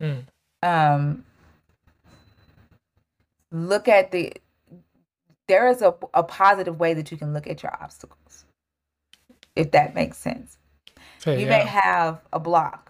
Mm. 0.00 0.24
Um, 0.62 1.24
look 3.52 3.88
at 3.88 4.10
the 4.12 4.32
there 5.48 5.68
is 5.68 5.82
a, 5.82 5.94
a 6.14 6.22
positive 6.22 6.78
way 6.78 6.94
that 6.94 7.10
you 7.10 7.16
can 7.16 7.32
look 7.32 7.46
at 7.46 7.62
your 7.62 7.72
obstacles 7.82 8.44
if 9.56 9.72
that 9.72 9.94
makes 9.94 10.16
sense 10.16 10.58
you 11.26 11.32
yeah. 11.32 11.48
may 11.48 11.64
have 11.64 12.20
a 12.32 12.38
block 12.38 12.89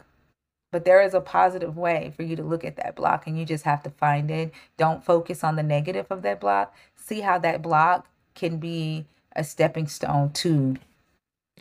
but 0.70 0.84
there 0.84 1.02
is 1.02 1.14
a 1.14 1.20
positive 1.20 1.76
way 1.76 2.12
for 2.16 2.22
you 2.22 2.36
to 2.36 2.42
look 2.42 2.64
at 2.64 2.76
that 2.76 2.94
block 2.96 3.26
and 3.26 3.38
you 3.38 3.44
just 3.44 3.64
have 3.64 3.82
to 3.82 3.90
find 3.90 4.30
it. 4.30 4.52
Don't 4.76 5.04
focus 5.04 5.42
on 5.42 5.56
the 5.56 5.62
negative 5.62 6.06
of 6.10 6.22
that 6.22 6.40
block. 6.40 6.74
See 6.96 7.20
how 7.20 7.38
that 7.38 7.62
block 7.62 8.06
can 8.34 8.58
be 8.58 9.06
a 9.34 9.44
stepping 9.44 9.88
stone 9.88 10.30
to 10.30 10.76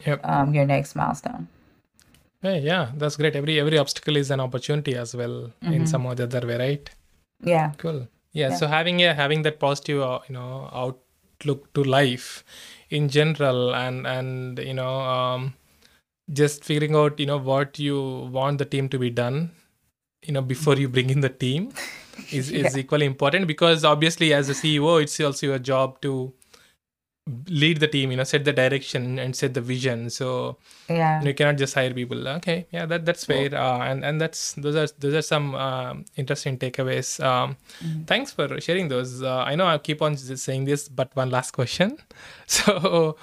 yep. 0.06 0.22
um, 0.24 0.54
your 0.54 0.66
next 0.66 0.96
milestone. 0.96 1.48
Hey 2.42 2.60
yeah 2.60 2.92
that's 2.96 3.18
great. 3.18 3.36
Every 3.36 3.60
every 3.60 3.78
obstacle 3.78 4.16
is 4.16 4.32
an 4.32 4.40
opportunity 4.40 4.96
as 4.96 5.16
well 5.16 5.52
mm-hmm. 5.62 5.74
in 5.74 5.88
some 5.88 6.06
other 6.06 6.48
way 6.48 6.58
right? 6.58 6.90
Yeah. 7.44 7.72
Cool. 7.78 8.08
Yeah, 8.32 8.50
yeah. 8.50 8.56
so 8.56 8.68
having 8.68 9.02
a 9.04 9.14
having 9.14 9.42
that 9.42 9.60
positive 9.60 10.02
uh, 10.02 10.20
you 10.28 10.34
know 10.34 10.70
outlook 10.72 11.74
to 11.74 11.84
life 11.84 12.44
in 12.90 13.10
general 13.10 13.76
and 13.76 14.06
and 14.06 14.60
you 14.60 14.74
know 14.74 15.00
um, 15.02 15.54
just 16.32 16.64
figuring 16.64 16.96
out 16.96 17.20
you 17.20 17.26
know 17.26 17.38
what 17.38 17.80
you 17.80 18.30
want 18.32 18.58
the 18.58 18.66
team 18.66 18.90
to 18.90 19.00
be 19.00 19.10
done 19.10 19.52
you 20.24 20.34
know 20.34 20.42
before 20.42 20.76
you 20.76 20.90
bring 20.90 21.10
in 21.10 21.22
the 21.22 21.30
team 21.30 21.72
is 22.32 22.52
yeah. 22.52 22.68
is 22.68 22.78
equally 22.78 23.06
important 23.06 23.48
because 23.48 23.84
obviously 23.84 24.34
as 24.34 24.50
a 24.50 24.54
ceo 24.54 25.02
it's 25.02 25.20
also 25.20 25.48
your 25.48 25.60
job 25.60 26.00
to 26.02 26.34
lead 27.48 27.80
the 27.80 27.88
team 27.88 28.12
you 28.12 28.18
know 28.18 28.24
set 28.24 28.44
the 28.46 28.54
direction 28.54 29.20
and 29.20 29.36
set 29.36 29.54
the 29.54 29.62
vision. 29.62 30.10
So 30.10 30.58
yeah. 30.90 31.20
you, 31.20 31.26
know, 31.26 31.28
you 31.30 31.34
cannot 31.34 31.58
just 31.58 31.74
hire 31.74 31.94
people. 31.94 32.28
Okay. 32.28 32.68
Yeah 32.72 32.86
that 32.86 33.06
that's 33.06 33.26
fair. 33.26 33.54
Uh, 33.54 33.80
and 33.80 34.04
and 34.04 34.20
that's 34.22 34.54
those 34.54 34.76
are 34.76 34.88
those 35.00 35.14
are 35.14 35.22
some 35.22 35.56
uh, 35.56 35.96
interesting 36.16 36.58
takeaways. 36.58 37.24
Um, 37.24 37.58
mm-hmm. 37.84 38.04
thanks 38.04 38.32
for 38.32 38.60
sharing 38.60 38.88
those. 38.88 39.22
Uh, 39.22 39.44
i 39.46 39.56
know 39.56 39.66
i 39.66 39.78
keep 39.78 40.02
on 40.02 40.18
saying 40.18 40.66
this 40.66 40.90
but 40.90 41.16
one 41.16 41.30
last 41.30 41.52
question. 41.52 41.98
So 42.48 43.16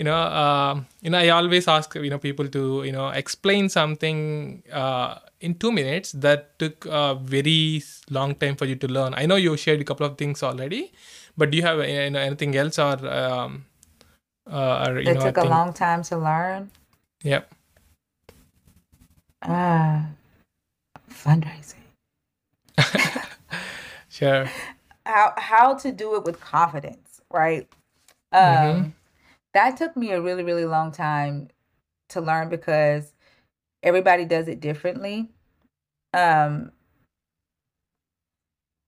you 0.00 0.04
know 0.04 0.16
uh, 0.16 0.80
you 1.04 1.10
know 1.12 1.18
i 1.18 1.28
always 1.28 1.68
ask 1.68 1.94
you 1.94 2.08
know 2.12 2.18
people 2.18 2.48
to 2.48 2.82
you 2.88 2.92
know 2.92 3.08
explain 3.22 3.68
something 3.68 4.62
uh, 4.72 5.18
in 5.40 5.54
two 5.54 5.70
minutes 5.70 6.12
that 6.12 6.58
took 6.58 6.86
a 6.86 7.14
very 7.14 7.82
long 8.10 8.34
time 8.34 8.56
for 8.56 8.66
you 8.66 8.76
to 8.76 8.88
learn. 8.88 9.14
I 9.14 9.26
know 9.26 9.36
you 9.36 9.56
shared 9.56 9.80
a 9.80 9.84
couple 9.84 10.06
of 10.06 10.16
things 10.16 10.42
already 10.42 10.92
but 11.36 11.50
do 11.50 11.58
you 11.58 11.62
have 11.62 11.78
you 11.86 12.10
know, 12.10 12.18
anything 12.18 12.56
else 12.56 12.78
or 12.78 12.96
um, 13.06 13.66
uh, 14.50 14.88
or, 14.88 15.00
you 15.00 15.10
it 15.10 15.14
know, 15.14 15.20
took 15.20 15.36
a 15.36 15.44
long 15.44 15.72
time 15.74 16.02
to 16.04 16.16
learn? 16.16 16.70
Yep. 17.22 17.52
Uh 19.42 20.00
fundraising. 21.10 21.84
Sure. 24.08 24.48
How 25.06 25.34
how 25.36 25.74
to 25.74 25.92
do 25.92 26.16
it 26.16 26.24
with 26.24 26.40
confidence 26.40 27.20
right? 27.30 27.68
Um 28.32 28.48
mm-hmm 28.56 28.99
that 29.54 29.76
took 29.76 29.96
me 29.96 30.10
a 30.12 30.20
really 30.20 30.44
really 30.44 30.64
long 30.66 30.92
time 30.92 31.48
to 32.10 32.20
learn 32.20 32.48
because 32.48 33.12
everybody 33.82 34.24
does 34.24 34.48
it 34.48 34.60
differently 34.60 35.30
um 36.14 36.72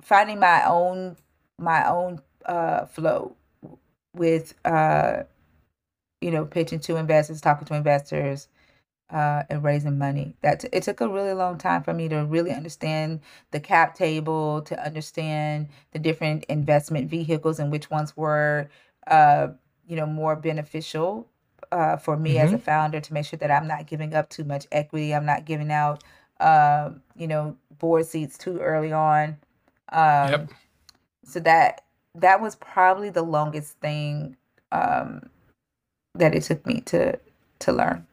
finding 0.03 0.39
my 0.41 0.65
own 0.67 1.17
my 1.59 1.89
own 1.89 2.21
uh 2.47 2.85
flow 2.87 3.37
with 4.15 4.55
uh 4.65 5.23
you 6.21 6.31
know 6.31 6.45
pitching 6.45 6.81
to 6.81 6.97
investors 6.97 7.41
talking 7.41 7.67
to 7.67 7.75
investors 7.75 8.49
uh, 9.11 9.43
and 9.51 9.63
raising 9.63 9.99
money. 9.99 10.37
That 10.43 10.61
t- 10.61 10.69
it 10.73 10.83
took 10.85 11.01
a 11.01 11.09
really 11.09 11.35
long 11.35 11.59
time 11.59 11.83
for 11.83 11.95
me 11.95 12.09
to 12.09 12.25
really 12.25 12.53
understand 12.53 13.21
the 13.53 13.61
cap 13.61 13.95
table, 13.95 14.63
to 14.63 14.85
understand 14.85 15.69
the 15.93 15.99
different 15.99 16.45
investment 16.45 17.11
vehicles 17.11 17.59
and 17.59 17.71
which 17.71 17.91
ones 17.91 18.17
were 18.17 18.69
uh, 19.07 19.49
you 19.93 19.97
know 19.97 20.07
more 20.07 20.35
beneficial 20.35 21.29
uh, 21.71 21.99
for 21.99 22.17
me 22.17 22.31
mm-hmm. 22.31 22.47
as 22.47 22.53
a 22.53 22.57
mm-hmm. 22.57 22.65
founder 22.65 22.99
to 22.99 23.13
make 23.13 23.27
sure 23.27 23.37
that 23.37 23.51
I'm 23.51 23.69
not 23.69 23.87
giving 23.87 24.15
up 24.15 24.31
too 24.31 24.43
much 24.43 24.67
equity. 24.73 25.15
I'm 25.15 25.27
not 25.27 25.45
giving 25.45 25.71
out 25.71 26.03
uh, 26.41 26.93
you 27.15 27.29
know 27.29 27.57
board 27.79 28.07
seats 28.07 28.39
too 28.39 28.59
early 28.59 28.91
on. 28.91 29.37
Um, 29.91 30.31
yep. 30.31 30.51
So 31.27 31.41
that 31.41 31.85
that 32.15 32.41
was 32.41 32.57
probably 32.57 33.11
the 33.11 33.23
longest 33.23 33.79
thing 33.81 34.39
um, 34.71 35.29
that 36.15 36.35
it 36.35 36.45
took 36.45 36.65
me 36.67 36.81
to 36.87 37.19
to 37.59 37.73
learn. 37.73 38.07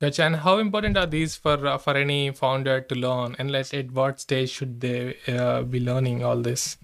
Gotcha. 0.00 0.24
And 0.24 0.36
how 0.36 0.56
important 0.56 0.96
are 0.96 1.06
these 1.06 1.36
for 1.36 1.66
uh, 1.66 1.76
for 1.76 1.94
any 1.94 2.30
founder 2.30 2.80
to 2.80 2.94
learn? 2.94 3.36
And 3.38 3.50
let's 3.50 3.74
at 3.74 3.92
what 3.92 4.18
stage 4.18 4.48
should 4.48 4.80
they 4.80 5.18
uh, 5.28 5.60
be 5.62 5.78
learning 5.78 6.24
all 6.24 6.40
this? 6.40 6.78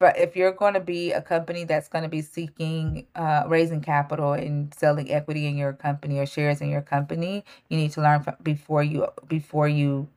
But 0.00 0.18
if 0.18 0.34
you're 0.34 0.52
going 0.52 0.74
to 0.74 0.80
be 0.80 1.12
a 1.12 1.22
company 1.22 1.64
that's 1.64 1.88
going 1.88 2.02
to 2.04 2.08
be 2.08 2.22
seeking 2.22 3.06
uh, 3.14 3.44
raising 3.46 3.82
capital 3.82 4.32
and 4.32 4.74
selling 4.74 5.12
equity 5.12 5.46
in 5.46 5.56
your 5.56 5.74
company 5.74 6.18
or 6.18 6.26
shares 6.26 6.60
in 6.60 6.70
your 6.70 6.82
company, 6.82 7.44
you 7.68 7.76
need 7.76 7.92
to 7.92 8.00
learn 8.00 8.24
before 8.42 8.82
you 8.82 9.06
before 9.28 9.68
you 9.68 10.08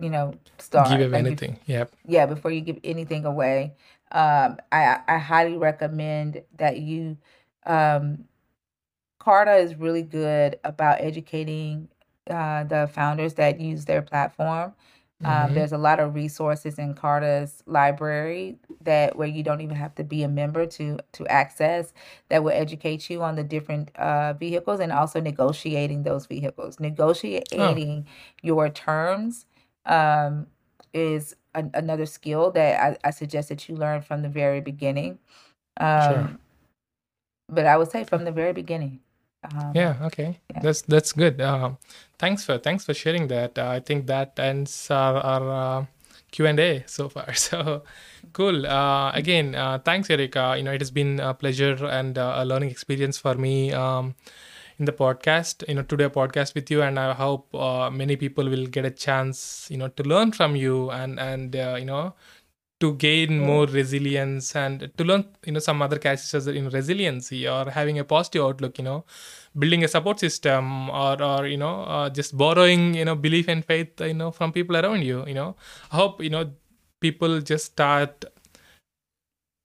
you 0.00 0.10
know 0.10 0.34
start 0.58 0.88
Give 0.98 1.12
Like, 1.12 1.24
anything. 1.26 1.58
Yep. 1.66 1.92
yeah 2.06 2.26
before 2.26 2.50
you 2.50 2.60
give 2.60 2.78
anything 2.84 3.24
away 3.24 3.74
um 4.12 4.58
i 4.72 4.98
i 5.08 5.18
highly 5.18 5.56
recommend 5.56 6.42
that 6.56 6.78
you 6.78 7.16
um 7.66 8.24
carta 9.18 9.54
is 9.56 9.76
really 9.76 10.02
good 10.02 10.58
about 10.64 11.00
educating 11.00 11.88
uh 12.30 12.64
the 12.64 12.88
founders 12.92 13.34
that 13.34 13.60
use 13.60 13.84
their 13.84 14.02
platform 14.02 14.74
um, 15.24 15.50
Mhm. 15.50 15.54
there's 15.54 15.72
a 15.72 15.78
lot 15.78 16.00
of 16.00 16.14
resources 16.14 16.78
in 16.78 16.94
Carta's 16.94 17.62
library 17.66 18.58
that 18.82 19.16
where 19.16 19.28
you 19.28 19.42
don't 19.42 19.60
even 19.60 19.76
have 19.76 19.94
to 19.96 20.04
be 20.04 20.22
a 20.22 20.28
member 20.28 20.66
to 20.66 20.98
to 21.12 21.26
access 21.28 21.92
that 22.28 22.42
will 22.44 22.52
educate 22.52 23.08
you 23.10 23.22
on 23.22 23.34
the 23.36 23.44
different 23.44 23.94
uh, 23.96 24.32
vehicles 24.34 24.80
and 24.80 24.92
also 24.92 25.20
negotiating 25.20 26.02
those 26.04 26.26
vehicles 26.26 26.80
negotiating 26.80 28.06
your 28.42 28.68
terms 28.68 29.46
um, 29.86 30.46
is 30.92 31.36
an, 31.54 31.70
another 31.74 32.06
skill 32.06 32.50
that 32.52 32.80
I, 32.80 33.08
I 33.08 33.10
suggest 33.10 33.48
that 33.50 33.68
you 33.68 33.76
learn 33.76 34.02
from 34.02 34.22
the 34.22 34.28
very 34.28 34.60
beginning. 34.60 35.18
Um, 35.78 36.08
Sure. 36.08 36.38
But 37.48 37.66
I 37.66 37.76
would 37.76 37.90
say 37.90 38.04
from 38.04 38.24
the 38.24 38.32
very 38.32 38.52
beginning. 38.52 39.00
Um, 39.52 39.72
Yeah. 39.74 39.96
Okay. 40.06 40.40
Yeah. 40.50 40.60
That's 40.62 40.82
that's 40.82 41.12
good. 41.12 41.40
Um, 41.40 41.78
thanks 42.18 42.44
for 42.44 42.58
thanks 42.58 42.84
for 42.84 42.94
sharing 42.94 43.28
that. 43.28 43.58
Uh, 43.58 43.68
I 43.68 43.80
think 43.80 44.06
that 44.06 44.38
ends 44.38 44.90
our, 44.90 45.16
our 45.20 45.44
uh, 45.80 45.86
Q 46.30 46.46
and 46.46 46.58
A 46.60 46.84
so 46.86 47.08
far. 47.08 47.32
So 47.34 47.82
cool. 48.32 48.66
Uh, 48.66 49.10
again, 49.12 49.54
uh, 49.54 49.78
thanks, 49.78 50.08
Aireka. 50.08 50.56
You 50.56 50.62
know, 50.64 50.72
it 50.72 50.80
has 50.80 50.90
been 50.90 51.20
a 51.20 51.34
pleasure 51.34 51.76
and 51.86 52.16
uh, 52.18 52.36
a 52.38 52.44
learning 52.44 52.70
experience 52.70 53.18
for 53.18 53.34
me. 53.34 53.72
Um, 53.72 54.14
in 54.78 54.86
the 54.86 54.92
podcast, 54.92 55.62
you 55.68 55.74
know, 55.74 55.82
today 55.82 56.08
podcast 56.08 56.54
with 56.54 56.70
you, 56.70 56.82
and 56.82 56.98
I 56.98 57.12
hope 57.14 57.54
uh, 57.54 57.90
many 57.90 58.16
people 58.16 58.44
will 58.48 58.66
get 58.66 58.84
a 58.84 58.90
chance, 58.90 59.68
you 59.70 59.76
know, 59.76 59.88
to 59.88 60.02
learn 60.02 60.32
from 60.32 60.56
you 60.56 60.90
and 60.90 61.20
and 61.20 61.54
uh, 61.54 61.76
you 61.78 61.84
know, 61.84 62.14
to 62.84 62.92
gain 62.94 63.38
more 63.40 63.66
resilience 63.66 64.54
and 64.56 64.90
to 64.98 65.04
learn, 65.04 65.24
you 65.46 65.52
know, 65.52 65.60
some 65.60 65.82
other 65.82 65.98
cases 65.98 66.46
in 66.46 66.68
resiliency 66.70 67.46
or 67.48 67.70
having 67.70 67.98
a 67.98 68.04
positive 68.04 68.42
outlook, 68.44 68.78
you 68.78 68.84
know, 68.84 69.04
building 69.58 69.84
a 69.84 69.88
support 69.88 70.20
system 70.20 70.90
or 70.90 71.22
or 71.22 71.46
you 71.46 71.56
know, 71.56 71.74
uh, 71.96 72.10
just 72.10 72.36
borrowing, 72.36 72.94
you 72.94 73.04
know, 73.04 73.14
belief 73.16 73.48
and 73.48 73.64
faith, 73.64 74.00
you 74.00 74.14
know, 74.14 74.30
from 74.30 74.52
people 74.52 74.76
around 74.76 75.02
you. 75.02 75.24
You 75.26 75.34
know, 75.34 75.56
I 75.92 75.96
hope 75.96 76.22
you 76.22 76.30
know 76.30 76.50
people 77.00 77.40
just 77.40 77.66
start 77.72 78.24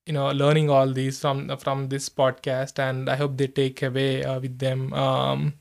you 0.06 0.14
know 0.14 0.30
learning 0.32 0.70
all 0.70 0.92
these 0.92 1.20
from 1.20 1.56
from 1.58 1.90
this 1.90 2.10
podcast 2.10 2.80
and 2.80 3.10
i 3.10 3.16
hope 3.16 3.38
they 3.38 3.48
take 3.48 3.84
away 3.84 4.24
uh, 4.24 4.40
with 4.40 4.58
them 4.60 4.94
um 4.94 5.54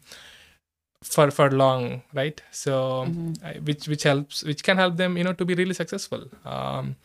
for 1.03 1.31
for 1.31 1.51
long 1.51 2.03
right 2.13 2.43
so 2.51 3.05
Mhm. 3.07 3.65
Which 3.67 3.87
which 3.89 4.03
helps 4.03 4.43
which 4.43 4.63
can 4.65 4.77
help 4.77 4.97
them 4.97 5.17
you 5.17 5.25
know 5.25 5.33
to 5.33 5.45
be 5.45 5.55
really 5.55 5.75
successful 5.75 6.25
um 6.45 6.97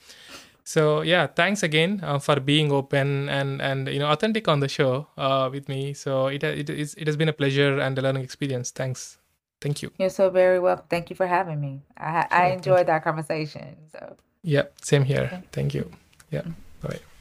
so 0.64 1.02
yeah 1.02 1.28
thanks 1.28 1.64
again 1.64 2.00
uh, 2.04 2.20
for 2.20 2.40
being 2.40 2.72
open 2.72 3.28
and 3.30 3.62
and 3.62 3.88
you 3.88 4.00
know 4.00 4.08
authentic 4.08 4.48
on 4.48 4.60
the 4.60 4.68
show 4.68 5.08
uh 5.18 5.50
with 5.52 5.68
me 5.68 5.94
so 5.94 6.28
it 6.28 6.44
it 6.44 6.70
is 6.70 6.96
it 6.96 7.08
has 7.08 7.18
been 7.18 7.30
a 7.30 7.34
pleasure 7.34 7.80
and 7.80 7.98
a 8.00 8.02
learning 8.02 8.24
experience 8.24 8.72
thanks 8.72 9.18
thank 9.62 9.82
you 9.82 9.92
You're 9.98 10.10
so 10.10 10.30
very 10.30 10.60
welcome. 10.60 10.86
Thank 10.90 11.10
you 11.10 11.16
for 11.16 11.28
having 11.28 11.60
me. 11.62 11.84
I, 11.96 12.28
Sure, 12.28 12.28
I 12.32 12.44
enjoyed 12.52 12.88
that 12.88 13.04
conversation. 13.04 13.76
So. 13.92 14.18
yeah 14.44 14.64
same 14.82 15.04
here 15.04 15.44
thank 15.52 15.74
you 15.74 15.90
yeah 16.32 16.44
bye 16.82 17.13